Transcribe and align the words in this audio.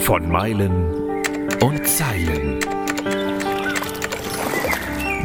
Von 0.00 0.28
Meilen 0.28 1.22
und 1.60 1.86
Zeilen. 1.86 2.60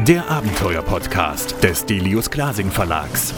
Der 0.06 0.30
Abenteuer-Podcast 0.30 1.62
des 1.62 1.86
Delius 1.86 2.30
Glasing 2.30 2.70
Verlags. 2.70 3.34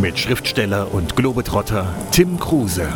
Mit 0.00 0.18
Schriftsteller 0.18 0.92
und 0.94 1.16
Globetrotter 1.16 1.94
Tim 2.10 2.38
Kruse. 2.38 2.88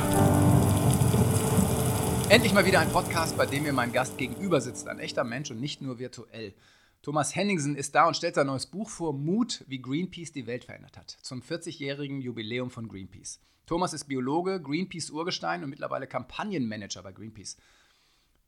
Endlich 2.28 2.52
mal 2.52 2.66
wieder 2.66 2.80
ein 2.80 2.90
Podcast, 2.90 3.36
bei 3.36 3.46
dem 3.46 3.64
mir 3.64 3.72
mein 3.72 3.92
Gast 3.92 4.18
gegenüber 4.18 4.60
sitzt. 4.60 4.88
Ein 4.88 4.98
echter 4.98 5.24
Mensch 5.24 5.50
und 5.50 5.60
nicht 5.60 5.82
nur 5.82 5.98
virtuell. 5.98 6.54
Thomas 7.06 7.36
Henningsen 7.36 7.76
ist 7.76 7.94
da 7.94 8.08
und 8.08 8.16
stellt 8.16 8.34
sein 8.34 8.48
neues 8.48 8.66
Buch 8.66 8.90
vor, 8.90 9.12
Mut, 9.12 9.64
wie 9.68 9.80
Greenpeace 9.80 10.32
die 10.32 10.48
Welt 10.48 10.64
verändert 10.64 10.96
hat, 10.98 11.16
zum 11.22 11.40
40-jährigen 11.40 12.20
Jubiläum 12.20 12.68
von 12.68 12.88
Greenpeace. 12.88 13.38
Thomas 13.64 13.92
ist 13.92 14.06
Biologe, 14.06 14.60
Greenpeace 14.60 15.10
Urgestein 15.10 15.62
und 15.62 15.70
mittlerweile 15.70 16.08
Kampagnenmanager 16.08 17.04
bei 17.04 17.12
Greenpeace. 17.12 17.58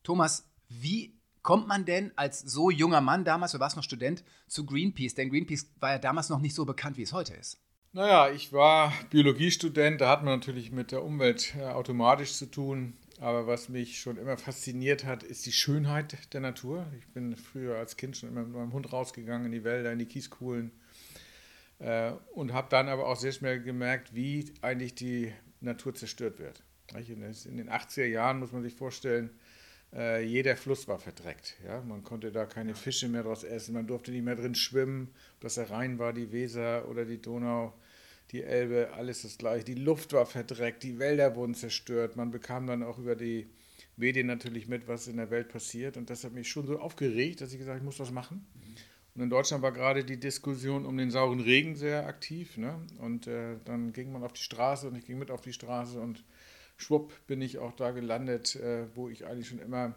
Thomas, 0.02 0.51
wie 0.69 1.15
kommt 1.43 1.69
man 1.69 1.85
denn 1.85 2.11
als 2.16 2.41
so 2.41 2.69
junger 2.69 3.01
Mann 3.01 3.25
damals, 3.25 3.52
du 3.52 3.61
warst 3.61 3.77
noch 3.77 3.85
Student, 3.85 4.25
zu 4.49 4.66
Greenpeace? 4.66 5.15
Denn 5.15 5.30
Greenpeace 5.30 5.71
war 5.79 5.93
ja 5.93 5.99
damals 5.99 6.29
noch 6.29 6.41
nicht 6.41 6.57
so 6.57 6.65
bekannt, 6.65 6.97
wie 6.97 7.02
es 7.02 7.13
heute 7.13 7.35
ist. 7.35 7.61
Naja, 7.93 8.29
ich 8.29 8.52
war 8.52 8.93
Biologiestudent, 9.11 10.01
da 10.01 10.09
hat 10.09 10.25
man 10.25 10.41
natürlich 10.41 10.73
mit 10.73 10.91
der 10.91 11.05
Umwelt 11.05 11.55
äh, 11.57 11.63
automatisch 11.63 12.33
zu 12.33 12.51
tun. 12.51 12.95
Aber 13.21 13.47
was 13.47 13.69
mich 13.69 14.01
schon 14.01 14.17
immer 14.17 14.37
fasziniert 14.37 15.05
hat, 15.05 15.23
ist 15.23 15.45
die 15.45 15.53
Schönheit 15.53 16.33
der 16.33 16.41
Natur. 16.41 16.87
Ich 16.99 17.09
bin 17.09 17.37
früher 17.37 17.77
als 17.77 17.97
Kind 17.97 18.17
schon 18.17 18.29
immer 18.29 18.43
mit 18.43 18.53
meinem 18.53 18.73
Hund 18.73 18.93
rausgegangen 18.93 19.47
in 19.47 19.53
die 19.53 19.65
Wälder, 19.65 19.93
in 19.93 19.99
die 19.99 20.07
Kieskuhlen 20.07 20.71
äh, 21.81 22.13
und 22.35 22.53
habe 22.53 22.69
dann 22.71 22.89
aber 22.89 23.07
auch 23.07 23.17
sehr 23.17 23.33
schnell 23.33 23.61
gemerkt, 23.61 24.15
wie 24.15 24.53
eigentlich 24.63 24.95
die 24.95 25.33
Natur 25.61 25.95
zerstört 25.95 26.39
wird. 26.39 26.63
In 26.95 27.57
den 27.57 27.71
80er 27.71 28.07
Jahren 28.07 28.38
muss 28.38 28.52
man 28.52 28.63
sich 28.63 28.75
vorstellen, 28.75 29.30
äh, 29.93 30.25
jeder 30.25 30.57
Fluss 30.57 30.87
war 30.88 30.99
verdreckt. 30.99 31.57
Ja? 31.66 31.80
Man 31.82 32.05
konnte 32.05 32.30
da 32.30 32.47
keine 32.47 32.75
Fische 32.75 33.09
mehr 33.09 33.25
draus 33.25 33.45
essen, 33.45 33.75
man 33.75 33.87
durfte 33.87 34.10
nicht 34.10 34.25
mehr 34.25 34.37
drin 34.37 34.55
schwimmen, 34.55 35.09
ob 35.35 35.41
das 35.41 35.55
der 35.57 35.71
Rhein 35.71 35.99
war, 35.99 36.13
die 36.13 36.32
Weser 36.32 36.88
oder 36.88 37.05
die 37.05 37.21
Donau 37.21 37.75
die 38.30 38.43
Elbe, 38.43 38.90
alles 38.95 39.23
das 39.23 39.38
gleiche. 39.38 39.65
Die 39.65 39.74
Luft 39.74 40.12
war 40.12 40.26
verdreckt, 40.26 40.82
die 40.82 40.98
Wälder 40.98 41.34
wurden 41.37 41.54
zerstört. 41.54 42.16
Man 42.16 42.30
bekam 42.30 42.66
dann 42.66 42.82
auch 42.82 42.98
über 42.98 43.16
die 43.16 43.48
Medien 43.96 44.26
natürlich 44.26 44.68
mit, 44.68 44.87
was 44.87 45.09
in 45.09 45.16
der 45.16 45.30
Welt 45.30 45.48
passiert. 45.48 45.96
Und 45.96 46.10
das 46.10 46.24
hat 46.24 46.32
mich 46.32 46.48
schon 46.48 46.66
so 46.66 46.79
aufgeregt, 46.79 47.40
dass 47.40 47.52
ich 47.52 47.59
gesagt 47.59 47.76
habe, 47.76 47.79
ich 47.79 47.85
muss 47.85 48.01
was 48.01 48.12
machen. 48.12 48.46
Und 49.15 49.23
in 49.23 49.30
Deutschland 49.30 49.62
war 49.62 49.73
gerade 49.73 50.04
die 50.04 50.20
Diskussion 50.20 50.87
um 50.87 50.96
den 50.96 51.10
sauren 51.10 51.40
Regen 51.40 51.74
sehr 51.74 52.07
aktiv. 52.07 52.57
Ne? 52.57 52.79
Und 52.98 53.26
äh, 53.26 53.57
dann 53.65 53.93
ging 53.93 54.12
man 54.12 54.23
auf 54.23 54.32
die 54.32 54.42
Straße 54.42 54.87
und 54.87 54.96
ich 54.96 55.07
ging 55.07 55.18
mit 55.18 55.30
auf 55.30 55.40
die 55.40 55.52
Straße 55.52 56.01
und 56.01 56.24
schwupp 56.76 57.13
bin 57.26 57.42
ich 57.42 57.59
auch 57.59 57.73
da 57.73 57.90
gelandet, 57.90 58.57
äh, 58.57 58.87
wo 58.95 59.09
ich 59.09 59.26
eigentlich 59.26 59.48
schon 59.48 59.59
immer 59.59 59.96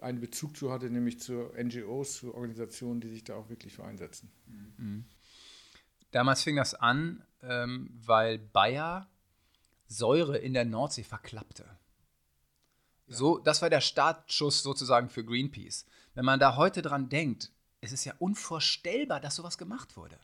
einen 0.00 0.20
Bezug 0.20 0.56
zu 0.56 0.70
hatte, 0.70 0.90
nämlich 0.90 1.18
zu 1.18 1.50
NGOs, 1.60 2.18
zu 2.18 2.34
Organisationen, 2.34 3.00
die 3.00 3.08
sich 3.08 3.24
da 3.24 3.34
auch 3.34 3.48
wirklich 3.48 3.74
für 3.74 3.84
einsetzen. 3.84 4.30
Mhm. 4.76 5.04
Damals 6.14 6.44
fing 6.44 6.54
das 6.54 6.74
an, 6.74 7.24
ähm, 7.42 7.90
weil 7.92 8.38
Bayer 8.38 9.08
Säure 9.88 10.38
in 10.38 10.54
der 10.54 10.64
Nordsee 10.64 11.02
verklappte. 11.02 11.64
Ja. 13.08 13.16
So, 13.16 13.38
das 13.38 13.62
war 13.62 13.68
der 13.68 13.80
Startschuss 13.80 14.62
sozusagen 14.62 15.08
für 15.08 15.24
Greenpeace. 15.24 15.86
Wenn 16.14 16.24
man 16.24 16.38
da 16.38 16.54
heute 16.54 16.82
dran 16.82 17.08
denkt, 17.08 17.50
es 17.80 17.90
ist 17.90 18.04
ja 18.04 18.14
unvorstellbar, 18.20 19.20
dass 19.20 19.34
sowas 19.34 19.58
gemacht 19.58 19.96
wurde. 19.96 20.16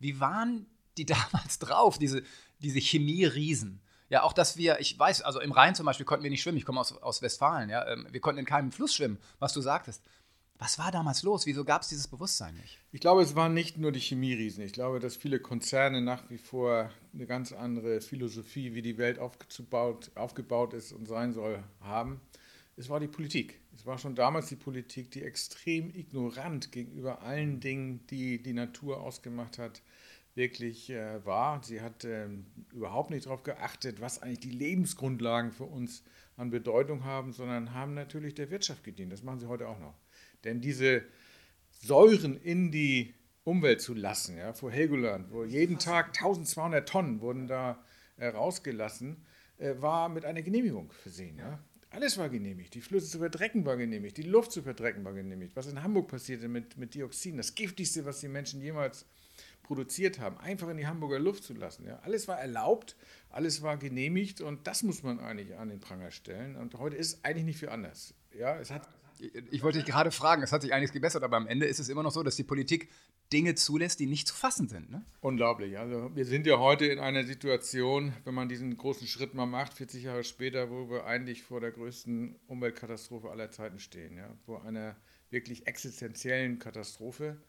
Wie 0.00 0.18
waren 0.18 0.66
die 0.96 1.06
damals 1.32 1.60
drauf, 1.60 1.96
diese, 1.96 2.24
diese 2.58 2.80
Chemie-Riesen? 2.80 3.80
Ja, 4.08 4.24
auch 4.24 4.32
dass 4.32 4.56
wir, 4.56 4.80
ich 4.80 4.98
weiß, 4.98 5.22
also 5.22 5.38
im 5.38 5.52
Rhein 5.52 5.76
zum 5.76 5.86
Beispiel 5.86 6.06
konnten 6.06 6.24
wir 6.24 6.30
nicht 6.30 6.42
schwimmen, 6.42 6.58
ich 6.58 6.64
komme 6.64 6.80
aus, 6.80 6.92
aus 6.92 7.22
Westfalen, 7.22 7.70
ja, 7.70 7.86
ähm, 7.86 8.08
wir 8.10 8.20
konnten 8.20 8.40
in 8.40 8.46
keinem 8.46 8.72
Fluss 8.72 8.96
schwimmen, 8.96 9.18
was 9.38 9.52
du 9.52 9.60
sagtest. 9.60 10.02
Was 10.60 10.78
war 10.78 10.92
damals 10.92 11.22
los? 11.22 11.46
Wieso 11.46 11.64
gab 11.64 11.80
es 11.80 11.88
dieses 11.88 12.06
Bewusstsein 12.06 12.54
nicht? 12.54 12.78
Ich 12.92 13.00
glaube, 13.00 13.22
es 13.22 13.34
waren 13.34 13.54
nicht 13.54 13.78
nur 13.78 13.92
die 13.92 13.98
Chemieriesen. 13.98 14.62
Ich 14.62 14.74
glaube, 14.74 15.00
dass 15.00 15.16
viele 15.16 15.40
Konzerne 15.40 16.02
nach 16.02 16.28
wie 16.28 16.36
vor 16.36 16.90
eine 17.14 17.24
ganz 17.24 17.52
andere 17.52 18.02
Philosophie, 18.02 18.74
wie 18.74 18.82
die 18.82 18.98
Welt 18.98 19.18
aufgebaut, 19.18 20.10
aufgebaut 20.16 20.74
ist 20.74 20.92
und 20.92 21.08
sein 21.08 21.32
soll, 21.32 21.64
haben. 21.80 22.20
Es 22.76 22.90
war 22.90 23.00
die 23.00 23.08
Politik. 23.08 23.58
Es 23.74 23.86
war 23.86 23.96
schon 23.96 24.14
damals 24.14 24.48
die 24.48 24.56
Politik, 24.56 25.10
die 25.12 25.22
extrem 25.22 25.94
ignorant 25.94 26.72
gegenüber 26.72 27.22
allen 27.22 27.60
Dingen, 27.60 28.06
die 28.08 28.42
die 28.42 28.52
Natur 28.52 29.00
ausgemacht 29.00 29.56
hat, 29.56 29.80
wirklich 30.34 30.90
äh, 30.90 31.24
war. 31.24 31.62
Sie 31.64 31.80
hat 31.80 32.04
äh, 32.04 32.28
überhaupt 32.74 33.08
nicht 33.08 33.24
darauf 33.24 33.44
geachtet, 33.44 34.02
was 34.02 34.20
eigentlich 34.20 34.40
die 34.40 34.50
Lebensgrundlagen 34.50 35.52
für 35.52 35.64
uns 35.64 36.02
an 36.36 36.50
Bedeutung 36.50 37.04
haben, 37.04 37.32
sondern 37.32 37.72
haben 37.72 37.94
natürlich 37.94 38.34
der 38.34 38.50
Wirtschaft 38.50 38.84
gedient. 38.84 39.10
Das 39.10 39.22
machen 39.22 39.40
sie 39.40 39.46
heute 39.46 39.66
auch 39.66 39.78
noch. 39.78 39.94
Denn 40.44 40.60
diese 40.60 41.02
Säuren 41.70 42.36
in 42.36 42.70
die 42.70 43.14
Umwelt 43.44 43.80
zu 43.80 43.94
lassen, 43.94 44.36
ja, 44.36 44.52
vor 44.52 44.70
Helgoland, 44.70 45.30
wo 45.30 45.44
jeden 45.44 45.78
Tag 45.78 46.08
1200 46.08 46.88
Tonnen 46.88 47.20
wurden 47.20 47.46
da 47.46 47.82
äh, 48.16 48.28
rausgelassen, 48.28 49.24
äh, 49.58 49.74
war 49.78 50.08
mit 50.08 50.24
einer 50.24 50.42
Genehmigung 50.42 50.92
versehen. 50.92 51.38
Ja. 51.38 51.58
Alles 51.90 52.18
war 52.18 52.28
genehmigt. 52.28 52.74
Die 52.74 52.80
Flüsse 52.80 53.08
zu 53.08 53.18
verdrecken 53.18 53.64
war 53.64 53.76
genehmigt. 53.76 54.16
Die 54.16 54.22
Luft 54.22 54.52
zu 54.52 54.62
verdrecken 54.62 55.04
war 55.04 55.12
genehmigt. 55.12 55.56
Was 55.56 55.66
in 55.66 55.82
Hamburg 55.82 56.08
passierte 56.08 56.48
mit, 56.48 56.76
mit 56.76 56.94
Dioxin, 56.94 57.36
das 57.36 57.54
giftigste, 57.54 58.04
was 58.04 58.20
die 58.20 58.28
Menschen 58.28 58.62
jemals 58.62 59.06
produziert 59.62 60.18
haben, 60.18 60.38
einfach 60.38 60.68
in 60.68 60.76
die 60.76 60.86
Hamburger 60.86 61.18
Luft 61.18 61.44
zu 61.44 61.54
lassen. 61.54 61.86
Ja. 61.86 61.98
Alles 62.00 62.28
war 62.28 62.38
erlaubt, 62.38 62.96
alles 63.30 63.62
war 63.62 63.76
genehmigt 63.76 64.40
und 64.40 64.66
das 64.66 64.82
muss 64.82 65.02
man 65.02 65.18
eigentlich 65.18 65.56
an 65.56 65.68
den 65.68 65.80
Pranger 65.80 66.10
stellen. 66.10 66.56
Und 66.56 66.74
heute 66.74 66.96
ist 66.96 67.14
es 67.14 67.24
eigentlich 67.24 67.44
nicht 67.44 67.58
viel 67.58 67.68
anders. 67.68 68.14
Ja, 68.36 68.58
es 68.58 68.70
hat 68.70 68.88
ich 69.50 69.62
wollte 69.62 69.78
dich 69.78 69.86
gerade 69.86 70.10
fragen, 70.10 70.42
es 70.42 70.52
hat 70.52 70.62
sich 70.62 70.72
einiges 70.72 70.92
gebessert, 70.92 71.22
aber 71.22 71.36
am 71.36 71.46
Ende 71.46 71.66
ist 71.66 71.78
es 71.78 71.88
immer 71.88 72.02
noch 72.02 72.10
so, 72.10 72.22
dass 72.22 72.36
die 72.36 72.44
Politik 72.44 72.88
Dinge 73.32 73.54
zulässt, 73.54 74.00
die 74.00 74.06
nicht 74.06 74.26
zu 74.26 74.34
fassen 74.34 74.68
sind. 74.68 74.90
Ne? 74.90 75.04
Unglaublich. 75.20 75.78
Also 75.78 76.10
wir 76.14 76.24
sind 76.24 76.46
ja 76.46 76.58
heute 76.58 76.86
in 76.86 76.98
einer 76.98 77.24
Situation, 77.24 78.12
wenn 78.24 78.34
man 78.34 78.48
diesen 78.48 78.76
großen 78.76 79.06
Schritt 79.06 79.34
mal 79.34 79.46
macht, 79.46 79.74
40 79.74 80.04
Jahre 80.04 80.24
später, 80.24 80.70
wo 80.70 80.90
wir 80.90 81.06
eigentlich 81.06 81.42
vor 81.42 81.60
der 81.60 81.70
größten 81.70 82.36
Umweltkatastrophe 82.48 83.30
aller 83.30 83.50
Zeiten 83.50 83.78
stehen, 83.78 84.16
ja? 84.16 84.34
vor 84.44 84.64
einer 84.64 84.96
wirklich 85.30 85.66
existenziellen 85.66 86.58
Katastrophe. 86.58 87.40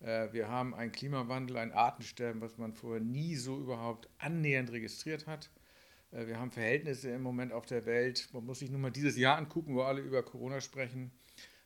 Äh, 0.00 0.32
wir 0.32 0.48
haben 0.48 0.74
einen 0.74 0.92
Klimawandel, 0.92 1.56
ein 1.56 1.72
Artensterben, 1.72 2.40
was 2.40 2.58
man 2.58 2.74
vorher 2.74 3.00
nie 3.00 3.36
so 3.36 3.58
überhaupt 3.58 4.08
annähernd 4.18 4.70
registriert 4.72 5.26
hat. 5.26 5.50
Äh, 6.12 6.26
wir 6.26 6.38
haben 6.38 6.50
Verhältnisse 6.50 7.10
im 7.10 7.22
Moment 7.22 7.52
auf 7.52 7.66
der 7.66 7.86
Welt. 7.86 8.28
Man 8.32 8.44
muss 8.44 8.60
sich 8.60 8.70
nur 8.70 8.80
mal 8.80 8.90
dieses 8.90 9.16
Jahr 9.16 9.36
angucken, 9.36 9.74
wo 9.74 9.82
alle 9.82 10.00
über 10.00 10.22
Corona 10.22 10.60
sprechen. 10.60 11.10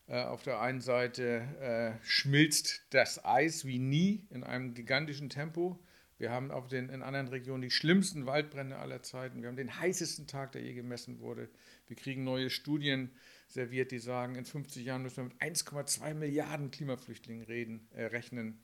Äh, 0.06 0.22
auf 0.22 0.42
der 0.42 0.60
einen 0.60 0.80
Seite 0.80 1.98
äh, 2.00 2.04
schmilzt 2.04 2.86
das 2.90 3.24
Eis 3.24 3.64
wie 3.64 3.78
nie 3.78 4.26
in 4.30 4.44
einem 4.44 4.74
gigantischen 4.74 5.28
Tempo. 5.28 5.82
Wir 6.18 6.30
haben 6.30 6.50
auf 6.50 6.66
den, 6.68 6.88
in 6.88 7.02
anderen 7.02 7.28
Regionen 7.28 7.60
die 7.60 7.70
schlimmsten 7.70 8.24
Waldbrände 8.24 8.76
aller 8.76 9.02
Zeiten. 9.02 9.42
Wir 9.42 9.48
haben 9.48 9.56
den 9.56 9.78
heißesten 9.78 10.26
Tag, 10.26 10.52
der 10.52 10.62
je 10.62 10.72
gemessen 10.72 11.20
wurde. 11.20 11.50
Wir 11.88 11.96
kriegen 11.96 12.24
neue 12.24 12.48
Studien 12.48 13.10
serviert, 13.48 13.90
die 13.90 13.98
sagen, 13.98 14.34
in 14.34 14.46
50 14.46 14.84
Jahren 14.84 15.02
müssen 15.02 15.16
wir 15.18 15.24
mit 15.24 15.42
1,2 15.42 16.14
Milliarden 16.14 16.70
Klimaflüchtlingen 16.70 17.44
reden, 17.44 17.88
äh, 17.92 18.04
rechnen. 18.04 18.60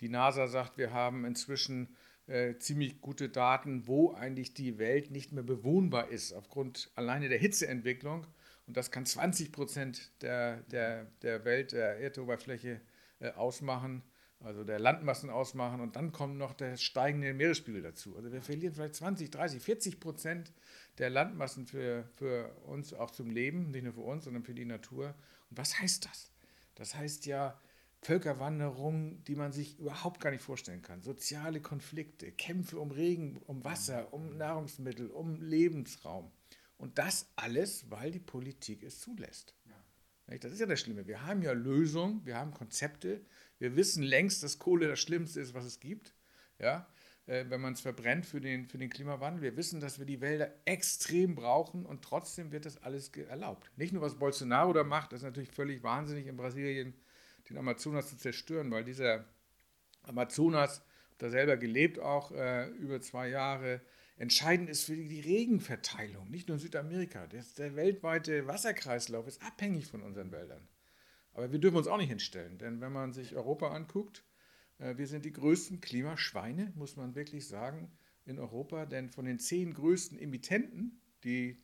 Die 0.00 0.08
NASA 0.08 0.48
sagt, 0.48 0.78
wir 0.78 0.92
haben 0.92 1.24
inzwischen 1.24 1.94
äh, 2.28 2.58
ziemlich 2.58 3.00
gute 3.00 3.28
Daten, 3.28 3.86
wo 3.86 4.12
eigentlich 4.12 4.54
die 4.54 4.78
Welt 4.78 5.10
nicht 5.10 5.32
mehr 5.32 5.42
bewohnbar 5.42 6.08
ist, 6.08 6.32
aufgrund 6.32 6.90
alleine 6.94 7.28
der 7.28 7.38
Hitzeentwicklung. 7.38 8.26
Und 8.66 8.76
das 8.76 8.90
kann 8.90 9.06
20 9.06 9.50
Prozent 9.50 10.12
der, 10.20 10.58
der, 10.64 11.06
der 11.22 11.44
Welt, 11.46 11.72
der 11.72 11.98
Erdoberfläche 12.00 12.82
äh, 13.20 13.30
ausmachen, 13.30 14.02
also 14.40 14.62
der 14.62 14.78
Landmassen 14.78 15.30
ausmachen. 15.30 15.80
Und 15.80 15.96
dann 15.96 16.12
kommt 16.12 16.36
noch 16.36 16.52
der 16.52 16.76
steigende 16.76 17.32
Meeresspiegel 17.32 17.80
dazu. 17.80 18.14
Also 18.14 18.30
wir 18.30 18.42
verlieren 18.42 18.74
vielleicht 18.74 18.96
20, 18.96 19.30
30, 19.30 19.62
40 19.62 20.00
Prozent 20.00 20.52
der 20.98 21.08
Landmassen 21.08 21.66
für, 21.66 22.04
für 22.16 22.54
uns 22.66 22.92
auch 22.92 23.10
zum 23.10 23.30
Leben, 23.30 23.70
nicht 23.70 23.84
nur 23.84 23.94
für 23.94 24.02
uns, 24.02 24.24
sondern 24.24 24.42
für 24.42 24.54
die 24.54 24.66
Natur. 24.66 25.14
Und 25.48 25.56
was 25.56 25.80
heißt 25.80 26.04
das? 26.04 26.30
Das 26.74 26.94
heißt 26.94 27.24
ja, 27.24 27.58
Völkerwanderung, 28.00 29.24
die 29.24 29.34
man 29.34 29.52
sich 29.52 29.78
überhaupt 29.78 30.20
gar 30.20 30.30
nicht 30.30 30.42
vorstellen 30.42 30.82
kann. 30.82 31.02
Soziale 31.02 31.60
Konflikte, 31.60 32.30
Kämpfe 32.30 32.78
um 32.78 32.90
Regen, 32.90 33.38
um 33.46 33.64
Wasser, 33.64 34.12
um 34.12 34.36
Nahrungsmittel, 34.36 35.10
um 35.10 35.40
Lebensraum. 35.40 36.30
Und 36.76 36.98
das 36.98 37.28
alles, 37.34 37.90
weil 37.90 38.12
die 38.12 38.20
Politik 38.20 38.84
es 38.84 39.00
zulässt. 39.00 39.54
Ja. 39.66 40.38
Das 40.38 40.52
ist 40.52 40.60
ja 40.60 40.66
das 40.66 40.80
Schlimme. 40.80 41.06
Wir 41.06 41.26
haben 41.26 41.42
ja 41.42 41.52
Lösungen, 41.52 42.24
wir 42.24 42.36
haben 42.36 42.54
Konzepte. 42.54 43.20
Wir 43.58 43.74
wissen 43.74 44.04
längst, 44.04 44.42
dass 44.44 44.58
Kohle 44.58 44.86
das 44.86 45.00
Schlimmste 45.00 45.40
ist, 45.40 45.54
was 45.54 45.64
es 45.64 45.80
gibt. 45.80 46.14
Ja? 46.60 46.86
Äh, 47.26 47.46
wenn 47.48 47.60
man 47.60 47.72
es 47.72 47.80
verbrennt 47.80 48.26
für 48.26 48.40
den, 48.40 48.66
für 48.66 48.78
den 48.78 48.90
Klimawandel. 48.90 49.42
Wir 49.42 49.56
wissen, 49.56 49.80
dass 49.80 49.98
wir 49.98 50.06
die 50.06 50.20
Wälder 50.20 50.52
extrem 50.64 51.34
brauchen 51.34 51.84
und 51.84 52.02
trotzdem 52.02 52.52
wird 52.52 52.64
das 52.64 52.82
alles 52.82 53.08
erlaubt. 53.08 53.70
Nicht 53.76 53.92
nur, 53.92 54.02
was 54.02 54.18
Bolsonaro 54.18 54.72
da 54.72 54.84
macht, 54.84 55.12
das 55.12 55.20
ist 55.20 55.24
natürlich 55.24 55.50
völlig 55.50 55.82
wahnsinnig 55.82 56.26
in 56.26 56.36
Brasilien 56.36 56.94
den 57.48 57.58
Amazonas 57.58 58.08
zu 58.08 58.16
zerstören, 58.16 58.70
weil 58.70 58.84
dieser 58.84 59.24
Amazonas 60.02 60.82
da 61.18 61.30
selber 61.30 61.56
gelebt, 61.56 61.98
auch 61.98 62.32
äh, 62.32 62.68
über 62.70 63.00
zwei 63.00 63.28
Jahre. 63.28 63.80
Entscheidend 64.16 64.68
ist 64.68 64.84
für 64.84 64.96
die, 64.96 65.20
Regenverteilung, 65.20 66.30
nicht 66.30 66.48
nur 66.48 66.56
in 66.56 66.60
Südamerika. 66.60 67.26
Das, 67.26 67.54
der 67.54 67.76
weltweite 67.76 68.46
Wasserkreislauf 68.46 69.26
ist 69.26 69.42
abhängig 69.42 69.86
von 69.86 70.02
unseren 70.02 70.32
Wäldern. 70.32 70.66
Aber 71.34 71.52
wir 71.52 71.58
dürfen 71.58 71.76
uns 71.76 71.86
auch 71.86 71.98
nicht 71.98 72.08
hinstellen, 72.08 72.58
denn 72.58 72.80
wenn 72.80 72.92
man 72.92 73.12
sich 73.12 73.36
Europa 73.36 73.68
anguckt, 73.68 74.24
äh, 74.78 74.96
wir 74.96 75.06
sind 75.06 75.24
die 75.24 75.32
größten 75.32 75.80
Klimaschweine, 75.80 76.72
muss 76.74 76.96
man 76.96 77.14
wirklich 77.14 77.46
sagen, 77.46 77.92
in 78.24 78.38
Europa, 78.38 78.86
denn 78.86 79.08
von 79.08 79.24
den 79.24 79.38
zehn 79.38 79.72
größten 79.72 80.18
Emittenten, 80.18 81.00
die 81.24 81.62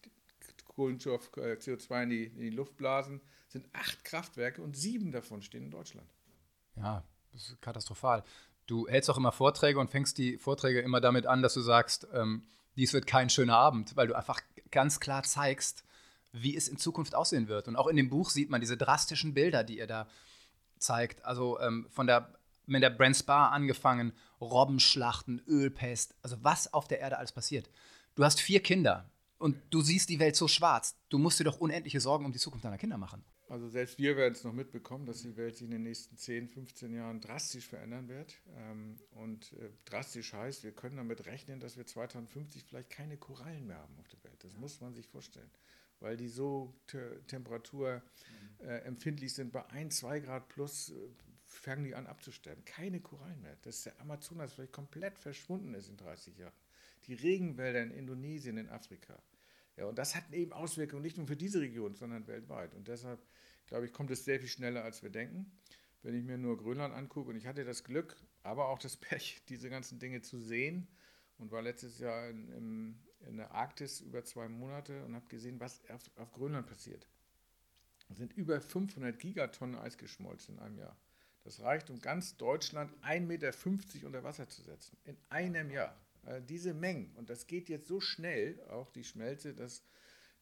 Kohlenstoff, 0.75 1.31
äh, 1.37 1.55
CO2 1.55 2.03
in 2.03 2.11
die, 2.11 2.25
in 2.25 2.41
die 2.41 2.51
Luft 2.51 2.77
blasen, 2.77 3.21
sind 3.49 3.67
acht 3.73 4.05
Kraftwerke 4.05 4.63
und 4.63 4.77
sieben 4.77 5.13
davon 5.13 5.43
stehen 5.43 5.65
in 5.65 5.71
Deutschland. 5.71 6.09
Ja, 6.77 7.05
das 7.33 7.51
ist 7.51 7.63
katastrophal. 7.63 8.25
Du 8.67 8.89
hältst 8.89 9.11
auch 9.11 9.17
immer 9.17 9.33
Vorträge 9.33 9.79
und 9.79 9.91
fängst 9.91 10.19
die 10.19 10.39
Vorträge 10.39 10.81
immer 10.81 11.01
damit 11.01 11.27
an, 11.27 11.43
dass 11.43 11.55
du 11.55 11.61
sagst, 11.61 12.09
ähm, 12.13 12.43
dies 12.77 12.93
wird 12.93 13.07
kein 13.07 13.31
schöner 13.31 13.57
Abend, 13.57 13.97
weil 13.97 14.09
du 14.09 14.15
einfach 14.15 14.41
ganz 14.71 14.99
klar 14.99 15.23
zeigst, 15.23 15.85
wie 16.33 16.57
es 16.57 16.67
in 16.67 16.77
Zukunft 16.77 17.15
aussehen 17.15 17.47
wird. 17.47 17.69
Und 17.69 17.77
auch 17.77 17.87
in 17.87 17.97
dem 17.97 18.11
Buch 18.11 18.31
sieht 18.31 18.51
man 18.51 18.61
diese 18.61 18.77
drastischen 18.77 19.35
Bilder, 19.35 19.63
die 19.63 19.79
ihr 19.79 19.87
da 19.87 20.09
zeigt. 20.79 21.25
Also 21.25 21.61
ähm, 21.61 21.87
von 21.91 22.07
der 22.07 22.35
mit 22.67 22.83
der 22.83 22.91
Brand 22.91 23.17
Spa 23.17 23.49
angefangen, 23.49 24.13
Robbenschlachten, 24.41 25.43
Ölpest, 25.47 26.15
also 26.23 26.37
was 26.43 26.73
auf 26.73 26.89
der 26.89 27.01
Erde 27.01 27.19
alles 27.19 27.33
passiert. 27.33 27.69
Du 28.15 28.25
hast 28.25 28.41
vier 28.41 28.63
Kinder 28.63 29.11
und 29.39 29.57
du 29.71 29.81
siehst 29.81 30.09
die 30.09 30.19
Welt 30.19 30.37
so 30.37 30.49
schwarz. 30.49 30.97
Du 31.09 31.19
musst 31.19 31.41
dir 31.41 31.45
doch 31.45 31.61
unendliche 31.61 32.01
Sorgen 32.01 32.25
um 32.25 32.33
die 32.33 32.39
Zukunft 32.39 32.65
deiner 32.65 32.79
Kinder 32.79 32.99
machen. 32.99 33.25
Also 33.49 33.69
selbst 33.69 33.99
wir 33.99 34.17
werden 34.17 34.33
es 34.33 34.43
noch 34.43 34.55
mitbekommen, 34.55 35.07
dass 35.07 35.23
die 35.23 35.37
Welt 35.37 35.55
sich 35.57 35.67
in 35.67 35.73
den 35.73 35.83
nächsten 35.83 36.17
10, 36.17 36.49
15 36.49 36.95
Jahren 36.95 37.21
drastisch 37.21 37.69
verändern 37.69 38.09
wird. 38.09 38.41
Ähm, 38.57 38.97
und 39.11 39.53
äh, 39.55 39.71
drastisch 39.85 40.33
heißt, 40.33 40.65
wir 40.65 40.73
können 40.73 40.97
damit 40.97 41.27
rechnen, 41.27 41.61
dass 41.61 41.77
wir 41.77 41.87
2050 41.87 42.65
vielleicht 42.65 42.89
keine 42.91 43.19
Korallen 43.19 43.67
mehr 43.67 43.79
haben 43.79 43.99
auf 43.99 44.09
der 44.09 44.25
Welt. 44.25 44.43
Das 44.43 44.57
muss 44.57 44.81
man 44.81 44.95
sich 44.95 45.07
vorstellen, 45.09 45.51
weil 46.01 46.17
die 46.17 46.29
so 46.29 46.75
temperaturempfindlich 47.27 49.33
äh, 49.33 49.35
sind. 49.35 49.53
Bei 49.53 49.67
1, 49.67 49.99
2 49.99 50.21
Grad 50.21 50.49
plus 50.49 50.89
äh, 50.91 50.95
fangen 51.45 51.85
die 51.85 51.95
an 51.95 52.07
abzusterben. 52.07 52.65
Keine 52.65 53.01
Korallen 53.01 53.43
mehr. 53.43 53.57
Dass 53.63 53.83
der 53.83 54.01
Amazonas 54.01 54.55
vielleicht 54.55 54.73
komplett 54.73 55.19
verschwunden 55.19 55.75
ist 55.75 55.91
in 55.91 55.99
30 55.99 56.39
Jahren. 56.39 56.55
Die 57.07 57.15
Regenwälder 57.15 57.83
in 57.83 57.91
Indonesien, 57.91 58.57
in 58.57 58.69
Afrika. 58.69 59.23
Ja, 59.77 59.87
und 59.87 59.99
das 59.99 60.15
hat 60.15 60.33
eben 60.33 60.53
Auswirkungen 60.53 61.03
nicht 61.03 61.17
nur 61.17 61.27
für 61.27 61.37
diese 61.37 61.61
Region, 61.61 61.95
sondern 61.95 62.27
weltweit. 62.27 62.75
Und 62.75 62.89
deshalb, 62.89 63.21
glaube 63.67 63.87
ich, 63.87 63.93
kommt 63.93 64.11
es 64.11 64.25
sehr 64.25 64.39
viel 64.39 64.49
schneller, 64.49 64.85
als 64.85 65.03
wir 65.03 65.11
denken. 65.11 65.51
Wenn 66.03 66.15
ich 66.15 66.25
mir 66.25 66.39
nur 66.39 66.57
Grönland 66.59 66.95
angucke, 66.95 67.31
und 67.31 67.37
ich 67.37 67.47
hatte 67.47 67.65
das 67.65 67.83
Glück, 67.83 68.17
aber 68.43 68.69
auch 68.69 68.79
das 68.79 68.97
Pech, 68.97 69.43
diese 69.49 69.71
ganzen 69.71 69.99
Dinge 69.99 70.23
zu 70.23 70.39
sehen 70.39 70.87
und 71.39 71.51
war 71.51 71.63
letztes 71.63 71.99
Jahr 71.99 72.29
in, 72.29 72.49
in, 72.51 72.99
in 73.27 73.37
der 73.37 73.51
Arktis 73.51 74.01
über 74.01 74.23
zwei 74.25 74.49
Monate 74.49 75.05
und 75.05 75.15
habe 75.15 75.27
gesehen, 75.27 75.59
was 75.61 75.83
auf, 75.89 76.03
auf 76.17 76.31
Grönland 76.33 76.67
passiert. 76.67 77.09
Es 78.11 78.19
sind 78.19 78.35
über 78.35 78.61
500 78.61 79.19
Gigatonnen 79.19 79.77
Eis 79.77 79.97
geschmolzen 79.97 80.57
in 80.57 80.61
einem 80.61 80.79
Jahr. 80.79 80.97
Das 81.43 81.61
reicht, 81.61 81.91
um 81.91 82.01
ganz 82.01 82.37
Deutschland 82.37 82.93
1,50 83.03 83.21
Meter 83.21 84.07
unter 84.07 84.25
Wasser 84.25 84.49
zu 84.49 84.63
setzen. 84.63 84.97
In 85.05 85.17
einem 85.29 85.71
Jahr. 85.71 85.99
Äh, 86.27 86.43
diese 86.43 86.75
Mengen. 86.75 87.13
Und 87.17 87.31
das 87.31 87.47
geht 87.47 87.69
jetzt 87.69 87.87
so 87.87 88.01
schnell, 88.01 88.61
auch 88.71 88.91
die 88.91 89.05
Schmelze, 89.05 89.55
dass 89.55 89.85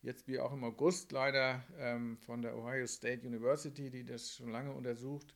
jetzt 0.02 0.26
wir 0.26 0.44
auch 0.44 0.52
im 0.52 0.64
August 0.64 1.12
leider 1.12 1.64
ähm, 1.78 2.18
von 2.18 2.42
der 2.42 2.56
Ohio 2.56 2.86
State 2.86 3.26
University, 3.26 3.90
die 3.90 4.04
das 4.04 4.34
schon 4.34 4.50
lange 4.50 4.72
untersucht, 4.72 5.34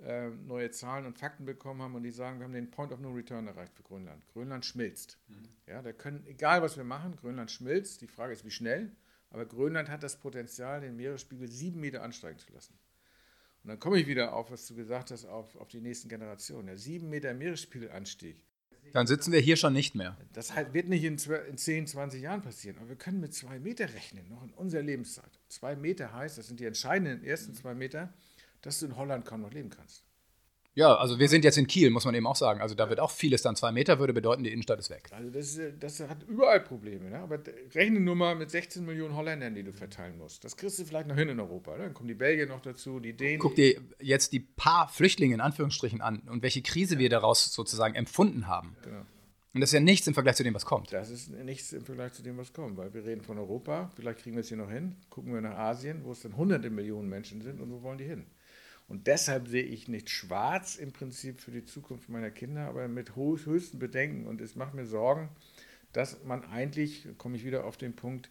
äh, 0.00 0.28
neue 0.28 0.70
Zahlen 0.70 1.06
und 1.06 1.18
Fakten 1.18 1.44
bekommen 1.44 1.82
haben 1.82 1.94
und 1.94 2.02
die 2.02 2.10
sagen, 2.10 2.38
wir 2.38 2.44
haben 2.44 2.52
den 2.52 2.70
Point 2.70 2.92
of 2.92 3.00
No 3.00 3.10
Return 3.10 3.46
erreicht 3.46 3.74
für 3.74 3.82
Grönland. 3.82 4.26
Grönland 4.28 4.64
schmilzt. 4.64 5.18
Mhm. 5.28 5.48
Ja, 5.66 5.82
da 5.82 5.92
können, 5.92 6.26
egal 6.26 6.62
was 6.62 6.76
wir 6.76 6.84
machen, 6.84 7.16
Grönland 7.16 7.50
schmilzt. 7.50 8.00
Die 8.00 8.08
Frage 8.08 8.32
ist, 8.32 8.44
wie 8.44 8.50
schnell. 8.50 8.94
Aber 9.30 9.46
Grönland 9.46 9.88
hat 9.88 10.02
das 10.02 10.18
Potenzial, 10.20 10.80
den 10.80 10.96
Meeresspiegel 10.96 11.48
sieben 11.48 11.80
Meter 11.80 12.02
ansteigen 12.02 12.38
zu 12.38 12.52
lassen. 12.52 12.78
Und 13.62 13.70
dann 13.70 13.80
komme 13.80 13.98
ich 13.98 14.06
wieder 14.06 14.34
auf, 14.34 14.50
was 14.50 14.66
du 14.66 14.74
gesagt 14.74 15.10
hast, 15.10 15.24
auf, 15.24 15.56
auf 15.56 15.68
die 15.68 15.80
nächsten 15.80 16.08
Generationen. 16.08 16.66
Der 16.66 16.78
sieben 16.78 17.08
Meter 17.08 17.34
Meeresspiegelanstieg 17.34 18.44
dann 18.94 19.08
sitzen 19.08 19.32
wir 19.32 19.40
hier 19.40 19.56
schon 19.56 19.72
nicht 19.72 19.96
mehr. 19.96 20.16
Das 20.34 20.54
halt 20.54 20.72
wird 20.72 20.88
nicht 20.88 21.02
in, 21.02 21.18
10, 21.18 21.88
20 21.88 22.22
Jahren 22.22 22.42
passieren, 22.42 22.78
aber 22.78 22.90
wir 22.90 22.96
können 22.96 23.18
mit 23.18 23.34
zwei 23.34 23.58
Meter 23.58 23.92
rechnen, 23.92 24.28
noch 24.28 24.44
in 24.44 24.50
unserer 24.50 24.82
Lebenszeit. 24.82 25.40
Zwei 25.48 25.74
Meter 25.74 26.12
heißt, 26.12 26.38
das 26.38 26.46
sind 26.46 26.60
die 26.60 26.64
entscheidenden 26.64 27.24
ersten 27.24 27.54
zwei 27.54 27.74
Meter, 27.74 28.14
dass 28.62 28.78
du 28.78 28.86
in 28.86 28.96
Holland 28.96 29.24
kaum 29.24 29.40
noch 29.40 29.52
leben 29.52 29.68
kannst. 29.68 30.04
Ja, 30.76 30.96
also 30.96 31.20
wir 31.20 31.28
sind 31.28 31.44
jetzt 31.44 31.56
in 31.56 31.68
Kiel, 31.68 31.90
muss 31.90 32.04
man 32.04 32.14
eben 32.14 32.26
auch 32.26 32.36
sagen. 32.36 32.60
Also 32.60 32.74
da 32.74 32.88
wird 32.88 32.98
auch 32.98 33.10
vieles 33.10 33.42
dann 33.42 33.54
zwei 33.54 33.70
Meter, 33.70 34.00
würde 34.00 34.12
bedeuten, 34.12 34.42
die 34.42 34.50
Innenstadt 34.50 34.78
ist 34.80 34.90
weg. 34.90 35.08
Also 35.12 35.30
das, 35.30 35.58
das 35.78 36.00
hat 36.00 36.24
überall 36.24 36.60
Probleme. 36.60 37.10
Ne? 37.10 37.18
Aber 37.18 37.38
rechne 37.74 38.00
nur 38.00 38.16
mal 38.16 38.34
mit 38.34 38.50
16 38.50 38.84
Millionen 38.84 39.14
Holländern, 39.14 39.54
die 39.54 39.62
du 39.62 39.72
verteilen 39.72 40.18
musst. 40.18 40.44
Das 40.44 40.56
kriegst 40.56 40.78
du 40.80 40.84
vielleicht 40.84 41.06
noch 41.06 41.16
hin 41.16 41.28
in 41.28 41.38
Europa. 41.38 41.76
Ne? 41.76 41.84
Dann 41.84 41.94
kommen 41.94 42.08
die 42.08 42.14
Belgier 42.14 42.46
noch 42.46 42.60
dazu, 42.60 42.98
die 42.98 43.16
Dänen. 43.16 43.38
Guck 43.38 43.54
dir 43.54 43.80
jetzt 44.00 44.32
die 44.32 44.40
paar 44.40 44.88
Flüchtlinge 44.88 45.34
in 45.34 45.40
Anführungsstrichen 45.40 46.00
an 46.00 46.22
und 46.28 46.42
welche 46.42 46.62
Krise 46.62 46.98
wir 46.98 47.08
daraus 47.08 47.54
sozusagen 47.54 47.94
empfunden 47.94 48.48
haben. 48.48 48.76
Genau. 48.82 49.02
Und 49.54 49.60
das 49.60 49.70
ist 49.70 49.74
ja 49.74 49.80
nichts 49.80 50.08
im 50.08 50.14
Vergleich 50.14 50.34
zu 50.34 50.42
dem, 50.42 50.54
was 50.54 50.66
kommt. 50.66 50.92
Das 50.92 51.10
ist 51.10 51.30
nichts 51.30 51.72
im 51.72 51.84
Vergleich 51.84 52.12
zu 52.12 52.22
dem, 52.22 52.36
was 52.36 52.52
kommt, 52.52 52.76
weil 52.76 52.92
wir 52.92 53.04
reden 53.04 53.22
von 53.22 53.38
Europa, 53.38 53.92
vielleicht 53.94 54.18
kriegen 54.18 54.34
wir 54.34 54.40
es 54.40 54.48
hier 54.48 54.56
noch 54.56 54.70
hin, 54.70 54.96
gucken 55.10 55.32
wir 55.32 55.40
nach 55.40 55.56
Asien, 55.56 56.02
wo 56.02 56.10
es 56.10 56.22
dann 56.22 56.36
hunderte 56.36 56.70
Millionen 56.70 57.08
Menschen 57.08 57.40
sind 57.40 57.60
und 57.60 57.70
wo 57.70 57.80
wollen 57.82 57.98
die 57.98 58.04
hin? 58.04 58.26
Und 58.86 59.06
deshalb 59.06 59.48
sehe 59.48 59.62
ich 59.62 59.88
nicht 59.88 60.10
schwarz 60.10 60.76
im 60.76 60.92
Prinzip 60.92 61.40
für 61.40 61.50
die 61.50 61.64
Zukunft 61.64 62.08
meiner 62.08 62.30
Kinder, 62.30 62.68
aber 62.68 62.86
mit 62.86 63.16
höchsten 63.16 63.78
Bedenken. 63.78 64.26
Und 64.26 64.40
es 64.40 64.56
macht 64.56 64.74
mir 64.74 64.86
Sorgen, 64.86 65.30
dass 65.92 66.22
man 66.24 66.44
eigentlich, 66.44 67.08
komme 67.16 67.36
ich 67.36 67.44
wieder 67.44 67.64
auf 67.64 67.76
den 67.76 67.96
Punkt, 67.96 68.30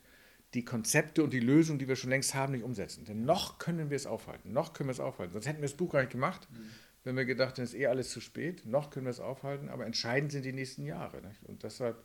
die 0.54 0.64
Konzepte 0.64 1.24
und 1.24 1.34
die 1.34 1.40
Lösungen, 1.40 1.80
die 1.80 1.88
wir 1.88 1.96
schon 1.96 2.12
längst 2.12 2.36
haben, 2.36 2.54
nicht 2.54 2.64
umsetzen. 2.64 3.06
Denn 3.06 3.26
noch 3.26 3.58
können 3.58 3.90
wir 3.90 3.96
es 3.96 4.06
aufhalten. 4.06 4.54
Noch 4.54 4.74
können 4.74 4.90
wir 4.90 4.94
es 4.94 5.00
aufhalten. 5.00 5.34
Sonst 5.34 5.48
hätten 5.48 5.60
wir 5.60 5.68
das 5.68 5.78
Buch 5.78 5.92
gar 5.92 6.02
nicht 6.02 6.12
gemacht, 6.12 6.48
mhm. 6.52 6.70
wenn 7.04 7.16
wir 7.16 7.26
gedacht 7.26 7.54
hätten, 7.54 7.64
es 7.64 7.74
ist 7.74 7.80
eh 7.80 7.88
alles 7.88 8.12
zu 8.12 8.22
spät. 8.22 8.66
Noch 8.66 8.92
können 8.92 9.08
wir 9.08 9.12
es 9.12 9.20
aufhalten, 9.20 9.70
aber 9.70 9.88
entscheidend 9.88 10.32
sind 10.32 10.46
die 10.46 10.54
nächsten 10.54 10.86
Jahre. 10.86 11.22
Nicht? 11.22 11.44
Und 11.46 11.64
deshalb 11.64 12.04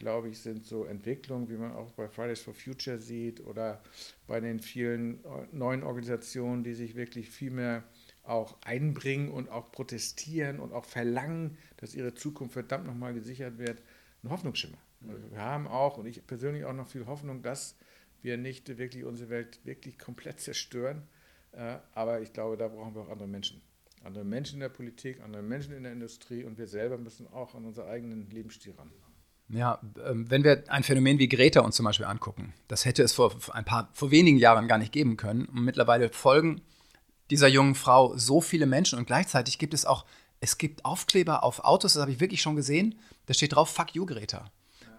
glaube 0.00 0.30
ich, 0.30 0.40
sind 0.40 0.64
so 0.64 0.84
Entwicklungen, 0.84 1.48
wie 1.50 1.56
man 1.56 1.72
auch 1.72 1.92
bei 1.92 2.08
Fridays 2.08 2.40
for 2.40 2.54
Future 2.54 2.98
sieht 2.98 3.44
oder 3.46 3.82
bei 4.26 4.40
den 4.40 4.58
vielen 4.58 5.20
neuen 5.52 5.82
Organisationen, 5.82 6.64
die 6.64 6.74
sich 6.74 6.96
wirklich 6.96 7.28
viel 7.28 7.50
mehr 7.50 7.84
auch 8.22 8.56
einbringen 8.62 9.30
und 9.30 9.50
auch 9.50 9.70
protestieren 9.70 10.58
und 10.58 10.72
auch 10.72 10.86
verlangen, 10.86 11.58
dass 11.76 11.94
ihre 11.94 12.14
Zukunft 12.14 12.54
verdammt 12.54 12.86
nochmal 12.86 13.12
gesichert 13.12 13.58
wird, 13.58 13.82
ein 14.22 14.30
Hoffnungsschimmer. 14.30 14.78
Mhm. 15.00 15.30
Wir 15.30 15.40
haben 15.40 15.68
auch, 15.68 15.98
und 15.98 16.06
ich 16.06 16.26
persönlich 16.26 16.64
auch 16.64 16.72
noch 16.72 16.88
viel 16.88 17.06
Hoffnung, 17.06 17.42
dass 17.42 17.76
wir 18.22 18.38
nicht 18.38 18.78
wirklich 18.78 19.04
unsere 19.04 19.28
Welt 19.28 19.60
wirklich 19.64 19.98
komplett 19.98 20.40
zerstören. 20.40 21.02
Äh, 21.52 21.76
aber 21.92 22.22
ich 22.22 22.32
glaube, 22.32 22.56
da 22.56 22.68
brauchen 22.68 22.94
wir 22.94 23.02
auch 23.02 23.10
andere 23.10 23.28
Menschen. 23.28 23.60
Andere 24.02 24.24
Menschen 24.24 24.54
in 24.54 24.60
der 24.60 24.70
Politik, 24.70 25.20
andere 25.20 25.42
Menschen 25.42 25.74
in 25.74 25.82
der 25.82 25.92
Industrie 25.92 26.44
und 26.44 26.56
wir 26.56 26.66
selber 26.66 26.96
müssen 26.96 27.26
auch 27.26 27.54
an 27.54 27.66
unseren 27.66 27.88
eigenen 27.88 28.30
Lebensstil 28.30 28.72
ran. 28.72 28.90
Ja, 29.52 29.80
ähm, 30.06 30.30
wenn 30.30 30.44
wir 30.44 30.64
ein 30.68 30.84
Phänomen 30.84 31.18
wie 31.18 31.28
Greta 31.28 31.60
uns 31.60 31.76
zum 31.76 31.84
Beispiel 31.84 32.06
angucken, 32.06 32.54
das 32.68 32.84
hätte 32.84 33.02
es 33.02 33.12
vor 33.12 33.34
ein 33.52 33.64
paar, 33.64 33.88
vor 33.94 34.10
wenigen 34.10 34.38
Jahren 34.38 34.68
gar 34.68 34.78
nicht 34.78 34.92
geben 34.92 35.16
können. 35.16 35.46
Und 35.46 35.64
mittlerweile 35.64 36.10
folgen 36.10 36.60
dieser 37.30 37.48
jungen 37.48 37.74
Frau 37.74 38.16
so 38.16 38.40
viele 38.40 38.66
Menschen 38.66 38.98
und 38.98 39.06
gleichzeitig 39.06 39.58
gibt 39.58 39.74
es 39.74 39.84
auch, 39.84 40.04
es 40.40 40.58
gibt 40.58 40.84
Aufkleber 40.84 41.42
auf 41.44 41.64
Autos, 41.64 41.94
das 41.94 42.00
habe 42.00 42.12
ich 42.12 42.20
wirklich 42.20 42.42
schon 42.42 42.56
gesehen, 42.56 42.98
da 43.26 43.34
steht 43.34 43.54
drauf, 43.54 43.70
fuck 43.70 43.94
you, 43.94 44.06
Greta. 44.06 44.50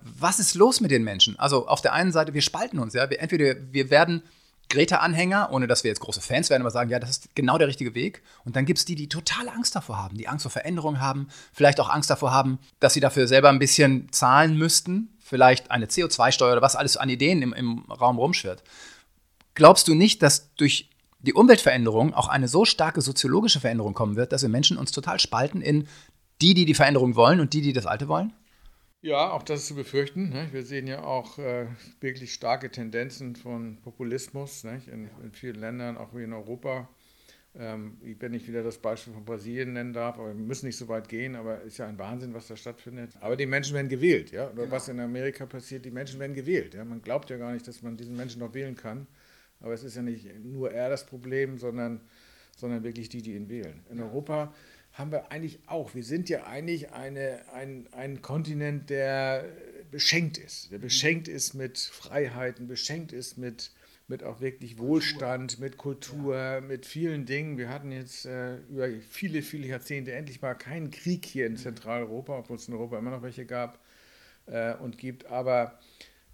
Was 0.03 0.39
ist 0.39 0.55
los 0.55 0.81
mit 0.81 0.91
den 0.91 1.03
Menschen? 1.03 1.37
Also 1.39 1.67
auf 1.67 1.81
der 1.81 1.93
einen 1.93 2.11
Seite, 2.11 2.33
wir 2.33 2.41
spalten 2.41 2.79
uns, 2.79 2.93
ja. 2.93 3.09
Wir, 3.09 3.19
entweder 3.19 3.55
wir 3.71 3.89
werden 3.89 4.23
Greta-Anhänger, 4.71 5.49
ohne 5.51 5.67
dass 5.67 5.83
wir 5.83 5.89
jetzt 5.89 5.99
große 5.99 6.21
Fans 6.21 6.49
werden, 6.49 6.63
aber 6.63 6.71
sagen, 6.71 6.89
ja, 6.89 6.99
das 6.99 7.09
ist 7.11 7.35
genau 7.35 7.57
der 7.57 7.67
richtige 7.67 7.93
Weg. 7.93 8.23
Und 8.45 8.55
dann 8.55 8.65
gibt 8.65 8.79
es 8.79 8.85
die, 8.85 8.95
die 8.95 9.09
total 9.09 9.49
Angst 9.49 9.75
davor 9.75 9.97
haben, 9.97 10.17
die 10.17 10.27
Angst 10.27 10.43
vor 10.43 10.51
Veränderung 10.51 10.99
haben, 10.99 11.27
vielleicht 11.53 11.79
auch 11.79 11.89
Angst 11.89 12.09
davor 12.09 12.31
haben, 12.31 12.57
dass 12.79 12.93
sie 12.93 12.99
dafür 12.99 13.27
selber 13.27 13.49
ein 13.49 13.59
bisschen 13.59 14.11
zahlen 14.11 14.57
müssten, 14.57 15.15
vielleicht 15.19 15.71
eine 15.71 15.85
CO2-Steuer 15.85 16.53
oder 16.53 16.61
was 16.61 16.75
alles 16.75 16.97
an 16.97 17.09
Ideen 17.09 17.41
im, 17.41 17.53
im 17.53 17.79
Raum 17.91 18.17
rumschwirrt. 18.17 18.63
Glaubst 19.53 19.87
du 19.87 19.93
nicht, 19.93 20.23
dass 20.23 20.53
durch 20.55 20.89
die 21.19 21.33
Umweltveränderung 21.33 22.13
auch 22.13 22.29
eine 22.29 22.47
so 22.47 22.65
starke 22.65 23.01
soziologische 23.01 23.59
Veränderung 23.59 23.93
kommen 23.93 24.15
wird, 24.15 24.31
dass 24.31 24.41
wir 24.41 24.49
Menschen 24.49 24.77
uns 24.77 24.91
total 24.91 25.19
spalten 25.19 25.61
in 25.61 25.87
die, 26.41 26.53
die 26.53 26.65
die 26.65 26.73
Veränderung 26.73 27.15
wollen 27.15 27.39
und 27.39 27.53
die, 27.53 27.61
die 27.61 27.73
das 27.73 27.85
Alte 27.85 28.07
wollen? 28.07 28.33
Ja, 29.01 29.31
auch 29.31 29.41
das 29.41 29.61
ist 29.61 29.67
zu 29.67 29.75
befürchten. 29.75 30.29
Ne? 30.29 30.47
Wir 30.51 30.63
sehen 30.63 30.85
ja 30.85 31.03
auch 31.03 31.39
äh, 31.39 31.65
wirklich 31.99 32.33
starke 32.33 32.69
Tendenzen 32.69 33.35
von 33.35 33.77
Populismus 33.81 34.63
ne? 34.63 34.79
in, 34.85 35.09
in, 35.23 35.31
vielen 35.31 35.55
Ländern, 35.55 35.97
auch 35.97 36.13
wie 36.13 36.23
in 36.23 36.33
Europa. 36.33 36.87
Ähm, 37.53 37.97
wenn 38.19 38.33
ich 38.33 38.47
wieder 38.47 38.63
das 38.63 38.77
Beispiel 38.77 39.13
von 39.13 39.25
Brasilien 39.25 39.73
nennen 39.73 39.91
darf, 39.91 40.19
aber 40.19 40.27
wir 40.27 40.35
müssen 40.35 40.67
nicht 40.67 40.77
so 40.77 40.87
weit 40.87 41.09
gehen, 41.09 41.35
aber 41.35 41.61
es 41.61 41.73
ist 41.73 41.77
ja 41.79 41.87
ein 41.87 41.97
Wahnsinn, 41.97 42.33
was 42.33 42.47
da 42.47 42.55
stattfindet. 42.55 43.11
Aber 43.19 43.35
die 43.35 43.47
Menschen 43.47 43.73
werden 43.73 43.89
gewählt, 43.89 44.31
ja. 44.31 44.45
Oder 44.45 44.63
genau. 44.63 44.71
was 44.71 44.87
in 44.87 44.99
Amerika 44.99 45.45
passiert, 45.47 45.83
die 45.83 45.91
Menschen 45.91 46.19
werden 46.19 46.35
gewählt. 46.35 46.75
Ja? 46.75 46.85
Man 46.85 47.01
glaubt 47.01 47.29
ja 47.29 47.37
gar 47.37 47.51
nicht, 47.51 47.67
dass 47.67 47.81
man 47.81 47.97
diesen 47.97 48.15
Menschen 48.15 48.39
noch 48.39 48.53
wählen 48.53 48.75
kann. 48.75 49.07
Aber 49.59 49.73
es 49.73 49.83
ist 49.83 49.95
ja 49.95 50.01
nicht 50.01 50.27
nur 50.43 50.71
er 50.71 50.89
das 50.89 51.05
Problem, 51.05 51.57
sondern, 51.57 52.01
sondern 52.55 52.83
wirklich 52.83 53.09
die, 53.09 53.21
die 53.21 53.33
ihn 53.33 53.49
wählen. 53.49 53.83
In 53.89 53.99
Europa 53.99 54.53
haben 54.93 55.11
wir 55.11 55.31
eigentlich 55.31 55.59
auch. 55.67 55.95
Wir 55.95 56.03
sind 56.03 56.29
ja 56.29 56.45
eigentlich 56.45 56.91
eine, 56.91 57.41
ein, 57.53 57.87
ein 57.91 58.21
Kontinent, 58.21 58.89
der 58.89 59.45
beschenkt 59.89 60.37
ist. 60.37 60.71
Der 60.71 60.79
beschenkt 60.79 61.27
ist 61.27 61.53
mit 61.53 61.77
Freiheiten, 61.77 62.67
beschenkt 62.67 63.11
ist 63.11 63.37
mit, 63.37 63.71
mit 64.07 64.23
auch 64.23 64.41
wirklich 64.41 64.77
Wohlstand, 64.77 65.59
mit 65.59 65.77
Kultur, 65.77 66.35
ja. 66.35 66.61
mit 66.61 66.85
vielen 66.85 67.25
Dingen. 67.25 67.57
Wir 67.57 67.69
hatten 67.69 67.91
jetzt 67.91 68.25
äh, 68.25 68.57
über 68.69 68.89
viele, 69.09 69.41
viele 69.41 69.67
Jahrzehnte 69.67 70.13
endlich 70.13 70.41
mal 70.41 70.55
keinen 70.55 70.91
Krieg 70.91 71.25
hier 71.25 71.45
in 71.45 71.57
Zentraleuropa, 71.57 72.39
obwohl 72.39 72.57
es 72.57 72.67
in 72.67 72.73
Europa 72.73 72.97
immer 72.97 73.11
noch 73.11 73.21
welche 73.21 73.45
gab 73.45 73.79
äh, 74.47 74.73
und 74.75 74.97
gibt. 74.97 75.25
Aber 75.25 75.79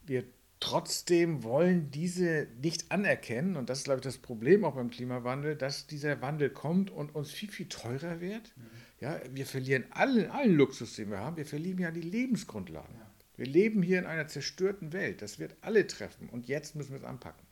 wir 0.05 0.23
trotzdem 0.59 1.43
wollen 1.43 1.91
diese 1.91 2.47
nicht 2.61 2.91
anerkennen, 2.91 3.55
und 3.55 3.69
das 3.69 3.79
ist, 3.79 3.83
glaube 3.85 3.99
ich, 3.99 4.03
das 4.03 4.17
Problem 4.17 4.65
auch 4.65 4.75
beim 4.75 4.89
Klimawandel, 4.89 5.55
dass 5.55 5.87
dieser 5.87 6.21
Wandel 6.21 6.49
kommt 6.49 6.91
und 6.91 7.13
uns 7.15 7.31
viel, 7.31 7.49
viel 7.49 7.67
teurer 7.67 8.19
wird. 8.19 8.53
Mhm. 8.55 8.63
Ja, 8.99 9.19
wir 9.31 9.45
verlieren 9.45 9.85
allen, 9.91 10.31
allen 10.31 10.55
Luxus, 10.55 10.95
den 10.95 11.11
wir 11.11 11.19
haben, 11.19 11.37
wir 11.37 11.45
verlieren 11.45 11.79
ja 11.79 11.91
die 11.91 12.01
Lebensgrundlagen. 12.01 12.95
Ja. 12.95 13.11
Wir 13.35 13.45
leben 13.45 13.83
hier 13.83 13.99
in 13.99 14.05
einer 14.05 14.27
zerstörten 14.27 14.93
Welt. 14.93 15.21
Das 15.21 15.37
wird 15.37 15.55
alle 15.61 15.85
treffen 15.85 16.29
und 16.29 16.47
jetzt 16.47 16.75
müssen 16.75 16.91
wir 16.91 16.97
es 16.97 17.03
anpacken. 17.03 17.45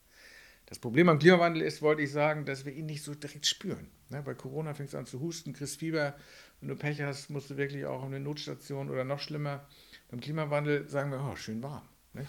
Das 0.65 0.79
Problem 0.79 1.09
am 1.09 1.19
Klimawandel 1.19 1.62
ist, 1.62 1.83
wollte 1.83 2.01
ich 2.01 2.12
sagen, 2.12 2.45
dass 2.45 2.65
wir 2.65 2.74
ihn 2.74 2.88
nicht 2.88 3.03
so 3.03 3.13
direkt 3.13 3.45
spüren. 3.45 3.88
Ne, 4.09 4.24
bei 4.24 4.33
Corona 4.33 4.74
fängst 4.74 4.95
du 4.95 4.97
an 4.97 5.05
zu 5.05 5.19
husten, 5.19 5.53
kriegst 5.53 5.77
Fieber. 5.77 6.15
Wenn 6.59 6.69
du 6.69 6.75
Pech 6.75 7.01
hast, 7.03 7.29
musst 7.29 7.51
du 7.51 7.57
wirklich 7.57 7.85
auch 7.85 8.01
auf 8.01 8.05
eine 8.05 8.19
Notstation 8.19 8.89
oder 8.89 9.03
noch 9.03 9.19
schlimmer. 9.19 9.67
Beim 10.09 10.21
Klimawandel 10.21 10.89
sagen 10.89 11.12
wir, 11.12 11.24
oh, 11.24 11.35
schön 11.35 11.62
warm. 11.62 11.88
Ne? 12.15 12.25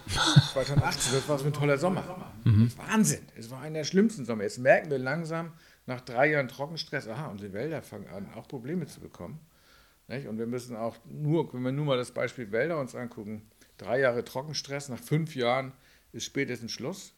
2018, 0.53 1.15
das 1.15 1.29
war 1.29 1.39
so 1.39 1.47
ein 1.47 1.53
toller 1.53 1.79
Sommer. 1.79 2.33
Mhm. 2.45 2.71
Wahnsinn. 2.77 3.23
Es 3.37 3.51
war 3.51 3.61
einer 3.61 3.79
der 3.79 3.85
schlimmsten 3.85 4.25
Sommer. 4.25 4.43
Jetzt 4.43 4.59
merken 4.59 4.91
wir 4.91 4.99
langsam, 4.99 5.53
nach 5.87 6.01
drei 6.01 6.31
Jahren 6.31 6.49
Trockenstress, 6.49 7.09
aha, 7.09 7.29
unsere 7.29 7.53
Wälder 7.53 7.83
fangen 7.83 8.09
an, 8.09 8.29
auch 8.35 8.49
Probleme 8.49 8.87
zu 8.87 9.01
bekommen. 9.01 9.41
Nicht? 10.09 10.27
Und 10.27 10.39
wir 10.39 10.47
müssen 10.47 10.77
auch 10.77 10.97
nur, 11.05 11.53
wenn 11.55 11.63
wir 11.63 11.73
nur 11.73 11.85
mal 11.85 11.97
das 11.97 12.13
Beispiel 12.13 12.51
Wälder 12.53 12.79
uns 12.79 12.95
angucken, 12.95 13.49
drei 13.79 14.01
Jahre 14.01 14.25
Trockenstress, 14.25 14.89
nach 14.89 15.01
fünf 15.01 15.35
Jahren 15.37 15.73
ist 16.13 16.25
spätestens 16.25 16.73
Schluss. 16.73 17.13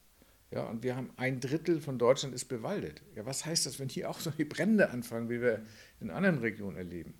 Ja, 0.50 0.64
und 0.64 0.82
wir 0.82 0.96
haben 0.96 1.10
ein 1.16 1.40
Drittel 1.40 1.80
von 1.80 1.98
Deutschland 1.98 2.34
ist 2.34 2.46
bewaldet. 2.46 3.02
Ja, 3.14 3.26
was 3.26 3.44
heißt 3.44 3.66
das, 3.66 3.78
wenn 3.78 3.90
hier 3.90 4.08
auch 4.08 4.18
solche 4.18 4.46
Brände 4.46 4.90
anfangen, 4.90 5.28
wie 5.28 5.42
wir 5.42 5.62
in 6.00 6.10
anderen 6.10 6.38
Regionen 6.38 6.76
erleben? 6.76 7.14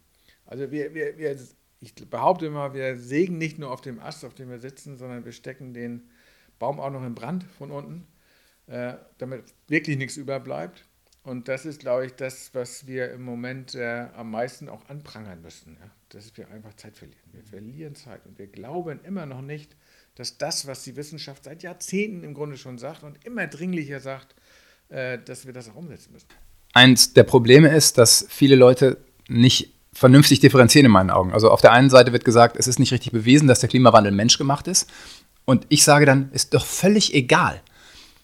Also 0.47 0.71
wir, 0.71 0.95
wir, 0.95 1.19
wir, 1.19 1.39
ich 1.81 1.95
behaupte 1.95 2.47
immer, 2.47 2.75
wir 2.75 2.97
sägen 2.97 3.39
nicht 3.39 3.59
nur 3.59 3.71
auf 3.71 3.81
dem 3.81 4.01
Ast, 4.01 4.25
auf 4.25 4.35
dem 4.35 4.51
wir 4.51 4.59
sitzen, 4.59 4.97
sondern 4.97 5.25
wir 5.25 5.33
stecken 5.33 5.75
den 5.75 6.09
Baum 6.59 6.81
auch 6.81 6.91
noch 6.91 7.05
in 7.05 7.15
Brand 7.15 7.45
von 7.57 7.71
unten, 7.71 8.07
äh, 8.67 8.95
damit 9.19 9.45
wirklich 9.69 9.97
nichts 9.97 10.17
überbleibt. 10.17 10.85
Und 11.23 11.49
das 11.49 11.67
ist, 11.67 11.81
glaube 11.81 12.07
ich, 12.07 12.15
das, 12.15 12.51
was 12.55 12.87
wir 12.87 13.13
im 13.13 13.23
Moment 13.23 13.75
äh, 13.75 14.07
am 14.15 14.31
meisten 14.31 14.69
auch 14.69 14.89
anprangern 14.89 15.43
müssen, 15.43 15.77
dass 16.09 16.37
wir 16.37 16.49
einfach 16.51 16.75
Zeit 16.75 16.97
verlieren. 16.97 17.21
Wir 17.33 17.45
verlieren 17.45 17.95
Zeit 17.95 18.25
und 18.25 18.39
wir 18.39 18.47
glauben 18.47 19.01
immer 19.05 19.27
noch 19.27 19.43
nicht, 19.43 19.77
dass 20.15 20.39
das, 20.39 20.67
was 20.67 20.85
die 20.85 20.97
Wissenschaft 20.97 21.45
seit 21.45 21.63
Jahrzehnten 21.63 22.25
im 22.25 22.35
Grunde 22.35 22.57
schon 22.57 22.79
sagt 22.79 23.03
und 23.03 23.25
immer 23.25 23.47
dringlicher 23.47 24.01
sagt, 24.01 24.35
äh, 24.89 25.19
dass 25.19 25.47
wir 25.47 25.53
das 25.53 25.69
auch 25.69 25.77
umsetzen 25.77 26.13
müssen. 26.13 26.29
Eins 26.73 27.13
der 27.13 27.25
Probleme 27.25 27.69
ist, 27.75 27.99
dass 27.99 28.27
viele 28.29 28.57
Leute 28.57 28.99
nicht 29.29 29.78
vernünftig 29.99 30.39
differenzieren 30.39 30.87
in 30.87 30.93
meinen 30.93 31.11
Augen. 31.11 31.33
Also 31.33 31.51
auf 31.51 31.61
der 31.61 31.73
einen 31.73 31.91
Seite 31.91 32.13
wird 32.13 32.25
gesagt, 32.25 32.57
es 32.57 32.69
ist 32.69 32.79
nicht 32.79 32.93
richtig 32.93 33.11
bewiesen, 33.11 33.49
dass 33.49 33.59
der 33.61 33.69
Klimawandel 33.69 34.13
menschgemacht 34.13 34.69
ist. 34.69 34.89
Und 35.45 35.67
ich 35.71 35.83
sage 35.83 36.07
dann, 36.07 36.31
ist 36.33 36.55
doch 36.55 36.65
völlig 36.65 37.15
egal. 37.15 37.61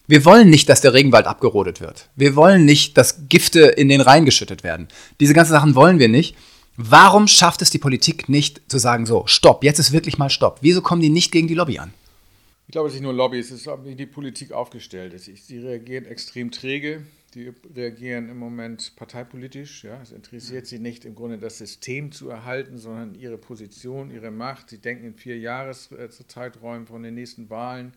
Wir 0.07 0.25
wollen 0.25 0.51
nicht, 0.51 0.69
dass 0.69 0.83
der 0.83 0.93
Regenwald 0.93 1.27
abgerodet 1.27 1.81
wird. 1.81 2.11
Wir 2.15 2.37
wollen 2.37 2.65
nicht, 2.65 2.97
dass 2.97 3.29
Gifte 3.29 3.61
in 3.61 3.89
den 3.89 4.01
Rhein 4.01 4.25
geschüttet 4.25 4.63
werden. 4.63 4.87
Diese 5.19 5.35
ganzen 5.35 5.53
Sachen 5.53 5.75
wollen 5.75 5.99
wir 5.99 6.09
nicht. 6.09 6.37
Warum 6.77 7.27
schafft 7.27 7.63
es 7.63 7.71
die 7.71 7.79
Politik 7.79 8.29
nicht 8.29 8.63
zu 8.69 8.79
sagen, 8.79 9.07
so, 9.07 9.25
stopp, 9.27 9.65
jetzt 9.65 9.79
ist 9.79 9.93
wirklich 9.93 10.19
mal 10.19 10.31
stopp? 10.31 10.59
Wieso 10.61 10.81
kommen 10.81 11.03
die 11.03 11.09
nicht 11.09 11.33
gegen 11.33 11.49
die 11.49 11.55
Lobby 11.55 11.79
an? 11.79 11.93
Ich 12.69 12.73
glaube, 12.73 12.89
es 12.89 12.95
ist 12.95 13.01
nicht 13.01 13.05
nur 13.05 13.15
Lobby, 13.15 13.39
es 13.39 13.51
ist, 13.51 13.67
wie 13.85 13.95
die 13.95 14.07
Politik 14.07 14.53
aufgestellt. 14.53 15.19
Sie 15.21 15.59
reagieren 15.59 16.07
extrem 16.07 16.51
träge, 16.51 17.03
die 17.35 17.53
reagieren 17.75 18.29
im 18.29 18.39
Moment 18.39 18.95
parteipolitisch. 18.97 19.85
Ja. 19.85 20.01
Es 20.03 20.13
interessiert 20.13 20.67
sie 20.67 20.79
nicht 20.79 21.05
im 21.05 21.15
Grunde 21.15 21.39
das 21.39 21.59
System 21.59 22.13
zu 22.13 22.29
erhalten, 22.29 22.79
sondern 22.79 23.15
ihre 23.15 23.39
Position, 23.39 24.11
ihre 24.11 24.31
Macht. 24.31 24.71
Sie 24.71 24.79
denken 24.79 25.05
in 25.05 25.15
vier 25.15 25.39
Jahreszeiträumen 25.39 26.87
von 26.87 27.03
den 27.03 27.15
nächsten 27.15 27.51
Wahlen 27.51 27.93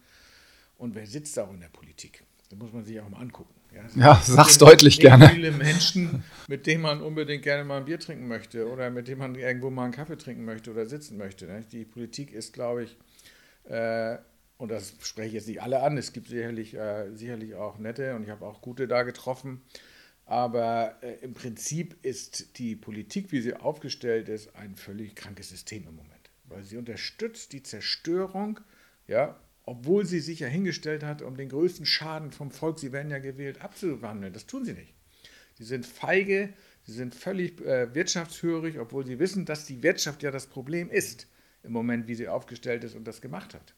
und 0.77 0.95
wer 0.95 1.05
sitzt 1.05 1.37
da 1.37 1.45
auch 1.45 1.53
in 1.53 1.59
der 1.59 1.69
Politik? 1.69 2.23
Das 2.49 2.57
muss 2.57 2.71
man 2.71 2.85
sich 2.85 2.99
auch 2.99 3.09
mal 3.09 3.19
angucken. 3.19 3.53
Ja, 3.73 3.83
ja 3.95 4.21
sag's 4.23 4.57
deutlich 4.57 4.99
gerne. 4.99 5.29
Viele 5.29 5.51
Menschen, 5.51 6.23
mit 6.47 6.65
denen 6.65 6.81
man 6.81 7.01
unbedingt 7.01 7.43
gerne 7.43 7.63
mal 7.63 7.77
ein 7.77 7.85
Bier 7.85 7.99
trinken 7.99 8.27
möchte 8.27 8.69
oder 8.69 8.89
mit 8.89 9.07
denen 9.07 9.19
man 9.19 9.35
irgendwo 9.35 9.69
mal 9.69 9.85
einen 9.85 9.93
Kaffee 9.93 10.17
trinken 10.17 10.45
möchte 10.45 10.71
oder 10.71 10.85
sitzen 10.85 11.17
möchte. 11.17 11.45
Ne? 11.45 11.63
Die 11.71 11.83
Politik 11.83 12.31
ist, 12.31 12.53
glaube 12.53 12.83
ich, 12.83 12.97
äh, 13.69 14.17
und 14.57 14.69
das 14.69 14.93
spreche 15.01 15.27
ich 15.27 15.33
jetzt 15.33 15.47
nicht 15.47 15.61
alle 15.61 15.81
an, 15.81 15.97
es 15.97 16.13
gibt 16.13 16.27
sicherlich, 16.27 16.73
äh, 16.75 17.09
sicherlich 17.13 17.55
auch 17.55 17.77
nette 17.77 18.15
und 18.15 18.23
ich 18.23 18.29
habe 18.29 18.45
auch 18.45 18.61
gute 18.61 18.87
da 18.87 19.03
getroffen. 19.03 19.61
Aber 20.25 20.97
äh, 21.01 21.15
im 21.23 21.33
Prinzip 21.33 21.95
ist 22.03 22.57
die 22.57 22.75
Politik, 22.75 23.31
wie 23.31 23.41
sie 23.41 23.53
aufgestellt 23.53 24.27
ist, 24.27 24.55
ein 24.55 24.75
völlig 24.75 25.15
krankes 25.15 25.49
System 25.49 25.87
im 25.87 25.95
Moment. 25.95 26.29
Weil 26.45 26.63
sie 26.63 26.77
unterstützt 26.77 27.53
die 27.53 27.63
Zerstörung 27.63 28.59
ja, 29.07 29.39
obwohl 29.63 30.05
sie 30.05 30.19
sich 30.19 30.39
ja 30.39 30.47
hingestellt 30.47 31.03
hat, 31.03 31.21
um 31.21 31.35
den 31.35 31.49
größten 31.49 31.85
Schaden 31.85 32.31
vom 32.31 32.51
Volk, 32.51 32.79
sie 32.79 32.91
werden 32.91 33.11
ja 33.11 33.19
gewählt, 33.19 33.61
abzuwandeln. 33.61 34.33
Das 34.33 34.45
tun 34.45 34.65
sie 34.65 34.73
nicht. 34.73 34.93
Sie 35.55 35.63
sind 35.63 35.85
feige, 35.85 36.53
sie 36.83 36.93
sind 36.93 37.15
völlig 37.15 37.59
äh, 37.61 37.93
wirtschaftshörig, 37.93 38.79
obwohl 38.79 39.05
sie 39.05 39.19
wissen, 39.19 39.45
dass 39.45 39.65
die 39.65 39.81
Wirtschaft 39.83 40.23
ja 40.23 40.31
das 40.31 40.47
Problem 40.47 40.89
ist, 40.89 41.27
im 41.63 41.71
Moment, 41.71 42.07
wie 42.07 42.15
sie 42.15 42.27
aufgestellt 42.27 42.83
ist 42.83 42.95
und 42.95 43.05
das 43.05 43.21
gemacht 43.21 43.53
hat. 43.53 43.73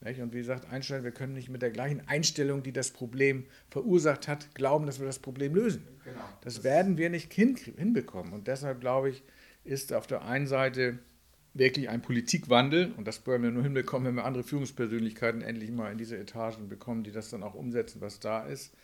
Und 0.00 0.32
wie 0.34 0.42
sagt 0.42 0.70
Einstein, 0.70 1.02
wir 1.02 1.10
können 1.10 1.32
nicht 1.32 1.48
mit 1.48 1.62
der 1.62 1.70
gleichen 1.70 2.06
Einstellung, 2.06 2.62
die 2.62 2.72
das 2.72 2.90
Problem 2.90 3.44
verursacht 3.70 4.28
hat, 4.28 4.54
glauben, 4.54 4.86
dass 4.86 5.00
wir 5.00 5.06
das 5.06 5.18
Problem 5.18 5.54
lösen. 5.54 5.86
Genau. 6.04 6.20
Das 6.42 6.62
werden 6.62 6.96
wir 6.96 7.10
nicht 7.10 7.32
hinbekommen. 7.32 8.32
Und 8.32 8.46
deshalb 8.46 8.80
glaube 8.80 9.10
ich, 9.10 9.24
ist 9.64 9.92
auf 9.92 10.06
der 10.06 10.24
einen 10.24 10.46
Seite 10.46 10.98
wirklich 11.54 11.88
ein 11.88 12.02
Politikwandel, 12.02 12.92
und 12.96 13.06
das 13.08 13.26
wollen 13.26 13.42
wir 13.42 13.50
nur 13.50 13.62
hinbekommen, 13.62 14.06
wenn 14.08 14.14
wir 14.14 14.24
andere 14.24 14.44
Führungspersönlichkeiten 14.44 15.40
endlich 15.40 15.70
mal 15.70 15.90
in 15.90 15.98
diese 15.98 16.16
Etagen 16.16 16.68
bekommen, 16.68 17.02
die 17.02 17.12
das 17.12 17.30
dann 17.30 17.42
auch 17.42 17.54
umsetzen, 17.54 18.00
was 18.00 18.20
da 18.20 18.44
ist. 18.44 18.74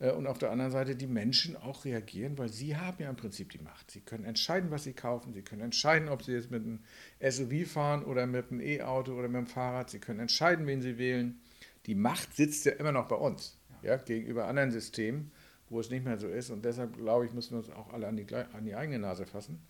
Äh, 0.00 0.10
und 0.12 0.26
auf 0.26 0.38
der 0.38 0.50
anderen 0.50 0.72
Seite 0.72 0.96
die 0.96 1.06
Menschen 1.06 1.56
auch 1.56 1.84
reagieren, 1.84 2.36
weil 2.38 2.48
sie 2.48 2.76
haben 2.76 2.96
ja 3.00 3.08
im 3.08 3.16
Prinzip 3.16 3.50
die 3.50 3.58
Macht. 3.58 3.90
Sie 3.90 4.00
können 4.00 4.24
entscheiden, 4.24 4.70
was 4.70 4.84
sie 4.84 4.94
kaufen. 4.94 5.32
Sie 5.32 5.42
können 5.42 5.62
entscheiden, 5.62 6.08
ob 6.08 6.24
sie 6.24 6.32
jetzt 6.32 6.50
mit 6.50 6.64
einem 6.64 6.80
SUV 7.20 7.70
fahren 7.70 8.04
oder 8.04 8.26
mit 8.26 8.50
einem 8.50 8.60
E-Auto 8.60 9.12
oder 9.12 9.28
mit 9.28 9.36
einem 9.36 9.46
Fahrrad. 9.46 9.90
Sie 9.90 10.00
können 10.00 10.20
entscheiden, 10.20 10.66
wen 10.66 10.82
sie 10.82 10.98
wählen. 10.98 11.40
Die 11.86 11.94
Macht 11.94 12.34
sitzt 12.34 12.64
ja 12.64 12.72
immer 12.72 12.92
noch 12.92 13.08
bei 13.08 13.16
uns, 13.16 13.58
ja, 13.82 13.96
gegenüber 13.96 14.46
anderen 14.46 14.70
Systemen, 14.70 15.30
wo 15.68 15.80
es 15.80 15.90
nicht 15.90 16.04
mehr 16.04 16.18
so 16.18 16.28
ist. 16.28 16.50
Und 16.50 16.64
deshalb, 16.64 16.96
glaube 16.96 17.26
ich, 17.26 17.32
müssen 17.32 17.52
wir 17.52 17.58
uns 17.58 17.70
auch 17.70 17.92
alle 17.92 18.08
an 18.08 18.16
die, 18.16 18.26
an 18.34 18.64
die 18.64 18.74
eigene 18.74 18.98
Nase 18.98 19.24
fassen 19.24 19.62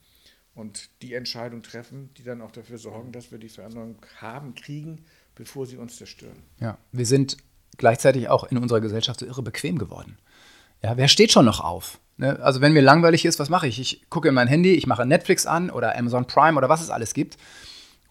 und 0.55 0.91
die 1.03 1.15
Entscheidung 1.15 1.63
treffen, 1.63 2.11
die 2.17 2.25
dann 2.25 2.41
auch 2.41 2.51
dafür 2.51 2.79
sorgen, 2.79 3.13
dass 3.13 3.31
wir 3.31 3.39
die 3.39 3.49
Veränderung 3.49 3.97
haben, 4.17 4.55
kriegen, 4.55 5.05
bevor 5.37 5.67
sie 5.67 5.77
uns 5.77 5.97
zerstören. 5.97 6.43
Ja, 6.59 6.79
wir 6.91 7.07
sind 7.07 7.37
gleichzeitig 7.81 8.29
auch 8.29 8.45
in 8.45 8.59
unserer 8.59 8.81
Gesellschaft 8.81 9.21
so 9.21 9.27
irre 9.27 9.43
bequem 9.43 9.79
geworden. 9.79 10.19
Ja, 10.83 10.97
wer 10.97 11.09
steht 11.09 11.33
schon 11.33 11.45
noch 11.45 11.61
auf? 11.61 11.99
Ne? 12.17 12.39
Also 12.41 12.61
wenn 12.61 12.73
mir 12.73 12.83
langweilig 12.83 13.25
ist, 13.25 13.39
was 13.39 13.49
mache 13.49 13.67
ich? 13.67 13.81
Ich 13.81 14.09
gucke 14.09 14.29
in 14.29 14.35
mein 14.35 14.47
Handy, 14.47 14.75
ich 14.75 14.87
mache 14.87 15.05
Netflix 15.05 15.47
an 15.47 15.71
oder 15.71 15.99
Amazon 15.99 16.27
Prime 16.27 16.57
oder 16.57 16.69
was 16.69 16.83
es 16.83 16.91
alles 16.91 17.13
gibt 17.15 17.37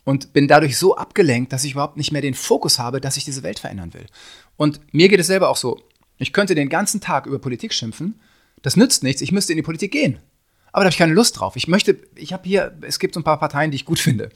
und 0.04 0.34
bin 0.34 0.48
dadurch 0.48 0.78
so 0.78 0.98
abgelenkt, 0.98 1.54
dass 1.54 1.64
ich 1.64 1.74
überhaupt 1.74 1.98
nicht 1.98 2.12
mehr 2.12 2.22
den 2.22 2.34
Fokus 2.34 2.80
habe, 2.80 3.00
dass 3.00 3.18
ich 3.18 3.26
diese 3.26 3.44
Welt 3.44 3.60
verändern 3.60 3.94
will. 3.94 4.06
Und 4.58 4.82
mir 4.92 5.08
geht 5.08 5.20
es 5.20 5.28
selber 5.28 5.50
auch 5.50 5.56
so. 5.56 5.80
Ich 6.18 6.34
könnte 6.34 6.56
den 6.56 6.70
ganzen 6.70 7.00
Tag 7.00 7.26
über 7.26 7.40
Politik 7.40 7.74
schimpfen. 7.74 8.20
Das 8.62 8.76
nützt 8.76 9.04
nichts. 9.04 9.22
Ich 9.22 9.32
müsste 9.32 9.54
in 9.54 9.58
die 9.58 9.64
Politik 9.64 9.92
gehen. 9.92 10.20
Aber 10.72 10.82
da 10.82 10.86
habe 10.86 10.92
ich 10.92 10.98
keine 10.98 11.14
Lust 11.14 11.40
drauf. 11.40 11.56
Ich 11.56 11.68
möchte, 11.68 11.98
ich 12.16 12.34
habe 12.34 12.44
hier, 12.48 12.78
es 12.82 13.00
gibt 13.00 13.14
so 13.14 13.20
ein 13.20 13.24
paar 13.24 13.40
Parteien, 13.40 13.72
die 13.72 13.76
ich 13.76 13.86
gut 13.86 14.00
finde. 14.00 14.30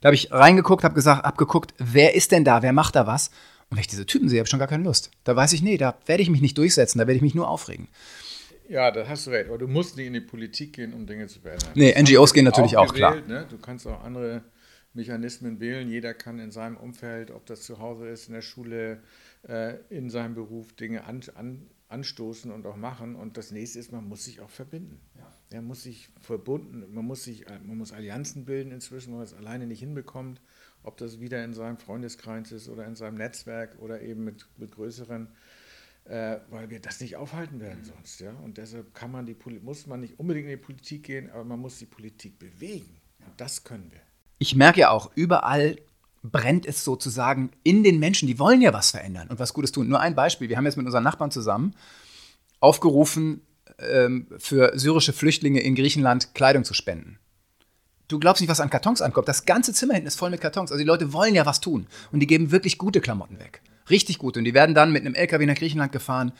Da 0.00 0.08
habe 0.08 0.16
ich 0.16 0.30
reingeguckt, 0.32 0.84
habe 0.84 0.94
gesagt, 0.94 1.24
abgeguckt, 1.24 1.74
wer 1.78 2.14
ist 2.14 2.30
denn 2.30 2.44
da, 2.44 2.62
wer 2.62 2.72
macht 2.72 2.94
da 2.94 3.06
was? 3.06 3.30
Und 3.70 3.76
wenn 3.76 3.80
ich 3.80 3.88
diese 3.88 4.06
Typen 4.06 4.28
sehe, 4.28 4.38
habe 4.38 4.46
ich 4.46 4.50
schon 4.50 4.58
gar 4.58 4.68
keine 4.68 4.84
Lust. 4.84 5.10
Da 5.24 5.34
weiß 5.34 5.52
ich, 5.52 5.62
nee, 5.62 5.76
da 5.76 5.98
werde 6.06 6.22
ich 6.22 6.30
mich 6.30 6.40
nicht 6.40 6.58
durchsetzen, 6.58 6.98
da 6.98 7.06
werde 7.06 7.16
ich 7.16 7.22
mich 7.22 7.34
nur 7.34 7.48
aufregen. 7.48 7.88
Ja, 8.68 8.90
da 8.90 9.06
hast 9.06 9.26
du 9.26 9.30
recht. 9.30 9.48
Aber 9.48 9.58
du 9.58 9.68
musst 9.68 9.96
nicht 9.96 10.06
in 10.06 10.14
die 10.14 10.20
Politik 10.20 10.74
gehen, 10.74 10.94
um 10.94 11.06
Dinge 11.06 11.26
zu 11.26 11.40
verändern. 11.40 11.70
Nee, 11.74 11.94
NGOs 12.00 12.32
gehen 12.32 12.44
natürlich 12.44 12.76
auch, 12.76 12.94
gewählt, 12.94 13.26
klar. 13.26 13.40
Ne? 13.40 13.46
Du 13.50 13.58
kannst 13.58 13.86
auch 13.86 14.02
andere 14.02 14.42
Mechanismen 14.94 15.60
wählen. 15.60 15.88
Jeder 15.90 16.14
kann 16.14 16.38
in 16.38 16.50
seinem 16.50 16.76
Umfeld, 16.76 17.30
ob 17.30 17.46
das 17.46 17.62
zu 17.62 17.78
Hause 17.78 18.08
ist, 18.08 18.28
in 18.28 18.34
der 18.34 18.42
Schule, 18.42 19.02
äh, 19.46 19.74
in 19.90 20.08
seinem 20.08 20.34
Beruf, 20.34 20.72
Dinge 20.72 21.04
an, 21.04 21.20
an, 21.34 21.66
anstoßen 21.88 22.50
und 22.50 22.66
auch 22.66 22.76
machen. 22.76 23.16
Und 23.16 23.36
das 23.36 23.50
nächste 23.50 23.78
ist, 23.78 23.92
man 23.92 24.08
muss 24.08 24.24
sich 24.24 24.40
auch 24.40 24.50
verbinden. 24.50 25.00
Ja. 25.18 25.30
Er 25.50 25.62
muss 25.62 25.82
sich 25.82 26.08
verbunden, 26.20 26.84
man 26.92 27.04
muss 27.04 27.24
sich, 27.24 27.44
man 27.64 27.76
muss 27.76 27.92
Allianzen 27.92 28.44
bilden 28.44 28.72
inzwischen, 28.72 29.12
wo 29.12 29.16
man 29.16 29.24
es 29.24 29.34
alleine 29.34 29.66
nicht 29.66 29.80
hinbekommt, 29.80 30.40
ob 30.84 30.96
das 30.96 31.20
wieder 31.20 31.44
in 31.44 31.54
seinem 31.54 31.78
Freundeskreis 31.78 32.52
ist 32.52 32.68
oder 32.68 32.86
in 32.86 32.94
seinem 32.94 33.16
Netzwerk 33.16 33.76
oder 33.80 34.00
eben 34.00 34.24
mit, 34.24 34.46
mit 34.56 34.72
größeren 34.72 35.28
äh, 36.04 36.36
weil 36.50 36.68
wir 36.70 36.80
das 36.80 37.00
nicht 37.00 37.16
aufhalten 37.16 37.60
werden 37.60 37.84
sonst. 37.84 38.20
Ja? 38.20 38.32
Und 38.44 38.58
deshalb 38.58 38.94
kann 38.94 39.10
man 39.10 39.26
die, 39.26 39.36
muss 39.62 39.86
man 39.86 40.00
nicht 40.00 40.18
unbedingt 40.18 40.44
in 40.46 40.50
die 40.50 40.56
Politik 40.58 41.04
gehen, 41.04 41.30
aber 41.30 41.44
man 41.44 41.60
muss 41.60 41.78
die 41.78 41.86
Politik 41.86 42.38
bewegen. 42.38 43.00
Und 43.24 43.40
das 43.40 43.64
können 43.64 43.90
wir. 43.90 44.00
Ich 44.38 44.54
merke 44.54 44.80
ja 44.80 44.90
auch, 44.90 45.10
überall 45.14 45.78
brennt 46.22 46.66
es 46.66 46.84
sozusagen 46.84 47.50
in 47.62 47.82
den 47.82 47.98
Menschen. 47.98 48.26
Die 48.26 48.38
wollen 48.38 48.60
ja 48.60 48.72
was 48.72 48.90
verändern 48.90 49.28
und 49.28 49.38
was 49.38 49.54
Gutes 49.54 49.72
tun. 49.72 49.88
Nur 49.88 50.00
ein 50.00 50.14
Beispiel. 50.14 50.48
Wir 50.48 50.56
haben 50.56 50.66
jetzt 50.66 50.76
mit 50.76 50.86
unseren 50.86 51.04
Nachbarn 51.04 51.30
zusammen 51.30 51.74
aufgerufen, 52.60 53.42
ähm, 53.78 54.26
für 54.38 54.78
syrische 54.78 55.12
Flüchtlinge 55.12 55.60
in 55.60 55.74
Griechenland 55.74 56.34
Kleidung 56.34 56.64
zu 56.64 56.74
spenden. 56.74 57.18
Du 58.08 58.18
glaubst 58.18 58.40
nicht, 58.40 58.50
was 58.50 58.60
an 58.60 58.70
Kartons 58.70 59.00
ankommt. 59.00 59.28
Das 59.28 59.46
ganze 59.46 59.72
Zimmer 59.72 59.94
hinten 59.94 60.08
ist 60.08 60.18
voll 60.18 60.30
mit 60.30 60.40
Kartons. 60.40 60.70
Also 60.70 60.82
die 60.82 60.86
Leute 60.86 61.12
wollen 61.12 61.34
ja 61.34 61.46
was 61.46 61.60
tun. 61.60 61.86
Und 62.12 62.20
die 62.20 62.26
geben 62.26 62.50
wirklich 62.50 62.76
gute 62.78 63.00
Klamotten 63.00 63.38
weg. 63.38 63.62
Richtig 63.88 64.18
gut. 64.18 64.36
Und 64.36 64.44
die 64.44 64.54
werden 64.54 64.74
dann 64.74 64.92
mit 64.92 65.04
einem 65.04 65.14
LKW 65.14 65.46
nach 65.46 65.54
Griechenland 65.54 65.92
gefahren. 65.92 66.32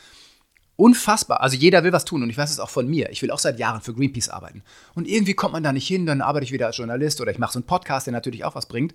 Unfassbar. 0.76 1.40
Also 1.40 1.56
jeder 1.56 1.84
will 1.84 1.92
was 1.92 2.04
tun. 2.04 2.22
Und 2.22 2.30
ich 2.30 2.36
weiß 2.36 2.50
es 2.50 2.60
auch 2.60 2.68
von 2.68 2.88
mir. 2.88 3.10
Ich 3.10 3.22
will 3.22 3.30
auch 3.30 3.38
seit 3.38 3.58
Jahren 3.58 3.80
für 3.80 3.94
Greenpeace 3.94 4.28
arbeiten. 4.28 4.62
Und 4.94 5.08
irgendwie 5.08 5.34
kommt 5.34 5.52
man 5.52 5.62
da 5.62 5.72
nicht 5.72 5.86
hin. 5.86 6.04
Dann 6.04 6.20
arbeite 6.20 6.44
ich 6.44 6.52
wieder 6.52 6.66
als 6.66 6.76
Journalist 6.76 7.20
oder 7.20 7.32
ich 7.32 7.38
mache 7.38 7.52
so 7.52 7.58
einen 7.58 7.66
Podcast, 7.66 8.06
der 8.06 8.12
natürlich 8.12 8.44
auch 8.44 8.54
was 8.54 8.66
bringt. 8.66 8.94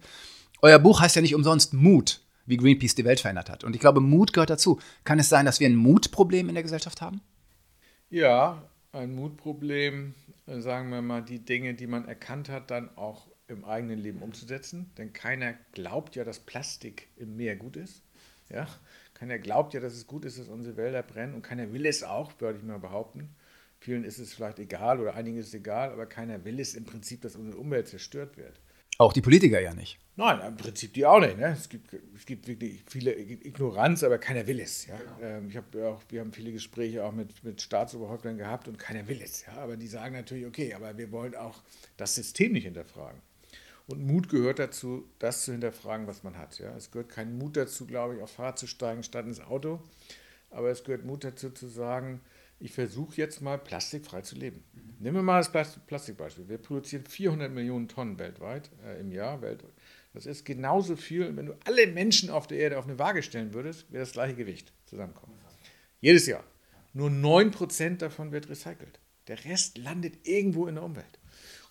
Euer 0.62 0.80
Buch 0.80 1.02
heißt 1.02 1.16
ja 1.16 1.22
nicht 1.22 1.36
umsonst 1.36 1.74
Mut, 1.74 2.22
wie 2.46 2.58
Greenpeace 2.58 2.96
die 2.96 3.06
Welt 3.06 3.20
verändert 3.20 3.50
hat. 3.50 3.64
Und 3.64 3.76
ich 3.76 3.80
glaube, 3.80 4.02
Mut 4.02 4.34
gehört 4.34 4.50
dazu. 4.50 4.80
Kann 5.06 5.20
es 5.20 5.30
sein, 5.30 5.46
dass 5.46 5.60
wir 5.60 5.68
ein 5.68 5.76
Mutproblem 5.76 6.50
in 6.50 6.56
der 6.56 6.64
Gesellschaft 6.64 7.02
haben? 7.02 7.22
Ja, 8.10 8.62
ein 8.92 9.16
Mutproblem, 9.16 10.16
sagen 10.58 10.90
wir 10.90 11.02
mal, 11.02 11.22
die 11.22 11.40
Dinge, 11.40 11.74
die 11.74 11.88
man 11.88 12.08
erkannt 12.08 12.50
hat, 12.50 12.72
dann 12.72 12.96
auch 12.98 13.28
im 13.48 13.66
eigenen 13.66 14.00
Leben 14.00 14.22
umzusetzen. 14.22 14.92
Denn 14.98 15.14
keiner 15.14 15.54
glaubt 15.74 16.16
ja, 16.16 16.24
dass 16.24 16.40
Plastik 16.40 17.08
im 17.18 17.36
Meer 17.36 17.56
gut 17.56 17.78
ist. 17.78 18.04
Ja? 18.50 18.68
Keiner 19.14 19.38
glaubt 19.38 19.74
ja, 19.74 19.80
dass 19.80 19.94
es 19.94 20.08
gut 20.08 20.26
ist, 20.26 20.40
dass 20.40 20.48
unsere 20.48 20.78
Wälder 20.78 21.04
brennen 21.04 21.34
und 21.34 21.42
keiner 21.42 21.72
will 21.74 21.86
es 21.86 22.04
auch, 22.04 22.32
würde 22.40 22.60
ich 22.60 22.64
mal 22.64 22.80
behaupten. 22.80 23.30
Vielen 23.80 24.04
ist 24.04 24.20
es 24.20 24.34
vielleicht 24.34 24.60
egal 24.60 25.00
oder 25.00 25.16
einigen 25.16 25.38
ist 25.38 25.48
es 25.48 25.54
egal, 25.54 25.92
aber 25.92 26.06
keiner 26.06 26.44
will 26.44 26.60
es 26.60 26.74
im 26.74 26.86
Prinzip, 26.86 27.22
dass 27.22 27.36
unsere 27.36 27.58
Umwelt 27.58 27.88
zerstört 27.88 28.38
wird. 28.38 28.60
Auch 29.02 29.14
die 29.14 29.22
Politiker 29.22 29.62
ja 29.62 29.74
nicht. 29.74 29.98
Nein, 30.18 30.42
im 30.46 30.58
Prinzip 30.58 30.94
die 30.94 31.06
auch 31.06 31.22
nicht. 31.22 31.38
Ne? 31.38 31.56
Es, 31.58 31.70
gibt, 31.70 31.94
es 31.94 32.26
gibt 32.26 32.50
wirklich 32.50 32.84
viele 32.86 33.18
Ignoranz, 33.18 34.04
aber 34.04 34.18
keiner 34.18 34.46
will 34.46 34.60
es. 34.60 34.88
Ja? 34.88 34.98
Genau. 34.98 35.20
Ähm, 35.22 35.48
ich 35.48 35.56
hab 35.56 35.74
auch, 35.78 36.02
wir 36.10 36.20
haben 36.20 36.34
viele 36.34 36.52
Gespräche 36.52 37.06
auch 37.06 37.14
mit, 37.14 37.42
mit 37.46 37.62
Staatsoberhäuptern 37.62 38.38
gehabt 38.38 38.68
und 38.68 38.78
keiner 38.78 39.08
will 39.08 39.22
es. 39.24 39.46
Ja? 39.46 39.54
Aber 39.54 39.78
die 39.78 39.88
sagen 39.88 40.16
natürlich, 40.16 40.46
okay, 40.46 40.74
aber 40.74 40.98
wir 40.98 41.14
wollen 41.14 41.34
auch 41.34 41.64
das 41.96 42.14
System 42.14 42.52
nicht 42.52 42.66
hinterfragen. 42.66 43.22
Und 43.88 44.06
Mut 44.06 44.28
gehört 44.28 44.60
dazu, 44.60 45.08
das 45.18 45.46
zu 45.46 45.54
hinterfragen, 45.54 46.06
was 46.06 46.24
man 46.24 46.38
hat. 46.38 46.60
Ja? 46.60 46.76
Es 46.76 46.92
gehört 46.92 47.08
kein 47.08 47.38
Mut 47.38 47.56
dazu, 47.56 47.88
glaube 47.88 48.18
ich, 48.18 48.22
auf 48.22 48.32
Fahrrad 48.32 48.60
zu 48.60 48.68
steigen 48.68 49.04
statt 49.04 49.26
ins 49.26 49.40
Auto. 49.40 49.82
Aber 50.50 50.72
es 50.72 50.84
gehört 50.84 51.06
Mut 51.06 51.24
dazu 51.24 51.52
zu 51.52 51.68
sagen, 51.68 52.20
ich 52.60 52.72
versuche 52.72 53.16
jetzt 53.16 53.42
mal 53.42 53.58
plastikfrei 53.58 54.22
zu 54.22 54.36
leben. 54.36 54.64
Mhm. 54.74 54.94
Nehmen 55.00 55.18
wir 55.18 55.24
mal 55.24 55.44
das 55.44 55.80
Plastikbeispiel. 55.88 56.50
Wir 56.50 56.58
produzieren 56.58 57.06
400 57.06 57.52
Millionen 57.52 57.88
Tonnen 57.88 58.20
weltweit 58.20 58.70
äh, 58.86 59.00
im 59.00 59.12
Jahr. 59.12 59.42
Weltweit. 59.42 59.72
Das 60.14 60.26
ist 60.26 60.44
genauso 60.44 60.96
viel, 60.96 61.36
wenn 61.38 61.46
du 61.46 61.58
alle 61.66 61.88
Menschen 61.88 62.30
auf 62.30 62.48
der 62.48 62.58
Erde 62.58 62.78
auf 62.78 62.86
eine 62.86 63.00
Waage 63.00 63.24
stellen 63.24 63.54
würdest, 63.54 63.92
wäre 63.92 64.04
das 64.04 64.12
gleiche 64.12 64.36
Gewicht 64.36 64.74
zusammenkommen. 64.86 65.34
Jedes 66.02 66.26
Jahr. 66.26 66.44
Nur 66.94 67.10
9% 67.10 67.98
davon 67.98 68.32
wird 68.32 68.50
recycelt. 68.50 69.00
Der 69.28 69.46
Rest 69.46 69.78
landet 69.78 70.28
irgendwo 70.28 70.68
in 70.68 70.76
der 70.76 70.84
Umwelt. 70.84 71.20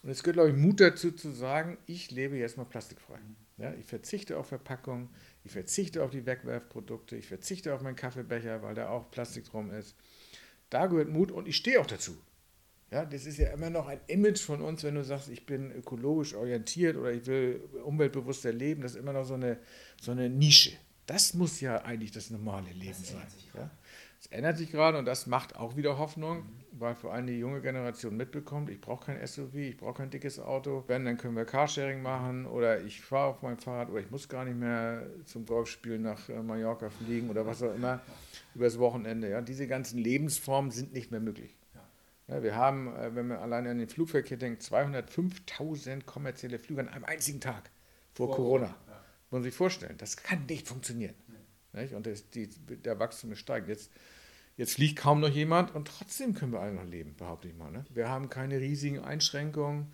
Und 0.03 0.11
es 0.11 0.23
gehört, 0.23 0.37
glaube 0.37 0.51
ich, 0.51 0.57
Mut 0.57 0.81
dazu 0.81 1.11
zu 1.11 1.33
sagen, 1.33 1.77
ich 1.87 2.13
lebe 2.13 2.37
jetzt 2.37 2.57
mal 2.57 2.65
plastikfrei. 2.65 3.19
Ja, 3.57 3.75
ich 3.75 3.87
verzichte 3.87 4.39
auf 4.39 4.47
Verpackung, 4.47 5.11
ich 5.43 5.51
verzichte 5.51 6.05
auf 6.05 6.11
die 6.11 6.25
Wegwerfprodukte, 6.25 7.17
ich 7.17 7.27
verzichte 7.27 7.75
auf 7.75 7.83
meinen 7.83 7.97
Kaffeebecher, 7.97 8.63
weil 8.63 8.77
da 8.77 8.91
auch 8.91 9.11
Plastik 9.11 9.45
drum 9.45 9.73
ist. 9.73 9.97
Da 10.71 10.87
gehört 10.87 11.09
Mut 11.09 11.31
und 11.31 11.49
ich 11.49 11.57
stehe 11.57 11.81
auch 11.81 11.87
dazu. 11.87 12.17
Ja, 12.91 13.05
das 13.05 13.27
ist 13.27 13.39
ja 13.39 13.51
immer 13.51 13.69
noch 13.69 13.87
ein 13.87 14.01
Image 14.07 14.41
von 14.41 14.63
uns, 14.63 14.83
wenn 14.83 14.95
du 14.95 15.05
sagst, 15.05 15.29
ich 15.29 15.45
bin 15.45 15.71
ökologisch 15.73 16.35
orientiert 16.35 16.97
oder 16.97 17.13
ich 17.13 17.27
will 17.27 17.61
umweltbewusster 17.85 18.53
leben, 18.53 18.81
das 18.81 18.93
ist 18.93 18.99
immer 18.99 19.13
noch 19.13 19.25
so 19.25 19.35
eine, 19.35 19.59
so 20.01 20.13
eine 20.13 20.31
Nische. 20.31 20.73
Das 21.05 21.35
muss 21.35 21.61
ja 21.61 21.83
eigentlich 21.83 22.13
das 22.13 22.31
normale 22.31 22.71
Leben 22.71 22.97
das 22.99 23.09
sein. 23.09 23.27
Ja? 23.55 23.71
Das 24.19 24.27
ändert 24.27 24.59
sich 24.59 24.73
gerade 24.73 24.99
und 24.99 25.05
das 25.05 25.29
macht 25.29 25.57
auch 25.57 25.77
wieder 25.77 25.97
Hoffnung, 25.97 26.43
weil 26.73 26.97
vor 26.97 27.13
allem 27.13 27.29
die 27.29 27.39
junge 27.39 27.61
Generation 27.61 28.17
mitbekommt, 28.17 28.69
ich 28.69 28.81
brauche 28.81 29.07
kein 29.07 29.25
SUV, 29.25 29.55
ich 29.55 29.77
brauche 29.77 29.95
kein 29.95 30.11
dickes 30.11 30.41
Auto. 30.41 30.83
Wenn, 30.89 31.05
dann 31.05 31.17
können 31.17 31.37
wir 31.37 31.45
Carsharing 31.45 32.03
machen 32.03 32.45
oder 32.47 32.83
ich 32.83 33.01
fahre 33.01 33.29
auf 33.29 33.43
mein 33.43 33.59
Fahrrad 33.59 33.91
oder 33.91 34.01
ich 34.01 34.11
muss 34.11 34.29
gar 34.29 34.45
nicht 34.45 34.57
mehr 34.57 35.07
zum 35.25 35.47
Golfspielen 35.47 36.03
nach 36.03 36.29
äh, 36.29 36.43
Mallorca 36.43 36.91
fliegen 36.91 37.31
oder 37.31 37.47
was 37.47 37.63
auch 37.63 37.73
immer 37.75 38.01
übers 38.57 38.79
Wochenende. 38.81 39.31
Ja? 39.31 39.41
Diese 39.41 39.69
ganzen 39.69 39.99
Lebensformen 39.99 40.73
sind 40.73 40.93
nicht 40.93 41.13
mehr 41.13 41.21
möglich. 41.21 41.55
Ja, 42.27 42.43
wir 42.43 42.57
haben, 42.57 42.95
äh, 42.95 43.15
wenn 43.15 43.29
man 43.29 43.39
alleine 43.39 43.71
an 43.71 43.79
den 43.79 43.89
Flugverkehr 43.89 44.37
denkt, 44.37 44.63
205.000 44.63 46.05
kommerzielle 46.05 46.59
Flüge 46.59 46.83
an 46.83 46.89
einem 46.89 47.05
einzigen 47.05 47.41
Tag 47.41 47.71
vor, 48.13 48.27
vor 48.27 48.37
Corona. 48.37 48.67
Ja. 48.67 48.73
Muss 49.31 49.33
man 49.33 49.43
sich 49.45 49.55
vorstellen, 49.55 49.97
das 49.99 50.17
kann 50.17 50.45
nicht 50.47 50.69
funktionieren. 50.69 51.15
Nee. 51.73 51.95
Und 51.95 52.07
das, 52.07 52.29
die, 52.31 52.49
der 52.49 52.99
Wachstum 52.99 53.33
ist 53.33 53.41
steigend. 53.41 53.69
Jetzt, 53.69 53.91
jetzt 54.57 54.75
fliegt 54.75 54.99
kaum 54.99 55.21
noch 55.21 55.29
jemand 55.29 55.75
und 55.75 55.89
trotzdem 55.89 56.35
können 56.35 56.53
wir 56.53 56.61
alle 56.61 56.75
noch 56.75 56.85
leben, 56.85 57.15
behaupte 57.17 57.49
ich 57.49 57.55
mal. 57.55 57.71
Ne? 57.71 57.85
Wir 57.91 58.09
haben 58.09 58.29
keine 58.29 58.61
riesigen 58.61 59.01
Einschränkungen. 59.01 59.93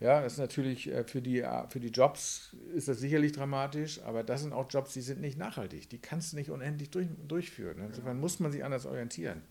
Ja, 0.00 0.20
das 0.20 0.32
ist 0.32 0.38
natürlich 0.40 0.90
äh, 0.90 1.04
für 1.04 1.22
die, 1.22 1.40
äh, 1.40 1.68
für 1.68 1.78
die 1.78 1.90
Jobs 1.90 2.56
ist 2.74 2.88
das 2.88 2.98
sicherlich 2.98 3.32
dramatisch, 3.32 4.02
aber 4.02 4.24
das 4.24 4.42
sind 4.42 4.52
auch 4.52 4.66
Jobs, 4.68 4.92
die 4.92 5.00
sind 5.00 5.20
nicht 5.20 5.38
nachhaltig. 5.38 5.88
Die 5.90 6.00
kannst 6.00 6.32
du 6.32 6.36
nicht 6.36 6.50
unendlich 6.50 6.90
durch, 6.90 7.06
durchführen. 7.28 7.78
Insofern 7.86 8.18
muss 8.18 8.40
man 8.40 8.50
sich 8.50 8.64
anders 8.64 8.84
orientieren. 8.84 9.42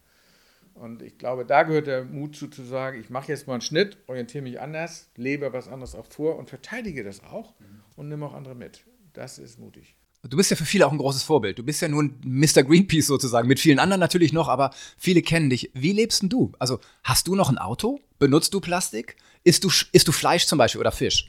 Und 0.74 1.02
ich 1.02 1.18
glaube, 1.18 1.46
da 1.46 1.64
gehört 1.64 1.88
der 1.88 2.04
Mut 2.04 2.36
zu, 2.36 2.48
zu 2.48 2.64
sagen, 2.64 3.00
ich 3.00 3.10
mache 3.10 3.30
jetzt 3.30 3.48
mal 3.48 3.54
einen 3.54 3.62
Schnitt, 3.62 3.98
orientiere 4.08 4.44
mich 4.44 4.60
anders, 4.60 5.10
lebe 5.16 5.52
was 5.54 5.68
anderes 5.68 5.96
auch 5.96 6.08
vor 6.08 6.38
und 6.38 6.50
verteidige 6.50 7.04
das 7.04 7.24
auch 7.24 7.54
und 7.96 8.10
nehme 8.10 8.26
auch 8.26 8.34
andere 8.34 8.56
mit. 8.56 8.84
Das 9.14 9.38
ist 9.38 9.60
mutig. 9.60 9.96
Du 10.24 10.38
bist 10.38 10.52
ja 10.52 10.56
für 10.56 10.66
viele 10.66 10.86
auch 10.86 10.92
ein 10.92 11.00
großes 11.00 11.24
Vorbild. 11.24 11.58
Du 11.58 11.64
bist 11.64 11.82
ja 11.82 11.88
nun 11.88 12.20
Mr. 12.24 12.64
Greenpeace 12.64 13.08
sozusagen, 13.08 13.48
mit 13.48 13.60
vielen 13.60 13.80
anderen 13.80 14.00
natürlich 14.00 14.34
noch, 14.34 14.50
aber 14.50 14.70
viele 14.98 15.24
kennen 15.24 15.50
dich. 15.50 15.72
Wie 15.74 15.94
lebst 15.94 16.22
denn 16.22 16.30
du? 16.30 16.52
Also 16.60 16.80
hast 17.04 17.28
du 17.28 17.36
noch 17.36 17.50
ein 17.50 17.58
Auto? 17.58 18.00
Benutzt 18.20 18.54
du 18.54 18.60
Plastik? 18.60 19.16
Isst 19.44 19.64
du, 19.64 19.72
isst 19.92 20.08
du 20.08 20.12
Fleisch 20.12 20.46
zum 20.46 20.60
Beispiel 20.60 20.80
oder 20.80 20.92
Fisch? 20.92 21.28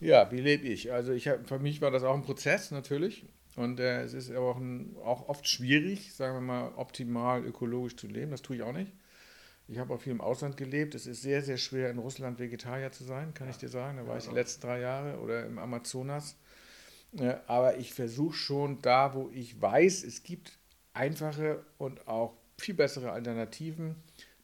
Ja, 0.00 0.30
wie 0.30 0.40
lebe 0.40 0.66
ich? 0.66 0.92
Also 0.92 1.12
ich 1.12 1.28
hab, 1.28 1.48
für 1.48 1.58
mich 1.58 1.80
war 1.80 1.90
das 1.90 2.02
auch 2.02 2.14
ein 2.14 2.22
Prozess 2.22 2.70
natürlich. 2.70 3.24
Und 3.56 3.80
äh, 3.80 4.02
es 4.02 4.12
ist 4.12 4.30
auch, 4.34 4.58
ein, 4.58 4.94
auch 5.02 5.30
oft 5.30 5.48
schwierig, 5.48 6.12
sagen 6.12 6.34
wir 6.34 6.42
mal, 6.42 6.72
optimal 6.76 7.42
ökologisch 7.42 7.96
zu 7.96 8.06
leben. 8.06 8.32
Das 8.32 8.42
tue 8.42 8.56
ich 8.56 8.62
auch 8.62 8.74
nicht. 8.74 8.92
Ich 9.66 9.78
habe 9.78 9.94
auch 9.94 10.00
viel 10.00 10.12
im 10.12 10.20
Ausland 10.20 10.58
gelebt. 10.58 10.94
Es 10.94 11.06
ist 11.06 11.22
sehr, 11.22 11.40
sehr 11.40 11.56
schwer, 11.56 11.90
in 11.90 11.98
Russland 11.98 12.38
Vegetarier 12.38 12.92
zu 12.92 13.02
sein, 13.02 13.32
kann 13.32 13.48
ich 13.48 13.56
dir 13.56 13.70
sagen. 13.70 13.96
Da 13.96 14.06
war 14.06 14.18
ich 14.18 14.28
die 14.28 14.34
letzten 14.34 14.60
drei 14.60 14.80
Jahre 14.80 15.18
oder 15.20 15.46
im 15.46 15.58
Amazonas. 15.58 16.36
Ja, 17.18 17.40
aber 17.46 17.78
ich 17.78 17.94
versuche 17.94 18.34
schon 18.34 18.82
da, 18.82 19.14
wo 19.14 19.30
ich 19.32 19.60
weiß, 19.60 20.04
es 20.04 20.22
gibt 20.22 20.58
einfache 20.92 21.64
und 21.78 22.06
auch 22.08 22.36
viel 22.58 22.74
bessere 22.74 23.12
Alternativen, 23.12 23.96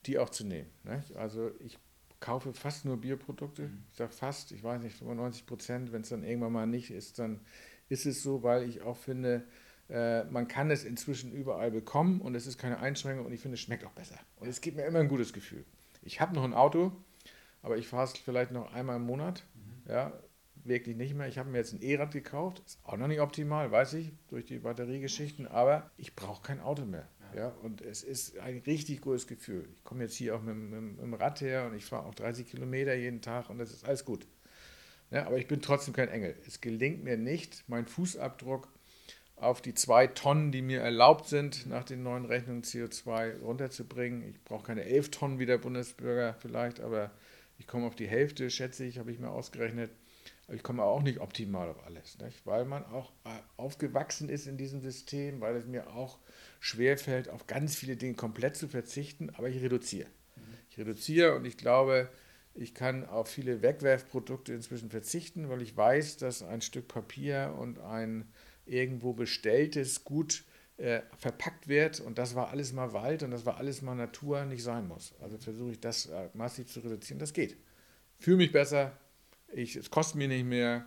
die 0.06 0.18
auch 0.18 0.30
zu 0.30 0.44
nehmen. 0.44 0.70
Ne? 0.84 1.02
Also 1.14 1.50
ich 1.60 1.78
kaufe 2.20 2.54
fast 2.54 2.84
nur 2.84 2.98
Bioprodukte. 2.98 3.62
Mhm. 3.62 3.84
Ich 3.90 3.98
sage 3.98 4.12
fast, 4.12 4.52
ich 4.52 4.62
weiß 4.62 4.82
nicht, 4.82 4.96
95 4.96 5.46
Prozent. 5.46 5.92
Wenn 5.92 6.02
es 6.02 6.08
dann 6.08 6.24
irgendwann 6.24 6.52
mal 6.52 6.66
nicht 6.66 6.90
ist, 6.90 7.18
dann 7.18 7.40
ist 7.88 8.06
es 8.06 8.22
so, 8.22 8.42
weil 8.42 8.68
ich 8.68 8.82
auch 8.82 8.96
finde, 8.96 9.44
äh, 9.90 10.24
man 10.24 10.48
kann 10.48 10.70
es 10.70 10.84
inzwischen 10.84 11.32
überall 11.32 11.70
bekommen 11.70 12.20
und 12.20 12.34
es 12.34 12.46
ist 12.46 12.58
keine 12.58 12.78
Einschränkung 12.78 13.26
und 13.26 13.32
ich 13.32 13.40
finde, 13.40 13.56
es 13.56 13.60
schmeckt 13.60 13.84
auch 13.84 13.92
besser. 13.92 14.18
Und 14.36 14.48
es 14.48 14.60
gibt 14.60 14.76
mir 14.76 14.84
immer 14.84 15.00
ein 15.00 15.08
gutes 15.08 15.32
Gefühl. 15.32 15.64
Ich 16.02 16.20
habe 16.20 16.34
noch 16.34 16.44
ein 16.44 16.54
Auto, 16.54 16.92
aber 17.62 17.76
ich 17.76 17.88
fahre 17.88 18.04
es 18.04 18.12
vielleicht 18.12 18.52
noch 18.52 18.72
einmal 18.72 18.96
im 18.96 19.02
Monat. 19.02 19.44
Mhm. 19.54 19.90
Ja, 19.90 20.12
wirklich 20.64 20.96
nicht 20.96 21.14
mehr. 21.14 21.28
Ich 21.28 21.38
habe 21.38 21.50
mir 21.50 21.58
jetzt 21.58 21.72
ein 21.72 21.82
E-Rad 21.82 22.12
gekauft, 22.12 22.62
ist 22.64 22.78
auch 22.84 22.96
noch 22.96 23.08
nicht 23.08 23.20
optimal, 23.20 23.70
weiß 23.70 23.94
ich, 23.94 24.12
durch 24.28 24.44
die 24.44 24.58
Batteriegeschichten, 24.58 25.46
aber 25.46 25.90
ich 25.96 26.14
brauche 26.14 26.42
kein 26.42 26.60
Auto 26.60 26.84
mehr. 26.84 27.08
Ja, 27.34 27.48
und 27.62 27.80
es 27.80 28.02
ist 28.02 28.38
ein 28.38 28.58
richtig 28.66 29.00
gutes 29.00 29.26
Gefühl. 29.26 29.66
Ich 29.78 29.84
komme 29.84 30.02
jetzt 30.04 30.14
hier 30.14 30.36
auch 30.36 30.42
mit, 30.42 30.54
mit, 30.54 30.82
mit 30.82 31.00
dem 31.00 31.14
Rad 31.14 31.40
her 31.40 31.66
und 31.66 31.74
ich 31.74 31.84
fahre 31.84 32.04
auch 32.04 32.14
30 32.14 32.46
Kilometer 32.46 32.94
jeden 32.94 33.22
Tag 33.22 33.48
und 33.48 33.58
das 33.58 33.72
ist 33.72 33.86
alles 33.86 34.04
gut. 34.04 34.26
Ja, 35.10 35.26
aber 35.26 35.38
ich 35.38 35.46
bin 35.46 35.62
trotzdem 35.62 35.94
kein 35.94 36.08
Engel. 36.08 36.36
Es 36.46 36.60
gelingt 36.60 37.04
mir 37.04 37.16
nicht, 37.16 37.68
meinen 37.68 37.86
Fußabdruck 37.86 38.68
auf 39.36 39.60
die 39.60 39.74
zwei 39.74 40.06
Tonnen, 40.06 40.52
die 40.52 40.62
mir 40.62 40.80
erlaubt 40.80 41.26
sind, 41.26 41.66
nach 41.66 41.84
den 41.84 42.02
neuen 42.02 42.24
Rechnungen 42.24 42.62
CO2 42.62 43.40
runterzubringen. 43.40 44.22
Ich 44.28 44.42
brauche 44.44 44.64
keine 44.64 44.84
elf 44.84 45.10
Tonnen 45.10 45.38
wie 45.38 45.46
der 45.46 45.58
Bundesbürger 45.58 46.34
vielleicht, 46.38 46.80
aber 46.80 47.10
ich 47.58 47.66
komme 47.66 47.86
auf 47.86 47.94
die 47.94 48.06
Hälfte, 48.06 48.50
schätze 48.50 48.84
ich, 48.84 48.98
habe 48.98 49.10
ich 49.10 49.18
mir 49.18 49.30
ausgerechnet. 49.30 49.90
Ich 50.52 50.62
komme 50.62 50.82
auch 50.82 51.02
nicht 51.02 51.20
optimal 51.20 51.68
auf 51.68 51.84
alles, 51.84 52.18
nicht? 52.18 52.46
weil 52.46 52.64
man 52.64 52.84
auch 52.84 53.12
äh, 53.24 53.30
aufgewachsen 53.56 54.28
ist 54.28 54.46
in 54.46 54.58
diesem 54.58 54.80
System, 54.80 55.40
weil 55.40 55.56
es 55.56 55.66
mir 55.66 55.88
auch 55.94 56.18
schwerfällt, 56.60 57.28
auf 57.28 57.46
ganz 57.46 57.74
viele 57.74 57.96
Dinge 57.96 58.14
komplett 58.14 58.56
zu 58.56 58.68
verzichten, 58.68 59.30
aber 59.30 59.48
ich 59.48 59.62
reduziere. 59.62 60.08
Ich 60.70 60.78
reduziere 60.78 61.34
und 61.36 61.44
ich 61.44 61.56
glaube, 61.56 62.08
ich 62.54 62.74
kann 62.74 63.06
auf 63.06 63.28
viele 63.28 63.62
Wegwerfprodukte 63.62 64.52
inzwischen 64.52 64.90
verzichten, 64.90 65.48
weil 65.48 65.62
ich 65.62 65.76
weiß, 65.76 66.18
dass 66.18 66.42
ein 66.42 66.60
Stück 66.60 66.88
Papier 66.88 67.54
und 67.58 67.78
ein 67.78 68.30
irgendwo 68.66 69.12
bestelltes 69.12 70.04
Gut 70.04 70.44
äh, 70.76 71.00
verpackt 71.18 71.68
wird 71.68 72.00
und 72.00 72.18
das 72.18 72.34
war 72.34 72.50
alles 72.50 72.72
mal 72.72 72.92
Wald 72.92 73.22
und 73.22 73.30
das 73.30 73.46
war 73.46 73.56
alles 73.56 73.82
mal 73.82 73.94
Natur, 73.94 74.44
nicht 74.44 74.62
sein 74.62 74.88
muss. 74.88 75.14
Also 75.20 75.38
versuche 75.38 75.72
ich 75.72 75.80
das 75.80 76.06
äh, 76.06 76.28
massiv 76.34 76.68
zu 76.68 76.80
reduzieren. 76.80 77.18
Das 77.18 77.32
geht. 77.32 77.56
Fühle 78.18 78.38
mich 78.38 78.52
besser, 78.52 78.92
ich, 79.52 79.76
es 79.76 79.90
kostet 79.90 80.16
mir 80.16 80.28
nicht 80.28 80.44
mehr, 80.44 80.84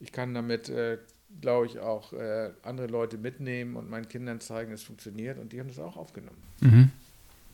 ich 0.00 0.12
kann 0.12 0.34
damit, 0.34 0.68
äh, 0.68 0.98
glaube 1.40 1.66
ich, 1.66 1.78
auch 1.78 2.12
äh, 2.12 2.50
andere 2.62 2.86
Leute 2.86 3.18
mitnehmen 3.18 3.76
und 3.76 3.90
meinen 3.90 4.08
Kindern 4.08 4.40
zeigen, 4.40 4.72
es 4.72 4.82
funktioniert 4.82 5.38
und 5.38 5.52
die 5.52 5.60
haben 5.60 5.68
das 5.68 5.78
auch 5.78 5.96
aufgenommen. 5.96 6.42
Mhm. 6.60 6.90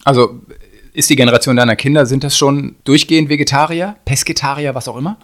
Also 0.05 0.41
ist 0.93 1.11
die 1.11 1.17
Generation 1.17 1.57
deiner 1.57 1.77
Kinder, 1.77 2.07
sind 2.07 2.25
das 2.25 2.37
schon 2.37 2.77
durchgehend 2.85 3.29
Vegetarier, 3.29 3.97
Pesketarier, 4.05 4.75
was 4.75 4.89
auch 4.89 4.97
immer? 4.97 5.19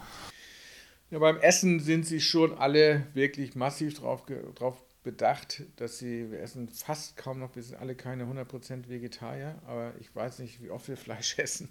Ja, 1.11 1.19
beim 1.19 1.37
Essen 1.37 1.79
sind 1.79 2.05
sie 2.05 2.21
schon 2.21 2.57
alle 2.57 3.07
wirklich 3.13 3.55
massiv 3.55 3.99
drauf, 3.99 4.23
drauf 4.55 4.77
bedacht, 5.03 5.63
dass 5.77 5.97
sie, 5.97 6.31
wir 6.31 6.39
essen 6.41 6.69
fast 6.69 7.17
kaum 7.17 7.39
noch, 7.39 7.55
wir 7.55 7.63
sind 7.63 7.79
alle 7.79 7.95
keine 7.95 8.25
100% 8.25 8.89
Vegetarier, 8.89 9.55
aber 9.65 9.93
ich 9.99 10.13
weiß 10.13 10.39
nicht, 10.39 10.61
wie 10.61 10.69
oft 10.69 10.87
wir 10.87 10.97
Fleisch 10.97 11.35
essen. 11.37 11.69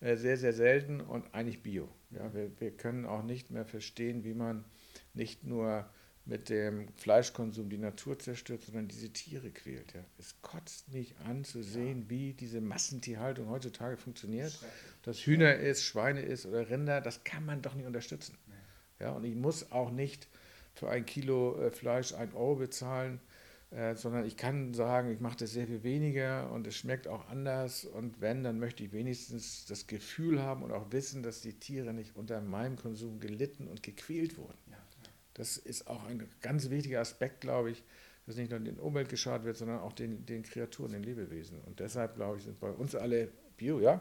Äh, 0.00 0.16
sehr, 0.16 0.36
sehr 0.36 0.52
selten 0.52 1.00
und 1.00 1.34
eigentlich 1.34 1.62
Bio. 1.62 1.88
Ja, 2.10 2.32
wir, 2.34 2.50
wir 2.60 2.70
können 2.70 3.06
auch 3.06 3.22
nicht 3.22 3.50
mehr 3.50 3.64
verstehen, 3.64 4.24
wie 4.24 4.34
man 4.34 4.64
nicht 5.14 5.44
nur 5.44 5.88
mit 6.26 6.48
dem 6.48 6.88
Fleischkonsum 6.96 7.70
die 7.70 7.78
Natur 7.78 8.18
zerstört, 8.18 8.64
sondern 8.64 8.88
diese 8.88 9.10
Tiere 9.10 9.50
quält. 9.50 9.94
Ja. 9.94 10.04
Es 10.18 10.34
kotzt 10.42 10.92
mich 10.92 11.14
an 11.24 11.44
zu 11.44 11.62
sehen, 11.62 12.10
wie 12.10 12.32
diese 12.32 12.60
Massentierhaltung 12.60 13.48
heutzutage 13.48 13.96
funktioniert. 13.96 14.58
Dass 15.02 15.20
Hühner 15.20 15.54
ist, 15.54 15.84
Schweine 15.84 16.20
ist 16.20 16.44
oder 16.44 16.68
Rinder, 16.68 17.00
das 17.00 17.22
kann 17.22 17.46
man 17.46 17.62
doch 17.62 17.74
nicht 17.74 17.86
unterstützen. 17.86 18.36
Ja, 18.98 19.12
und 19.12 19.24
ich 19.24 19.36
muss 19.36 19.70
auch 19.70 19.92
nicht 19.92 20.28
für 20.74 20.90
ein 20.90 21.06
Kilo 21.06 21.58
äh, 21.60 21.70
Fleisch 21.70 22.12
ein 22.12 22.34
Euro 22.34 22.56
bezahlen, 22.56 23.20
äh, 23.70 23.96
sondern 23.96 24.24
ich 24.24 24.36
kann 24.36 24.74
sagen, 24.74 25.10
ich 25.10 25.20
mache 25.20 25.38
das 25.38 25.50
sehr 25.52 25.66
viel 25.66 25.82
weniger 25.82 26.50
und 26.52 26.66
es 26.66 26.76
schmeckt 26.76 27.08
auch 27.08 27.28
anders. 27.28 27.84
Und 27.84 28.20
wenn, 28.20 28.44
dann 28.44 28.58
möchte 28.58 28.84
ich 28.84 28.92
wenigstens 28.92 29.66
das 29.66 29.86
Gefühl 29.86 30.40
haben 30.40 30.62
und 30.62 30.72
auch 30.72 30.92
wissen, 30.92 31.22
dass 31.22 31.40
die 31.40 31.54
Tiere 31.54 31.92
nicht 31.92 32.14
unter 32.16 32.40
meinem 32.40 32.76
Konsum 32.76 33.18
gelitten 33.18 33.66
und 33.66 33.82
gequält 33.82 34.38
wurden. 34.38 34.58
Ja. 34.70 34.76
Das 35.34 35.56
ist 35.56 35.88
auch 35.88 36.04
ein 36.06 36.26
ganz 36.40 36.70
wichtiger 36.70 37.00
Aspekt, 37.00 37.40
glaube 37.40 37.72
ich, 37.72 37.82
dass 38.26 38.36
nicht 38.36 38.50
nur 38.50 38.60
den 38.60 38.78
Umwelt 38.78 39.08
geschadet 39.08 39.44
wird, 39.44 39.56
sondern 39.56 39.80
auch 39.80 39.92
den, 39.92 40.24
den 40.24 40.42
Kreaturen, 40.44 40.92
den 40.92 41.02
Lebewesen. 41.02 41.60
Und 41.66 41.80
deshalb, 41.80 42.14
glaube 42.14 42.38
ich, 42.38 42.44
sind 42.44 42.58
bei 42.60 42.70
uns 42.70 42.94
alle 42.94 43.28
Bio, 43.56 43.80
ja. 43.80 44.00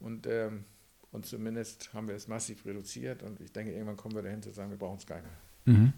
Und, 0.00 0.26
ähm, 0.26 0.64
und 1.12 1.26
zumindest 1.26 1.92
haben 1.94 2.08
wir 2.08 2.14
es 2.14 2.28
massiv 2.28 2.64
reduziert. 2.66 3.22
Und 3.22 3.40
ich 3.40 3.52
denke, 3.52 3.72
irgendwann 3.72 3.96
kommen 3.96 4.14
wir 4.14 4.22
dahin 4.22 4.42
zu 4.42 4.50
sagen, 4.50 4.70
wir 4.70 4.78
brauchen 4.78 4.98
es 4.98 5.06
gar 5.06 5.16
nicht 5.16 5.26
mehr. 5.26 5.74
Mhm. 5.74 5.92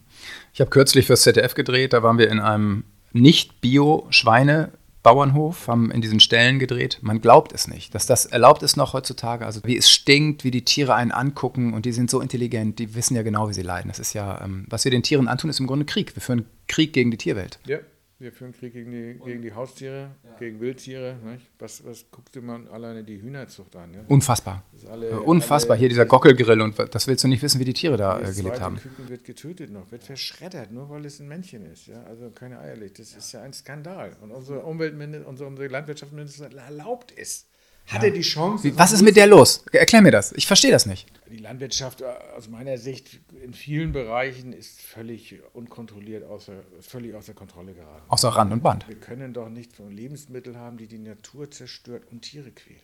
Ich 0.55 0.61
habe 0.61 0.71
kürzlich 0.71 1.07
fürs 1.07 1.23
ZDF 1.23 1.55
gedreht, 1.55 1.93
da 1.93 2.03
waren 2.03 2.19
wir 2.19 2.31
in 2.31 2.41
einem 2.41 2.85
nicht-Bio-Schweine- 3.13 4.71
Bauernhof, 5.03 5.67
haben 5.67 5.91
in 5.91 6.03
diesen 6.03 6.21
Ställen 6.21 6.59
gedreht. 6.59 6.99
Man 7.01 7.21
glaubt 7.21 7.53
es 7.53 7.69
nicht, 7.69 7.95
dass 7.95 8.05
das 8.05 8.27
erlaubt 8.27 8.63
ist 8.63 8.77
noch 8.77 8.93
heutzutage. 8.93 9.47
Also 9.47 9.61
wie 9.65 9.77
es 9.77 9.91
stinkt, 9.91 10.45
wie 10.45 10.51
die 10.51 10.65
Tiere 10.65 10.95
einen 10.95 11.11
angucken 11.11 11.73
und 11.73 11.87
die 11.87 11.93
sind 11.93 12.11
so 12.11 12.21
intelligent, 12.21 12.79
die 12.79 12.95
wissen 12.95 13.17
ja 13.17 13.23
genau, 13.23 13.49
wie 13.49 13.55
sie 13.55 13.63
leiden. 13.63 13.89
Das 13.89 13.99
ist 13.99 14.13
ja, 14.13 14.43
ähm, 14.45 14.67
was 14.69 14.85
wir 14.85 14.91
den 14.91 15.03
Tieren 15.03 15.27
antun, 15.27 15.49
ist 15.49 15.59
im 15.59 15.67
Grunde 15.67 15.87
Krieg. 15.87 16.15
Wir 16.15 16.21
führen 16.21 16.45
Krieg 16.69 16.93
gegen 16.93 17.11
die 17.11 17.17
Tierwelt. 17.17 17.59
Ja, 17.67 17.79
wir 18.21 18.33
führen 18.33 18.53
Krieg 18.53 18.75
gegen 18.75 18.91
die, 18.91 19.19
gegen 19.25 19.41
die 19.41 19.55
Haustiere, 19.55 20.11
ja. 20.23 20.37
gegen 20.39 20.61
Wildtiere. 20.61 21.17
Nicht? 21.25 21.47
Was, 21.59 21.85
was 21.85 22.11
guckte 22.11 22.43
man 22.43 22.69
alleine 22.69 23.03
die 23.03 23.21
Hühnerzucht 23.21 23.75
an? 23.77 23.95
Ja? 23.95 24.01
Unfassbar. 24.09 24.63
Alle, 24.91 25.21
Unfassbar. 25.21 25.77
Hier 25.77 25.89
dieser 25.89 26.05
Gockelgrill 26.05 26.61
und 26.61 26.79
das 26.79 27.07
willst 27.07 27.25
du 27.25 27.29
nicht 27.29 27.43
wissen, 27.43 27.59
wie 27.61 27.65
die 27.65 27.73
Tiere 27.73 27.97
da 27.97 28.21
äh, 28.21 28.33
gelebt 28.33 28.61
haben. 28.61 28.77
Küken 28.77 29.09
wird 29.09 29.25
getötet 29.25 29.71
noch, 29.71 29.91
wird 29.91 30.05
verschreddert, 30.05 30.71
nur 30.71 30.91
weil 30.91 31.07
es 31.07 31.19
ein 31.19 31.29
Männchen 31.29 31.65
ist. 31.65 31.87
Ja? 31.87 32.03
Also 32.05 32.31
keine 32.31 32.61
Eier 32.61 32.77
legt. 32.77 32.99
Das 32.99 33.15
ist 33.15 33.33
ja 33.33 33.41
ein 33.41 33.55
Skandal. 33.55 34.17
Und 34.21 34.31
unsere 34.31 34.61
Umweltminister, 34.61 35.27
unsere, 35.27 35.49
unsere 35.49 35.69
Landwirtschaftsminister 35.69 36.55
erlaubt 36.55 37.15
es 37.17 37.47
hat 37.87 38.05
er 38.05 38.11
die 38.11 38.21
Chance. 38.21 38.73
Was 38.77 38.93
ist 38.93 39.03
mit 39.03 39.17
der 39.17 39.27
los? 39.27 39.65
Erklär 39.73 40.03
mir 40.03 40.13
das. 40.13 40.33
Ich 40.33 40.47
verstehe 40.47 40.71
das 40.71 40.87
nicht. 40.87 41.09
Die 41.31 41.39
Landwirtschaft 41.39 42.01
äh, 42.01 42.07
aus 42.37 42.49
meiner 42.49 42.79
Sicht 42.79 43.21
in 43.43 43.55
vielen 43.55 43.93
Bereichen 43.93 44.53
ist 44.53 44.81
völlig 44.81 45.41
unkontrolliert, 45.53 46.25
außer, 46.25 46.55
völlig 46.81 47.15
außer 47.15 47.35
Kontrolle 47.35 47.75
geraten. 47.75 48.05
Außer 48.09 48.29
Rand 48.29 48.53
und 48.53 48.63
Band. 48.63 48.89
Wir 48.89 48.97
können 48.97 49.33
doch 49.33 49.49
nicht 49.49 49.75
von 49.75 49.91
Lebensmittel 49.91 50.57
haben, 50.57 50.77
die 50.77 50.87
die 50.87 50.99
Natur 50.99 51.51
zerstört 51.51 52.05
und 52.11 52.23
Tiere 52.23 52.51
quält. 52.51 52.83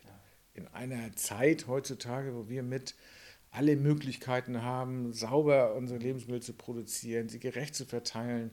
In 0.53 0.67
einer 0.69 1.13
Zeit 1.15 1.67
heutzutage, 1.67 2.33
wo 2.33 2.49
wir 2.49 2.63
mit 2.63 2.95
alle 3.51 3.75
Möglichkeiten 3.75 4.61
haben, 4.61 5.13
sauber 5.13 5.75
unsere 5.75 5.99
Lebensmittel 5.99 6.41
zu 6.41 6.53
produzieren, 6.53 7.29
sie 7.29 7.39
gerecht 7.39 7.75
zu 7.75 7.85
verteilen, 7.85 8.51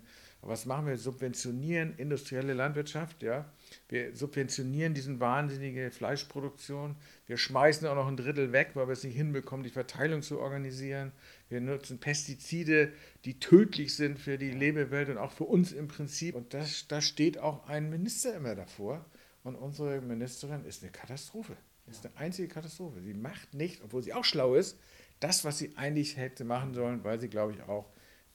was 0.49 0.67
machen 0.67 0.87
wir? 0.87 0.99
Subventionieren 0.99 1.95
industrielle 1.97 2.53
Landwirtschaft, 2.53 3.23
ja. 3.23 3.51
Wir 3.89 4.15
subventionieren 4.15 4.93
diese 4.93 5.19
wahnsinnige 5.21 5.91
Fleischproduktion. 5.91 6.97
Wir 7.27 7.37
schmeißen 7.37 7.87
auch 7.89 7.95
noch 7.95 8.09
ein 8.09 8.17
Drittel 8.17 8.53
weg, 8.53 8.71
weil 8.75 8.87
wir 8.87 8.93
es 8.93 9.05
nicht 9.05 9.17
hinbekommen, 9.17 9.65
die 9.65 9.71
Verteilung 9.71 10.23
zu 10.23 10.41
organisieren. 10.41 11.13
Wir 11.49 11.61
nutzen 11.61 11.99
Pestizide, 11.99 12.93
die 13.25 13.39
tödlich 13.39 13.97
sind 13.97 14.19
für 14.19 14.37
die 14.37 14.51
Lebewelt 14.51 15.09
und 15.09 15.19
auch 15.19 15.33
für 15.33 15.45
uns 15.45 15.73
im 15.73 15.89
Prinzip. 15.89 16.35
Und 16.35 16.53
das, 16.53 16.89
da 16.89 17.01
steht 17.01 17.39
auch 17.39 17.67
ein 17.69 17.89
Minister 17.91 18.35
immer 18.35 18.55
davor. 18.55 19.05
Und 19.45 19.57
unsere 19.57 20.01
Ministerin 20.01 20.65
ist 20.65 20.83
eine 20.83 20.93
Katastrophe. 20.93 21.57
Ist 21.87 22.07
eine 22.07 22.17
einzige 22.17 22.49
Katastrophe. 22.49 23.01
Sie 23.03 23.15
macht 23.15 23.55
nicht, 23.55 23.83
obwohl 23.83 24.03
sie 24.03 24.15
auch 24.15 24.25
schlau 24.25 24.55
ist, 24.55 24.79
das, 25.21 25.45
was 25.45 25.59
sie 25.59 25.77
eigentlich 25.77 26.17
hätte 26.17 26.45
machen 26.45 26.75
sollen, 26.75 27.05
weil 27.05 27.21
sie, 27.21 27.29
glaube 27.29 27.53
ich, 27.53 27.63
auch 27.63 27.87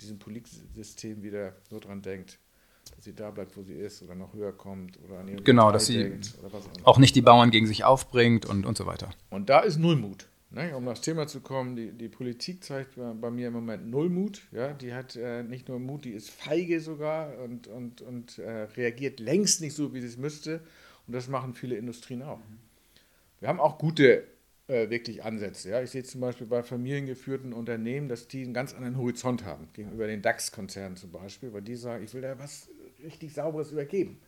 diesem 0.02 0.20
Politsystem 0.20 1.24
wieder 1.24 1.56
so 1.70 1.80
dran 1.80 2.02
denkt, 2.02 2.40
dass 2.96 3.06
sie 3.06 3.14
da 3.14 3.32
bleibt, 3.32 3.56
wo 3.56 3.64
sie 3.64 3.74
ist 3.74 4.02
oder 4.02 4.16
noch 4.16 4.34
höher 4.34 4.52
kommt 4.52 5.00
oder 5.04 5.20
an 5.20 5.44
Genau, 5.44 5.72
dass 5.72 5.86
sie 5.86 6.20
auch 6.84 6.98
nicht 6.98 7.16
die 7.16 7.22
Bauern 7.22 7.52
gegen 7.52 7.68
sich 7.68 7.84
aufbringt 7.84 8.46
und, 8.46 8.66
und 8.66 8.78
so 8.78 8.86
weiter. 8.86 9.10
Und 9.30 9.50
da 9.50 9.60
ist 9.60 9.78
Nullmut. 9.78 10.28
Ne? 10.52 10.76
Um 10.76 10.86
das 10.86 11.02
Thema 11.02 11.28
zu 11.28 11.42
kommen, 11.42 11.76
die, 11.76 11.92
die 11.92 12.10
Politik 12.10 12.64
zeigt 12.64 12.96
bei 12.96 13.30
mir 13.30 13.48
im 13.48 13.54
Moment 13.54 13.88
Nullmut. 13.88 14.42
Ja? 14.52 14.74
Die 14.74 14.94
hat 14.94 15.16
äh, 15.16 15.44
nicht 15.44 15.68
nur 15.68 15.80
Mut, 15.80 16.06
die 16.06 16.12
ist 16.12 16.32
feige 16.32 16.80
sogar 16.82 17.38
und, 17.40 17.68
und, 17.68 18.02
und 18.02 18.40
äh, 18.40 18.64
reagiert 18.76 19.20
längst 19.20 19.62
nicht 19.62 19.76
so, 19.76 19.94
wie 19.94 20.02
sie 20.02 20.08
es 20.08 20.18
müsste. 20.18 20.62
Und 21.06 21.14
das 21.14 21.28
machen 21.28 21.54
viele 21.54 21.76
Industrien 21.76 22.24
auch. 22.24 22.40
Wir 23.40 23.50
haben 23.50 23.60
auch 23.60 23.78
gute 23.78 24.24
äh, 24.70 24.90
wirklich 24.90 25.24
Ansätze. 25.24 25.72
Ja? 25.72 25.82
Ich 25.82 25.90
sehe 25.90 26.04
zum 26.04 26.22
Beispiel 26.22 26.48
bei 26.48 26.62
familiengeführten 26.62 27.54
Unternehmen, 27.54 28.08
dass 28.08 28.28
die 28.28 28.44
einen 28.44 28.54
ganz 28.54 28.74
anderen 28.74 28.98
Horizont 28.98 29.44
haben, 29.44 29.68
gegenüber 29.74 30.08
den 30.08 30.22
DAX-Konzernen 30.22 30.96
zum 30.96 31.12
Beispiel, 31.12 31.52
weil 31.52 31.64
die 31.64 31.76
sagen, 31.76 32.04
ich 32.04 32.14
will 32.14 32.22
da 32.22 32.38
was 32.38 32.70
richtig 33.04 33.34
Sauberes 33.34 33.72
übergeben. 33.72 34.20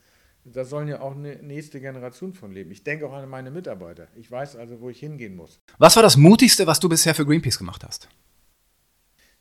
Da 0.43 0.65
sollen 0.65 0.87
ja 0.87 1.01
auch 1.01 1.15
eine 1.15 1.35
nächste 1.43 1.79
Generation 1.79 2.33
von 2.33 2.51
leben. 2.51 2.71
Ich 2.71 2.83
denke 2.83 3.07
auch 3.07 3.13
an 3.13 3.29
meine 3.29 3.51
Mitarbeiter. 3.51 4.07
Ich 4.15 4.31
weiß 4.31 4.55
also, 4.55 4.81
wo 4.81 4.89
ich 4.89 4.99
hingehen 4.99 5.35
muss. 5.35 5.59
Was 5.77 5.95
war 5.95 6.01
das 6.01 6.17
Mutigste, 6.17 6.65
was 6.65 6.79
du 6.79 6.89
bisher 6.89 7.13
für 7.13 7.25
Greenpeace 7.25 7.59
gemacht 7.59 7.83
hast? 7.83 8.09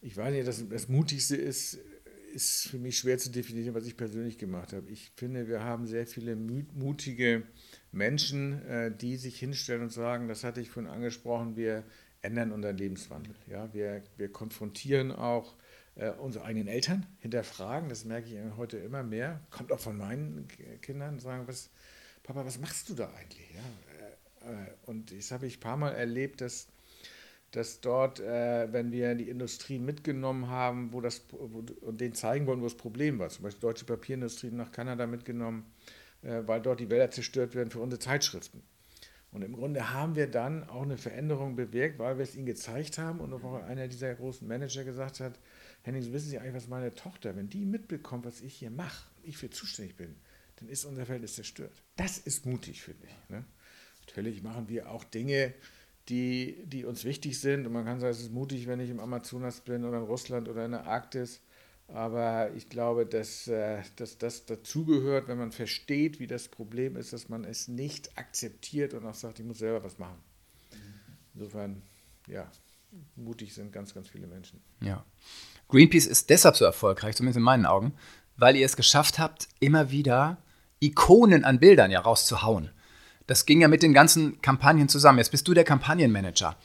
Ich 0.02 0.14
weiß 0.14 0.34
nicht, 0.34 0.46
das, 0.46 0.68
das 0.68 0.88
Mutigste 0.88 1.36
ist, 1.36 1.78
ist 2.34 2.68
für 2.68 2.78
mich 2.78 2.98
schwer 2.98 3.16
zu 3.16 3.30
definieren, 3.30 3.74
was 3.74 3.86
ich 3.86 3.96
persönlich 3.96 4.36
gemacht 4.36 4.74
habe. 4.74 4.90
Ich 4.90 5.10
finde, 5.16 5.48
wir 5.48 5.64
haben 5.64 5.86
sehr 5.86 6.06
viele 6.06 6.36
mutige 6.36 7.44
Menschen, 7.92 8.64
äh, 8.66 8.90
die 8.94 9.16
sich 9.16 9.38
hinstellen 9.38 9.82
und 9.82 9.92
sagen, 9.92 10.28
das 10.28 10.44
hatte 10.44 10.60
ich 10.60 10.70
vorhin 10.70 10.90
angesprochen, 10.90 11.56
wir 11.56 11.84
ändern 12.22 12.52
unseren 12.52 12.76
Lebenswandel. 12.76 13.34
Ja? 13.48 13.72
Wir, 13.72 14.02
wir 14.16 14.30
konfrontieren 14.30 15.12
auch 15.12 15.54
äh, 15.96 16.10
unsere 16.10 16.44
eigenen 16.44 16.68
Eltern, 16.68 17.06
hinterfragen, 17.18 17.88
das 17.88 18.04
merke 18.04 18.28
ich 18.28 18.56
heute 18.56 18.78
immer 18.78 19.02
mehr, 19.02 19.40
kommt 19.50 19.72
auch 19.72 19.80
von 19.80 19.96
meinen 19.96 20.46
Kindern, 20.82 21.18
sagen, 21.18 21.46
was, 21.46 21.70
Papa, 22.22 22.44
was 22.44 22.58
machst 22.60 22.88
du 22.88 22.94
da 22.94 23.10
eigentlich? 23.18 23.50
Ja? 23.54 24.50
Äh, 24.50 24.70
und 24.86 25.16
das 25.16 25.32
habe 25.32 25.46
ich 25.46 25.56
ein 25.56 25.60
paar 25.60 25.76
Mal 25.76 25.92
erlebt, 25.92 26.40
dass 26.40 26.68
dass 27.52 27.80
dort, 27.80 28.20
äh, 28.20 28.72
wenn 28.72 28.92
wir 28.92 29.16
die 29.16 29.28
Industrie 29.28 29.80
mitgenommen 29.80 30.46
haben, 30.46 30.92
wo 30.92 31.00
das 31.00 31.24
wo, 31.30 31.64
und 31.80 32.00
denen 32.00 32.14
zeigen 32.14 32.46
wollen, 32.46 32.60
wo 32.60 32.66
das 32.66 32.76
Problem 32.76 33.18
war, 33.18 33.28
zum 33.28 33.42
Beispiel 33.42 33.60
deutsche 33.60 33.84
Papierindustrie 33.84 34.52
nach 34.52 34.70
Kanada 34.70 35.08
mitgenommen, 35.08 35.66
äh, 35.78 35.99
weil 36.22 36.60
dort 36.60 36.80
die 36.80 36.90
Wälder 36.90 37.10
zerstört 37.10 37.54
werden 37.54 37.70
für 37.70 37.80
unsere 37.80 38.00
Zeitschriften. 38.00 38.62
Und 39.32 39.42
im 39.42 39.52
Grunde 39.52 39.92
haben 39.92 40.16
wir 40.16 40.26
dann 40.26 40.68
auch 40.68 40.82
eine 40.82 40.96
Veränderung 40.96 41.54
bewirkt, 41.54 41.98
weil 41.98 42.18
wir 42.18 42.24
es 42.24 42.34
ihnen 42.34 42.46
gezeigt 42.46 42.98
haben 42.98 43.20
und 43.20 43.32
auch 43.32 43.62
einer 43.62 43.86
dieser 43.86 44.14
großen 44.14 44.46
Manager 44.46 44.82
gesagt 44.82 45.20
hat, 45.20 45.38
Henning, 45.82 46.12
wissen 46.12 46.28
Sie 46.28 46.38
eigentlich, 46.38 46.54
was 46.54 46.68
meine 46.68 46.94
Tochter, 46.94 47.36
wenn 47.36 47.48
die 47.48 47.64
mitbekommt, 47.64 48.26
was 48.26 48.40
ich 48.40 48.54
hier 48.54 48.70
mache, 48.70 49.06
ich 49.22 49.38
für 49.38 49.48
zuständig 49.48 49.96
bin, 49.96 50.16
dann 50.56 50.68
ist 50.68 50.84
unser 50.84 51.06
Verhältnis 51.06 51.36
zerstört. 51.36 51.82
Das 51.96 52.18
ist 52.18 52.44
mutig, 52.44 52.82
finde 52.82 53.06
ich. 53.06 53.30
Ne? 53.30 53.44
Natürlich 54.06 54.42
machen 54.42 54.68
wir 54.68 54.90
auch 54.90 55.04
Dinge, 55.04 55.54
die, 56.08 56.64
die 56.66 56.84
uns 56.84 57.04
wichtig 57.04 57.40
sind. 57.40 57.66
Und 57.66 57.72
man 57.72 57.84
kann 57.84 58.00
sagen, 58.00 58.12
es 58.12 58.20
ist 58.20 58.32
mutig, 58.32 58.66
wenn 58.66 58.80
ich 58.80 58.90
im 58.90 59.00
Amazonas 59.00 59.60
bin 59.60 59.84
oder 59.84 59.98
in 59.98 60.04
Russland 60.04 60.48
oder 60.48 60.64
in 60.64 60.72
der 60.72 60.86
Arktis. 60.86 61.40
Aber 61.92 62.50
ich 62.54 62.68
glaube, 62.68 63.04
dass, 63.04 63.48
äh, 63.48 63.82
dass 63.96 64.18
das 64.18 64.46
dazugehört, 64.46 65.26
wenn 65.28 65.38
man 65.38 65.50
versteht, 65.50 66.20
wie 66.20 66.26
das 66.26 66.48
Problem 66.48 66.96
ist, 66.96 67.12
dass 67.12 67.28
man 67.28 67.44
es 67.44 67.66
nicht 67.66 68.16
akzeptiert 68.16 68.94
und 68.94 69.04
auch 69.04 69.14
sagt, 69.14 69.40
ich 69.40 69.44
muss 69.44 69.58
selber 69.58 69.82
was 69.82 69.98
machen. 69.98 70.18
Insofern, 71.34 71.82
ja, 72.28 72.50
mutig 73.16 73.54
sind 73.54 73.72
ganz, 73.72 73.92
ganz 73.92 74.08
viele 74.08 74.26
Menschen. 74.26 74.60
Ja. 74.80 75.04
Greenpeace 75.68 76.06
ist 76.06 76.30
deshalb 76.30 76.56
so 76.56 76.64
erfolgreich, 76.64 77.16
zumindest 77.16 77.38
in 77.38 77.42
meinen 77.42 77.66
Augen, 77.66 77.94
weil 78.36 78.56
ihr 78.56 78.66
es 78.66 78.76
geschafft 78.76 79.18
habt, 79.18 79.48
immer 79.58 79.90
wieder 79.90 80.38
Ikonen 80.80 81.44
an 81.44 81.60
Bildern 81.60 81.90
ja 81.90 82.00
rauszuhauen. 82.00 82.70
Das 83.26 83.46
ging 83.46 83.60
ja 83.60 83.68
mit 83.68 83.82
den 83.82 83.92
ganzen 83.92 84.40
Kampagnen 84.42 84.88
zusammen. 84.88 85.18
Jetzt 85.18 85.30
bist 85.30 85.46
du 85.46 85.54
der 85.54 85.64
Kampagnenmanager. 85.64 86.56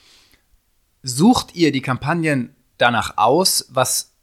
Sucht 1.03 1.55
ihr 1.55 1.71
die 1.71 1.81
Kampagnen 1.81 2.55
danach 2.77 3.17
aus, 3.17 3.67
was 3.69 4.14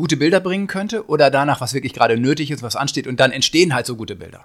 gute 0.00 0.16
Bilder 0.16 0.40
bringen 0.40 0.66
könnte 0.66 1.06
oder 1.08 1.30
danach, 1.30 1.60
was 1.60 1.74
wirklich 1.74 1.92
gerade 1.92 2.16
nötig 2.18 2.50
ist, 2.50 2.62
was 2.62 2.74
ansteht 2.74 3.06
und 3.06 3.20
dann 3.20 3.32
entstehen 3.32 3.74
halt 3.74 3.84
so 3.84 3.96
gute 3.96 4.16
Bilder? 4.16 4.44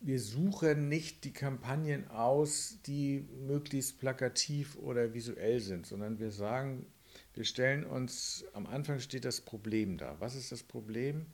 Wir 0.00 0.18
suchen 0.18 0.88
nicht 0.88 1.24
die 1.24 1.32
Kampagnen 1.32 2.10
aus, 2.10 2.78
die 2.86 3.28
möglichst 3.46 4.00
plakativ 4.00 4.76
oder 4.76 5.12
visuell 5.12 5.60
sind, 5.60 5.86
sondern 5.86 6.18
wir 6.18 6.30
sagen, 6.30 6.86
wir 7.34 7.44
stellen 7.44 7.84
uns, 7.84 8.44
am 8.54 8.66
Anfang 8.66 8.98
steht 8.98 9.24
das 9.24 9.42
Problem 9.42 9.98
da. 9.98 10.16
Was 10.20 10.34
ist 10.34 10.52
das 10.52 10.62
Problem? 10.62 11.26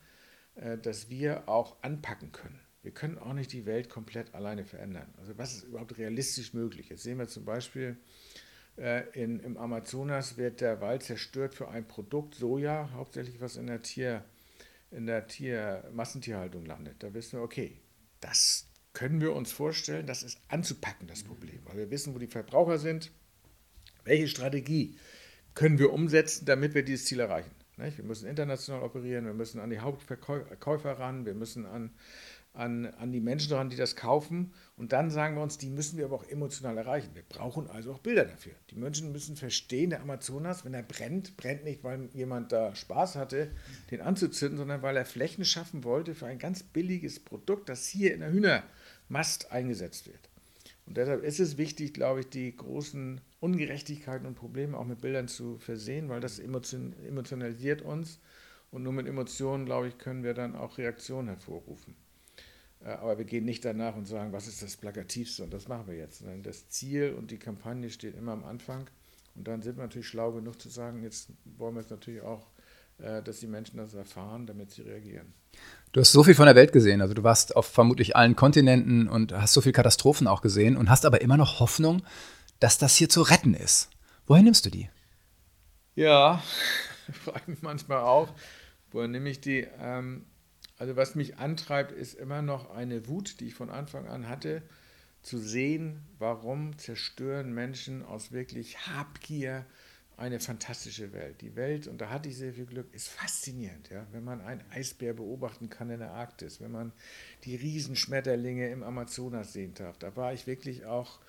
Äh, 0.56 0.78
dass 0.78 1.08
wir 1.08 1.48
auch 1.48 1.76
anpacken 1.82 2.32
können. 2.32 2.60
Wir 2.82 2.92
können 2.92 3.18
auch 3.18 3.34
nicht 3.34 3.52
die 3.52 3.66
Welt 3.66 3.88
komplett 3.88 4.34
alleine 4.34 4.64
verändern. 4.64 5.06
Also 5.18 5.36
was 5.36 5.54
ist 5.54 5.64
überhaupt 5.64 5.96
realistisch 5.98 6.54
möglich? 6.54 6.88
Jetzt 6.88 7.02
sehen 7.02 7.18
wir 7.18 7.28
zum 7.28 7.44
Beispiel, 7.44 7.96
in, 8.76 9.40
im 9.40 9.56
Amazonas 9.56 10.36
wird 10.36 10.60
der 10.60 10.80
Wald 10.80 11.02
zerstört 11.02 11.54
für 11.54 11.68
ein 11.68 11.86
Produkt, 11.86 12.34
Soja, 12.34 12.90
hauptsächlich 12.94 13.40
was 13.40 13.56
in 13.56 13.66
der 13.66 13.82
Tier, 13.82 14.24
in 14.90 15.06
der 15.06 15.26
Tier, 15.26 15.84
Massentierhaltung 15.92 16.64
landet. 16.64 17.02
Da 17.02 17.12
wissen 17.12 17.38
wir, 17.38 17.42
okay, 17.42 17.76
das 18.20 18.68
können 18.92 19.20
wir 19.20 19.34
uns 19.34 19.52
vorstellen, 19.52 20.06
das 20.06 20.22
ist 20.22 20.40
anzupacken, 20.48 21.06
das 21.06 21.22
Problem. 21.22 21.60
Weil 21.64 21.76
wir 21.76 21.90
wissen, 21.90 22.14
wo 22.14 22.18
die 22.18 22.26
Verbraucher 22.26 22.78
sind, 22.78 23.10
welche 24.04 24.28
Strategie 24.28 24.96
können 25.54 25.78
wir 25.78 25.92
umsetzen, 25.92 26.46
damit 26.46 26.74
wir 26.74 26.84
dieses 26.84 27.06
Ziel 27.06 27.20
erreichen. 27.20 27.50
Wir 27.76 28.04
müssen 28.04 28.28
international 28.28 28.82
operieren, 28.82 29.24
wir 29.24 29.32
müssen 29.32 29.58
an 29.58 29.70
die 29.70 29.78
Hauptverkäufer 29.78 30.98
ran, 30.98 31.24
wir 31.24 31.34
müssen 31.34 31.64
an, 31.64 31.94
an, 32.60 32.86
an 32.86 33.10
die 33.10 33.20
Menschen 33.20 33.54
ran, 33.54 33.70
die 33.70 33.76
das 33.76 33.96
kaufen. 33.96 34.52
Und 34.76 34.92
dann 34.92 35.10
sagen 35.10 35.36
wir 35.36 35.42
uns, 35.42 35.56
die 35.56 35.70
müssen 35.70 35.96
wir 35.96 36.04
aber 36.04 36.16
auch 36.16 36.28
emotional 36.28 36.76
erreichen. 36.76 37.10
Wir 37.14 37.22
brauchen 37.22 37.68
also 37.70 37.92
auch 37.92 37.98
Bilder 37.98 38.26
dafür. 38.26 38.52
Die 38.70 38.76
Menschen 38.76 39.12
müssen 39.12 39.36
verstehen, 39.36 39.90
der 39.90 40.02
Amazonas, 40.02 40.64
wenn 40.64 40.74
er 40.74 40.82
brennt, 40.82 41.36
brennt 41.38 41.64
nicht, 41.64 41.82
weil 41.82 42.10
jemand 42.12 42.52
da 42.52 42.74
Spaß 42.74 43.16
hatte, 43.16 43.50
den 43.90 44.02
anzuzünden, 44.02 44.58
sondern 44.58 44.82
weil 44.82 44.96
er 44.96 45.06
Flächen 45.06 45.44
schaffen 45.44 45.84
wollte 45.84 46.14
für 46.14 46.26
ein 46.26 46.38
ganz 46.38 46.62
billiges 46.62 47.18
Produkt, 47.18 47.70
das 47.70 47.88
hier 47.88 48.12
in 48.12 48.20
der 48.20 48.30
Hühnermast 48.30 49.50
eingesetzt 49.50 50.06
wird. 50.06 50.28
Und 50.86 50.98
deshalb 50.98 51.22
ist 51.22 51.40
es 51.40 51.56
wichtig, 51.56 51.94
glaube 51.94 52.20
ich, 52.20 52.28
die 52.28 52.54
großen 52.54 53.22
Ungerechtigkeiten 53.40 54.26
und 54.26 54.34
Probleme 54.34 54.76
auch 54.76 54.86
mit 54.86 55.00
Bildern 55.00 55.28
zu 55.28 55.56
versehen, 55.58 56.10
weil 56.10 56.20
das 56.20 56.38
emotionalisiert 56.38 57.80
uns. 57.80 58.20
Und 58.70 58.82
nur 58.82 58.92
mit 58.92 59.06
Emotionen, 59.06 59.64
glaube 59.64 59.88
ich, 59.88 59.98
können 59.98 60.22
wir 60.22 60.34
dann 60.34 60.54
auch 60.54 60.78
Reaktionen 60.78 61.28
hervorrufen. 61.28 61.96
Äh, 62.84 62.90
aber 62.90 63.18
wir 63.18 63.24
gehen 63.24 63.44
nicht 63.44 63.64
danach 63.64 63.96
und 63.96 64.06
sagen, 64.06 64.32
was 64.32 64.46
ist 64.46 64.62
das 64.62 64.76
Plakativste 64.76 65.44
und 65.44 65.52
das 65.52 65.68
machen 65.68 65.86
wir 65.86 65.96
jetzt. 65.96 66.18
Sondern 66.20 66.42
das 66.42 66.68
Ziel 66.68 67.14
und 67.16 67.30
die 67.30 67.38
Kampagne 67.38 67.90
steht 67.90 68.16
immer 68.16 68.32
am 68.32 68.44
Anfang. 68.44 68.88
Und 69.34 69.46
dann 69.46 69.62
sind 69.62 69.76
wir 69.76 69.82
natürlich 69.82 70.08
schlau 70.08 70.32
genug 70.32 70.60
zu 70.60 70.68
sagen, 70.68 71.02
jetzt 71.02 71.30
wollen 71.44 71.74
wir 71.74 71.80
es 71.80 71.90
natürlich 71.90 72.22
auch, 72.22 72.46
äh, 72.98 73.22
dass 73.22 73.40
die 73.40 73.46
Menschen 73.46 73.76
das 73.76 73.94
erfahren, 73.94 74.46
damit 74.46 74.70
sie 74.70 74.82
reagieren. 74.82 75.32
Du 75.92 76.00
hast 76.00 76.12
so 76.12 76.22
viel 76.22 76.34
von 76.34 76.46
der 76.46 76.54
Welt 76.54 76.72
gesehen. 76.72 77.00
Also 77.00 77.14
du 77.14 77.22
warst 77.22 77.56
auf 77.56 77.66
vermutlich 77.66 78.16
allen 78.16 78.36
Kontinenten 78.36 79.08
und 79.08 79.32
hast 79.32 79.52
so 79.52 79.60
viele 79.60 79.72
Katastrophen 79.72 80.26
auch 80.26 80.42
gesehen 80.42 80.76
und 80.76 80.90
hast 80.90 81.04
aber 81.04 81.20
immer 81.20 81.36
noch 81.36 81.60
Hoffnung, 81.60 82.02
dass 82.60 82.78
das 82.78 82.96
hier 82.96 83.08
zu 83.08 83.22
retten 83.22 83.54
ist. 83.54 83.90
Woher 84.26 84.42
nimmst 84.42 84.66
du 84.66 84.70
die? 84.70 84.88
Ja, 85.96 86.42
frage 87.24 87.50
mich 87.50 87.62
manchmal 87.62 87.98
auch. 87.98 88.28
Woher 88.92 89.08
nehme 89.08 89.28
ich 89.28 89.40
die? 89.40 89.66
Ähm, 89.80 90.26
also 90.80 90.96
was 90.96 91.14
mich 91.14 91.36
antreibt, 91.36 91.92
ist 91.92 92.14
immer 92.14 92.40
noch 92.40 92.70
eine 92.70 93.06
Wut, 93.06 93.40
die 93.40 93.48
ich 93.48 93.54
von 93.54 93.68
Anfang 93.68 94.08
an 94.08 94.30
hatte, 94.30 94.62
zu 95.20 95.36
sehen, 95.36 96.00
warum 96.18 96.78
zerstören 96.78 97.52
Menschen 97.52 98.02
aus 98.02 98.32
wirklich 98.32 98.86
Habgier 98.86 99.66
eine 100.16 100.40
fantastische 100.40 101.12
Welt. 101.12 101.42
Die 101.42 101.54
Welt, 101.54 101.86
und 101.86 102.00
da 102.00 102.08
hatte 102.08 102.30
ich 102.30 102.38
sehr 102.38 102.54
viel 102.54 102.64
Glück, 102.64 102.94
ist 102.94 103.08
faszinierend. 103.08 103.90
Ja? 103.90 104.06
Wenn 104.12 104.24
man 104.24 104.40
einen 104.40 104.62
Eisbär 104.70 105.12
beobachten 105.12 105.68
kann 105.68 105.90
in 105.90 105.98
der 105.98 106.12
Arktis, 106.12 106.62
wenn 106.62 106.72
man 106.72 106.92
die 107.44 107.56
Riesenschmetterlinge 107.56 108.70
im 108.70 108.82
Amazonas 108.82 109.52
sehen 109.52 109.74
darf, 109.74 109.98
da 109.98 110.16
war 110.16 110.32
ich 110.32 110.46
wirklich 110.46 110.86
auch 110.86 111.20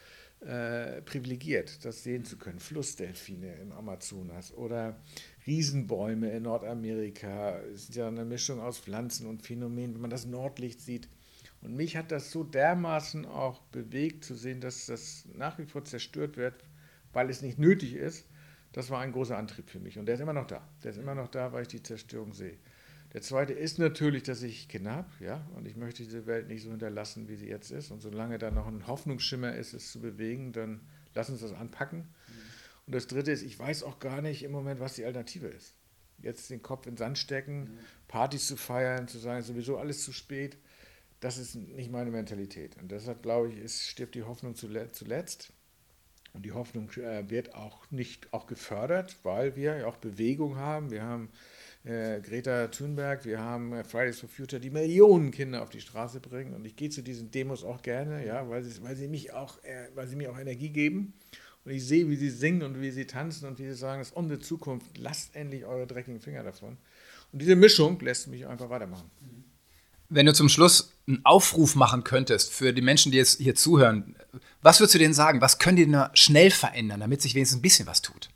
äh, 0.42 1.02
privilegiert, 1.02 1.84
das 1.86 2.04
sehen 2.04 2.24
zu 2.24 2.38
können. 2.38 2.60
Flussdelfine 2.60 3.54
im 3.56 3.74
Amazonas 3.74 4.54
oder 4.54 4.98
Riesenbäume 5.47 6.30
in 6.32 6.43
Nordamerika. 6.43 7.58
Es 7.73 7.84
ist 7.84 7.95
ja 7.95 8.08
eine 8.08 8.25
Mischung 8.25 8.60
aus 8.60 8.80
Pflanzen 8.80 9.27
und 9.27 9.41
Phänomenen, 9.41 9.95
wenn 9.95 10.01
man 10.01 10.10
das 10.10 10.25
Nordlicht 10.25 10.82
sieht. 10.82 11.08
Und 11.62 11.75
mich 11.75 11.95
hat 11.95 12.12
das 12.12 12.32
so 12.32 12.43
dermaßen 12.43 13.25
auch 13.25 13.62
bewegt 13.71 14.23
zu 14.23 14.36
sehen, 14.36 14.62
dass 14.62 14.88
das 14.88 15.25
nach 15.36 15.58
wie 15.60 15.65
vor 15.65 15.84
zerstört 15.84 16.38
wird, 16.38 16.56
weil 17.13 17.30
es 17.30 17.41
nicht 17.41 17.60
nötig 17.60 17.93
ist. 17.93 18.25
Das 18.71 18.89
war 18.89 19.01
ein 19.01 19.12
großer 19.12 19.38
Antrieb 19.38 19.69
für 19.69 19.80
mich. 19.80 19.99
Und 19.99 20.06
der 20.06 20.15
ist 20.15 20.21
immer 20.21 20.34
noch 20.34 20.47
da. 20.47 20.67
Der 20.84 20.91
ist 20.91 20.97
immer 20.97 21.15
noch 21.15 21.27
da, 21.27 21.51
weil 21.51 21.63
ich 21.63 21.67
die 21.67 21.84
Zerstörung 21.84 22.34
sehe. 22.34 22.58
Der 23.13 23.21
zweite 23.21 23.51
ist 23.51 23.77
natürlich, 23.77 24.23
dass 24.23 24.41
ich 24.41 24.69
Kinder 24.69 24.91
habe, 24.91 25.10
ja, 25.19 25.45
und 25.56 25.67
ich 25.67 25.75
möchte 25.75 26.04
diese 26.04 26.25
Welt 26.27 26.47
nicht 26.47 26.63
so 26.63 26.69
hinterlassen, 26.69 27.27
wie 27.27 27.36
sie 27.36 27.49
jetzt 27.49 27.69
ist. 27.69 27.91
Und 27.91 28.01
solange 28.01 28.38
da 28.38 28.51
noch 28.51 28.67
ein 28.67 28.88
Hoffnungsschimmer 28.88 29.54
ist, 29.54 29.73
es 29.73 29.91
zu 29.91 29.99
bewegen, 29.99 30.54
dann 30.54 30.80
lass 31.13 31.30
uns 31.30 31.41
das 31.41 31.51
anpacken. 31.51 31.99
Mhm. 31.99 32.51
Und 32.91 32.95
das 32.95 33.08
dritte 33.08 33.32
ist, 33.32 33.43
ich 33.43 33.58
weiß 33.58 33.84
auch 33.84 33.99
gar 33.99 34.21
nicht 34.21 34.43
im 34.43 34.51
Moment, 34.51 34.82
was 34.82 34.95
die 34.95 35.06
Alternative 35.06 35.47
ist. 35.47 35.75
Jetzt 36.21 36.49
den 36.49 36.62
Kopf 36.62 36.88
in 36.88 36.95
den 36.95 36.97
Sand 36.97 37.17
stecken, 37.17 37.62
mhm. 37.62 37.80
Partys 38.10 38.47
zu 38.47 38.58
feiern, 38.58 39.08
zu 39.08 39.17
sagen, 39.17 39.43
sowieso 39.43 39.77
alles 39.77 40.04
zu 40.04 40.12
spät, 40.12 40.58
das 41.21 41.38
ist 41.38 41.56
nicht 41.56 41.89
meine 41.89 42.12
Mentalität. 42.12 42.75
Und 42.82 42.91
deshalb 42.91 43.23
glaube 43.23 43.47
ich, 43.47 43.60
es 43.60 43.88
stirbt 43.88 44.13
die 44.13 44.23
Hoffnung 44.23 44.56
zuletzt. 44.56 45.54
Und 46.34 46.43
die 46.43 46.51
Hoffnung 46.51 46.89
äh, 46.97 47.30
wird 47.30 47.56
auch 47.56 47.89
nicht 47.91 48.34
auch 48.34 48.45
gefördert, 48.45 49.15
weil 49.23 49.56
wir 49.56 49.77
ja 49.77 49.88
auch 49.88 49.95
Bewegung 49.95 50.58
haben. 50.58 50.91
Wir 50.91 51.04
haben 51.04 51.30
äh, 51.86 52.19
Greta 52.19 52.67
Thunberg, 52.67 53.23
wir 53.23 53.39
haben 53.39 53.71
äh, 53.71 53.86
Fridays 53.86 54.19
for 54.19 54.27
Future, 54.27 54.60
die 54.60 54.69
Millionen 54.69 55.32
Kinder 55.32 55.63
auf 55.63 55.69
die 55.69 55.80
Straße 55.80 56.19
bringen. 56.19 56.54
Und 56.54 56.65
ich 56.65 56.75
gehe 56.75 56.89
zu 56.89 57.04
diesen 57.04 57.32
Demos 57.32 57.63
auch 57.63 57.82
gerne, 57.84 58.25
ja, 58.25 58.49
weil, 58.49 58.63
sie, 58.65 58.84
weil, 58.84 58.97
sie 58.97 59.08
mich 59.08 59.32
auch, 59.32 59.63
äh, 59.63 59.88
weil 59.95 60.10
sie 60.10 60.17
mir 60.17 60.30
auch 60.30 60.38
Energie 60.38 60.71
geben. 60.71 61.13
Und 61.63 61.71
ich 61.71 61.86
sehe, 61.86 62.10
wie 62.10 62.15
sie 62.15 62.30
singen 62.30 62.63
und 62.63 62.82
wie 62.82 62.91
sie 62.91 63.06
tanzen 63.06 63.47
und 63.47 63.60
wie 63.60 63.67
sie 63.67 63.76
sagen, 63.76 64.02
das 64.02 64.10
ist 64.10 64.15
unsere 64.15 64.39
Zukunft, 64.39 64.97
lasst 64.97 65.36
endlich 65.36 65.65
eure 65.65 65.86
dreckigen 65.86 66.19
Finger 66.19 66.43
davon. 66.43 66.78
Und 67.32 67.41
diese 67.41 67.56
Mischung 67.56 68.00
lässt 68.00 68.28
mich 68.28 68.47
einfach 68.47 68.69
weitermachen. 68.69 69.10
Wenn 70.10 70.26
du 70.26 70.34
zum 70.34 70.50
Schluss 70.50 70.91
einen 71.08 71.24
Aufruf 71.24 71.76
machen 71.76 72.04
könntest 72.04 72.52
für 72.52 72.74
die 72.74 72.82
Menschen, 72.82 73.12
die 73.12 73.17
jetzt 73.17 73.39
hier 73.39 73.56
zuhören, 73.56 74.15
was 74.62 74.80
würdest 74.80 74.95
du 74.95 75.00
denen 75.00 75.13
sagen? 75.13 75.39
Was 75.39 75.60
können 75.60 75.78
die 75.78 75.86
denn 75.86 76.04
schnell 76.13 76.52
verändern, 76.52 77.00
damit 77.00 77.21
sich 77.21 77.36
wenigstens 77.36 77.60
ein 77.60 77.62
bisschen 77.62 77.88
was 77.88 78.02
tut? 78.02 78.30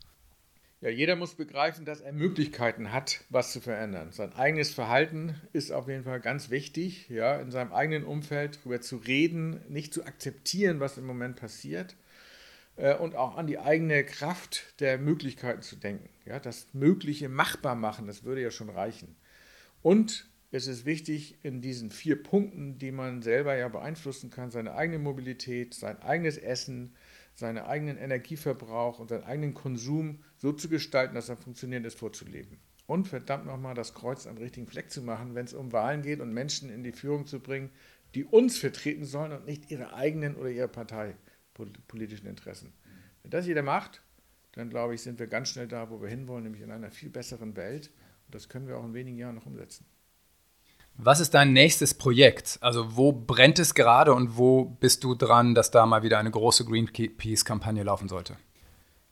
Ja, 0.80 0.90
jeder 0.90 1.16
muss 1.16 1.34
begreifen, 1.34 1.84
dass 1.84 2.00
er 2.00 2.12
Möglichkeiten 2.12 2.92
hat, 2.92 3.24
was 3.28 3.52
zu 3.52 3.60
verändern. 3.60 4.12
Sein 4.12 4.32
eigenes 4.34 4.72
Verhalten 4.72 5.34
ist 5.52 5.72
auf 5.72 5.88
jeden 5.88 6.04
Fall 6.04 6.20
ganz 6.20 6.50
wichtig, 6.50 7.08
ja, 7.08 7.36
in 7.40 7.50
seinem 7.50 7.72
eigenen 7.72 8.04
Umfeld 8.04 8.60
darüber 8.60 8.80
zu 8.80 8.96
reden, 8.96 9.60
nicht 9.68 9.92
zu 9.92 10.04
akzeptieren, 10.04 10.78
was 10.78 10.96
im 10.96 11.06
Moment 11.06 11.36
passiert 11.36 11.96
und 12.76 13.14
auch 13.16 13.36
an 13.36 13.46
die 13.46 13.58
eigene 13.58 14.04
Kraft 14.04 14.80
der 14.80 14.98
Möglichkeiten 14.98 15.62
zu 15.62 15.76
denken. 15.76 16.10
Ja, 16.26 16.38
das 16.38 16.74
Mögliche 16.74 17.28
machbar 17.28 17.74
machen, 17.74 18.06
das 18.06 18.24
würde 18.24 18.42
ja 18.42 18.50
schon 18.50 18.68
reichen. 18.68 19.16
Und 19.80 20.28
es 20.50 20.66
ist 20.66 20.84
wichtig, 20.84 21.38
in 21.42 21.60
diesen 21.60 21.90
vier 21.90 22.22
Punkten, 22.22 22.78
die 22.78 22.92
man 22.92 23.22
selber 23.22 23.56
ja 23.56 23.68
beeinflussen 23.68 24.30
kann, 24.30 24.50
seine 24.50 24.74
eigene 24.74 24.98
Mobilität, 24.98 25.74
sein 25.74 26.00
eigenes 26.02 26.38
Essen, 26.38 26.94
seinen 27.34 27.58
eigenen 27.58 27.98
Energieverbrauch 27.98 28.98
und 28.98 29.08
seinen 29.08 29.24
eigenen 29.24 29.54
Konsum 29.54 30.22
so 30.38 30.52
zu 30.52 30.68
gestalten, 30.68 31.14
dass 31.14 31.28
er 31.28 31.36
funktionierend 31.36 31.86
ist, 31.86 31.98
vorzuleben. 31.98 32.58
Und 32.86 33.08
verdammt 33.08 33.46
nochmal 33.46 33.74
das 33.74 33.94
Kreuz 33.94 34.26
am 34.26 34.36
richtigen 34.38 34.66
Fleck 34.66 34.90
zu 34.90 35.02
machen, 35.02 35.34
wenn 35.34 35.44
es 35.44 35.54
um 35.54 35.72
Wahlen 35.72 36.02
geht 36.02 36.20
und 36.20 36.32
Menschen 36.32 36.70
in 36.70 36.84
die 36.84 36.92
Führung 36.92 37.26
zu 37.26 37.40
bringen, 37.40 37.70
die 38.14 38.24
uns 38.24 38.58
vertreten 38.58 39.04
sollen 39.04 39.32
und 39.32 39.46
nicht 39.46 39.70
ihre 39.70 39.92
eigenen 39.92 40.36
oder 40.36 40.48
ihre 40.48 40.68
parteipolitischen 41.56 42.26
Interessen. 42.26 42.72
Wenn 43.22 43.30
das 43.30 43.46
jeder 43.46 43.62
macht, 43.62 44.02
dann 44.52 44.70
glaube 44.70 44.94
ich, 44.94 45.02
sind 45.02 45.18
wir 45.18 45.26
ganz 45.26 45.50
schnell 45.50 45.68
da, 45.68 45.90
wo 45.90 46.00
wir 46.00 46.08
hinwollen, 46.08 46.44
nämlich 46.44 46.62
in 46.62 46.70
einer 46.70 46.90
viel 46.90 47.10
besseren 47.10 47.56
Welt. 47.56 47.90
Und 48.26 48.34
das 48.34 48.48
können 48.48 48.66
wir 48.66 48.78
auch 48.78 48.84
in 48.84 48.94
wenigen 48.94 49.18
Jahren 49.18 49.34
noch 49.34 49.46
umsetzen. 49.46 49.84
Was 50.98 51.20
ist 51.20 51.34
dein 51.34 51.52
nächstes 51.52 51.92
Projekt? 51.92 52.58
Also 52.62 52.96
wo 52.96 53.12
brennt 53.12 53.58
es 53.58 53.74
gerade 53.74 54.14
und 54.14 54.38
wo 54.38 54.64
bist 54.64 55.04
du 55.04 55.14
dran, 55.14 55.54
dass 55.54 55.70
da 55.70 55.84
mal 55.84 56.02
wieder 56.02 56.18
eine 56.18 56.30
große 56.30 56.64
Greenpeace-Kampagne 56.64 57.82
laufen 57.82 58.08
sollte? 58.08 58.36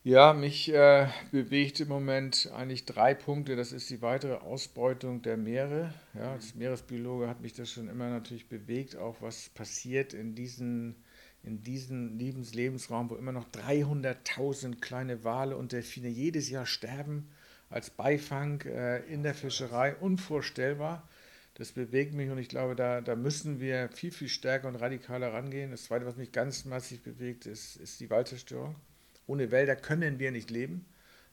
Ja, 0.03 0.33
mich 0.33 0.73
äh, 0.73 1.09
bewegt 1.31 1.81
im 1.81 1.89
Moment 1.89 2.51
eigentlich 2.55 2.85
drei 2.85 3.15
Punkte. 3.15 3.57
Das 3.57 3.73
ist 3.73 3.89
die 3.91 4.01
weitere 4.01 4.35
Ausbeutung 4.35 5.23
der 5.23 5.37
Meere. 5.37 5.93
Ja, 6.15 6.33
als 6.33 6.55
Meeresbiologe 6.55 7.29
hat 7.29 7.41
mich 7.41 7.53
das 7.53 7.71
schon 7.71 7.89
immer 7.89 8.09
natürlich 8.09 8.49
bewegt, 8.49 8.97
auch 8.97 9.17
was 9.21 9.51
passiert 9.51 10.15
in 10.15 10.35
diesen 10.35 11.04
in 11.45 11.63
diesem 11.63 12.17
Lebenslebensraum, 12.17 13.11
wo 13.11 13.17
immer 13.17 13.33
noch 13.33 13.49
300.000 13.51 14.81
kleine 14.81 15.25
Wale 15.25 15.57
und 15.57 15.73
Delfine 15.73 16.09
jedes 16.09 16.49
Jahr 16.49 16.67
sterben 16.67 17.29
als 17.71 17.91
Beifang 17.91 18.63
äh, 18.63 19.01
in 19.07 19.23
der 19.23 19.35
Fischerei, 19.35 19.95
unvorstellbar 19.97 21.09
Das 21.55 21.73
bewegt 21.73 22.15
mich 22.15 22.31
und 22.31 22.39
ich 22.39 22.49
glaube, 22.49 22.75
da, 22.75 23.01
da 23.01 23.15
müssen 23.15 23.61
wir 23.61 23.89
viel, 23.91 24.11
viel 24.11 24.29
stärker 24.29 24.69
und 24.69 24.77
radikaler 24.77 25.33
rangehen. 25.33 25.71
Das 25.71 25.85
Zweite, 25.85 26.07
was 26.07 26.17
mich 26.17 26.33
ganz 26.33 26.65
massiv 26.65 27.03
bewegt, 27.03 27.47
ist, 27.47 27.77
ist 27.77 28.01
die 28.01 28.11
Waldzerstörung. 28.11 28.75
Ohne 29.27 29.51
Wälder 29.51 29.77
können 29.77 30.19
wir 30.19 30.31
nicht 30.31 30.51
leben. 30.51 30.87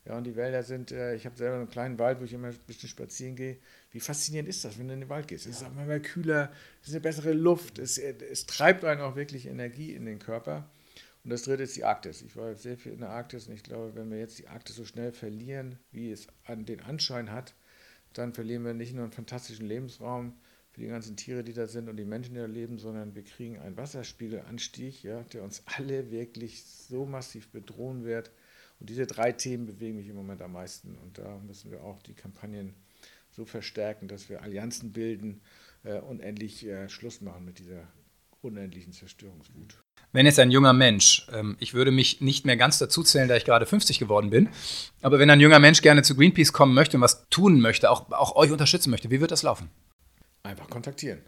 Ja, 0.06 0.18
und 0.18 0.24
die 0.24 0.36
Wälder 0.36 0.64
sind, 0.64 0.92
äh, 0.92 1.16
ich 1.16 1.26
habe 1.26 1.38
selber 1.38 1.58
einen 1.58 1.70
kleinen 1.70 2.00
Wald, 2.00 2.20
wo 2.20 2.24
ich 2.24 2.34
immer 2.34 2.48
ein 2.48 2.58
bisschen 2.66 2.90
spazieren 2.90 3.36
gehe. 3.36 3.58
Wie 3.92 4.00
faszinierend 4.00 4.50
ist 4.50 4.66
das, 4.66 4.80
wenn 4.80 4.88
du 4.88 4.96
in 4.96 5.02
den 5.02 5.10
Wald 5.10 5.28
gehst? 5.28 5.46
Es 5.46 5.58
ist 5.58 5.64
auch 5.64 5.74
manchmal 5.74 6.02
kühler, 6.02 6.52
es 6.82 6.88
ist 6.88 6.96
eine 6.96 7.02
bessere 7.02 7.34
Luft, 7.34 7.78
es, 7.78 7.98
es 7.98 8.46
treibt 8.48 8.84
einen 8.84 9.02
auch 9.02 9.16
wirklich 9.16 9.46
Energie 9.46 9.94
in 9.94 10.06
den 10.06 10.18
Körper. 10.18 10.68
Und 11.24 11.30
das 11.30 11.44
dritte 11.44 11.64
ist 11.64 11.76
die 11.76 11.84
Arktis. 11.84 12.24
Ich 12.24 12.36
war 12.36 12.56
sehr 12.56 12.78
viel 12.78 12.94
in 12.94 13.02
der 13.02 13.10
Arktis 13.10 13.48
und 13.48 13.54
ich 13.54 13.62
glaube, 13.62 13.94
wenn 13.94 14.10
wir 14.10 14.18
jetzt 14.18 14.40
die 14.40 14.48
Arktis 14.48 14.76
so 14.76 14.86
schnell 14.86 15.12
verlieren, 15.12 15.78
wie 15.92 16.12
es 16.12 16.28
an 16.46 16.66
den 16.66 16.82
Anschein 16.82 17.32
hat, 17.32 17.54
dann 18.14 18.34
verlieren 18.34 18.66
wir 18.66 18.74
nicht 18.74 18.94
nur 18.94 19.04
einen 19.04 19.14
fantastischen 19.14 19.68
Lebensraum 19.68 20.34
für 20.72 20.82
die 20.82 20.88
ganzen 20.88 21.18
Tiere, 21.18 21.44
die 21.44 21.54
da 21.54 21.68
sind 21.68 21.90
und 21.90 21.98
die 21.98 22.06
Menschen, 22.06 22.34
die 22.34 22.40
da 22.40 22.48
leben, 22.48 22.80
sondern 22.80 23.14
wir 23.14 23.24
kriegen 23.24 23.60
einen 23.60 23.78
Wasserspiegelanstieg, 23.78 25.04
ja, 25.04 25.22
der 25.24 25.44
uns 25.44 25.64
alle 25.66 26.10
wirklich 26.12 26.64
so 26.64 27.06
massiv 27.06 27.50
bedrohen 27.50 28.04
wird. 28.04 28.32
Und 28.82 28.90
diese 28.90 29.06
drei 29.06 29.32
Themen 29.32 29.68
bewegen 29.68 29.96
mich 29.96 30.08
im 30.08 30.16
Moment 30.16 30.42
am 30.42 30.54
meisten. 30.54 30.98
Und 30.98 31.20
da 31.20 31.38
müssen 31.46 31.70
wir 31.70 31.84
auch 31.84 32.02
die 32.02 32.16
Kampagnen 32.16 32.74
so 33.30 33.46
verstärken, 33.46 34.08
dass 34.08 34.28
wir 34.28 34.42
Allianzen 34.42 34.92
bilden 34.92 35.42
äh, 35.84 36.00
und 36.00 36.20
endlich 36.20 36.66
äh, 36.66 36.90
Schluss 36.90 37.22
machen 37.22 37.46
mit 37.46 37.60
dieser 37.60 37.88
unendlichen 38.42 38.92
Zerstörungswut. 38.92 39.76
Wenn 40.14 40.26
jetzt 40.26 40.40
ein 40.40 40.50
junger 40.50 40.74
Mensch, 40.74 41.28
ähm, 41.32 41.56
ich 41.60 41.76
würde 41.76 41.92
mich 41.92 42.22
nicht 42.22 42.44
mehr 42.44 42.58
ganz 42.58 42.80
dazu 42.80 43.04
zählen, 43.04 43.28
da 43.28 43.36
ich 43.36 43.46
gerade 43.46 43.68
50 43.68 44.00
geworden 44.00 44.32
bin, 44.32 44.50
aber 45.04 45.20
wenn 45.20 45.30
ein 45.30 45.40
junger 45.40 45.60
Mensch 45.60 45.84
gerne 45.84 46.02
zu 46.02 46.16
Greenpeace 46.16 46.52
kommen 46.52 46.74
möchte 46.74 46.98
und 46.98 47.02
was 47.02 47.30
tun 47.30 47.62
möchte, 47.62 47.92
auch, 47.92 48.12
auch 48.12 48.36
euch 48.36 48.52
unterstützen 48.52 48.90
möchte, 48.90 49.12
wie 49.12 49.22
wird 49.22 49.30
das 49.30 49.44
laufen? 49.44 49.70
Einfach 50.42 50.70
kontaktieren. 50.72 51.20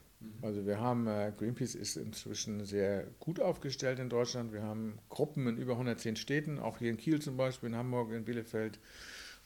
Also 0.42 0.66
wir 0.66 0.80
haben, 0.80 1.08
äh, 1.08 1.32
Greenpeace 1.38 1.76
ist 1.76 1.96
inzwischen 1.96 2.66
sehr 2.66 3.06
gut 3.20 3.40
aufgestellt 3.40 4.00
in 4.00 4.10
Deutschland. 4.10 4.52
Wir 4.52 4.62
haben 4.62 5.00
Gruppen 5.10 5.48
in 5.48 5.58
über 5.58 5.74
110 5.74 6.16
Städten, 6.16 6.60
auch 6.60 6.80
hier 6.80 6.90
in 6.90 6.98
Kiel 6.98 7.22
zum 7.22 7.38
Beispiel, 7.38 7.70
in 7.70 7.76
Hamburg, 7.76 8.12
in 8.12 8.26
Bielefeld, 8.26 8.80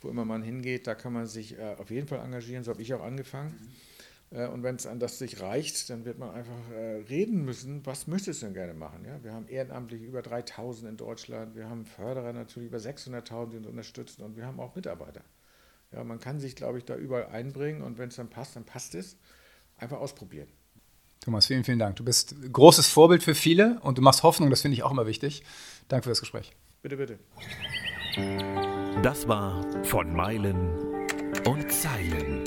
wo 0.02 0.10
immer 0.10 0.26
man 0.26 0.42
hingeht, 0.42 0.88
da 0.88 0.96
kann 0.96 1.14
man 1.14 1.28
sich 1.28 1.58
äh, 1.58 1.76
auf 1.78 1.92
jeden 1.92 2.08
Fall 2.08 2.20
engagieren. 2.20 2.64
So 2.64 2.72
habe 2.72 2.82
ich 2.82 2.94
auch 2.94 3.04
angefangen. 3.04 3.56
Äh, 4.32 4.48
und 4.48 4.64
wenn 4.64 4.76
es 4.76 4.88
an 4.88 5.00
das 5.00 5.20
sich 5.20 5.40
reicht, 5.40 5.90
dann 5.92 6.04
wird 6.04 6.18
man 6.18 6.32
einfach 6.32 6.72
reden 7.10 7.46
müssen, 7.46 7.86
was 7.86 8.08
möchtest 8.08 8.42
du 8.42 8.48
denn 8.48 8.56
gerne 8.56 8.74
machen? 8.74 9.06
Ja? 9.06 9.24
Wir 9.24 9.34
haben 9.34 9.48
ehrenamtlich 9.48 10.02
über 10.02 10.24
3000 10.24 10.90
in 10.90 10.98
Deutschland, 10.98 11.56
wir 11.56 11.70
haben 11.70 11.86
Förderer 11.86 12.34
natürlich 12.34 12.70
über 12.70 12.80
600.000, 12.80 13.52
die 13.52 13.58
uns 13.58 13.68
unterstützen 13.68 14.24
und 14.24 14.36
wir 14.36 14.46
haben 14.46 14.60
auch 14.60 14.76
Mitarbeiter. 14.76 15.22
Ja, 15.92 16.04
man 16.04 16.20
kann 16.20 16.40
sich, 16.40 16.56
glaube 16.56 16.80
ich, 16.80 16.86
da 16.86 16.96
überall 16.96 17.28
einbringen 17.28 17.82
und 17.82 17.98
wenn 17.98 18.10
es 18.10 18.16
dann 18.16 18.30
passt, 18.30 18.56
dann 18.56 18.66
passt 18.66 18.96
es. 18.96 19.18
Einfach 19.78 20.00
ausprobieren. 20.00 20.48
Thomas, 21.22 21.48
vielen, 21.48 21.64
vielen 21.64 21.80
Dank. 21.80 21.98
Du 21.98 22.04
bist 22.04 22.36
großes 22.52 22.88
Vorbild 22.88 23.24
für 23.24 23.36
viele 23.36 23.80
und 23.82 23.98
du 23.98 24.02
machst 24.02 24.24
Hoffnung, 24.24 24.50
das 24.50 24.62
finde 24.62 24.76
ich 24.76 24.84
auch 24.84 24.92
immer 24.92 25.06
wichtig. 25.08 25.44
Danke 25.88 26.04
für 26.04 26.10
das 26.10 26.20
Gespräch. 26.20 26.52
Bitte, 26.82 26.98
bitte. 26.98 27.20
Das 29.04 29.28
war 29.28 29.66
von 29.84 30.16
Meilen 30.16 30.70
und 31.46 31.72
Zeilen. 31.72 32.44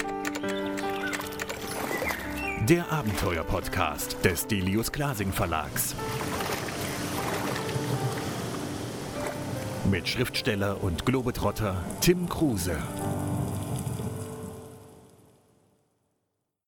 Der 2.69 2.91
Abenteuer-Podcast 2.91 4.25
des 4.25 4.47
Delius 4.47 4.93
Glasing 4.93 5.33
Verlags. 5.33 5.95
Mit 9.91 10.09
Schriftsteller 10.09 10.83
und 10.83 11.05
Globetrotter 11.05 11.83
Tim 12.01 12.29
Kruse. 12.29 12.79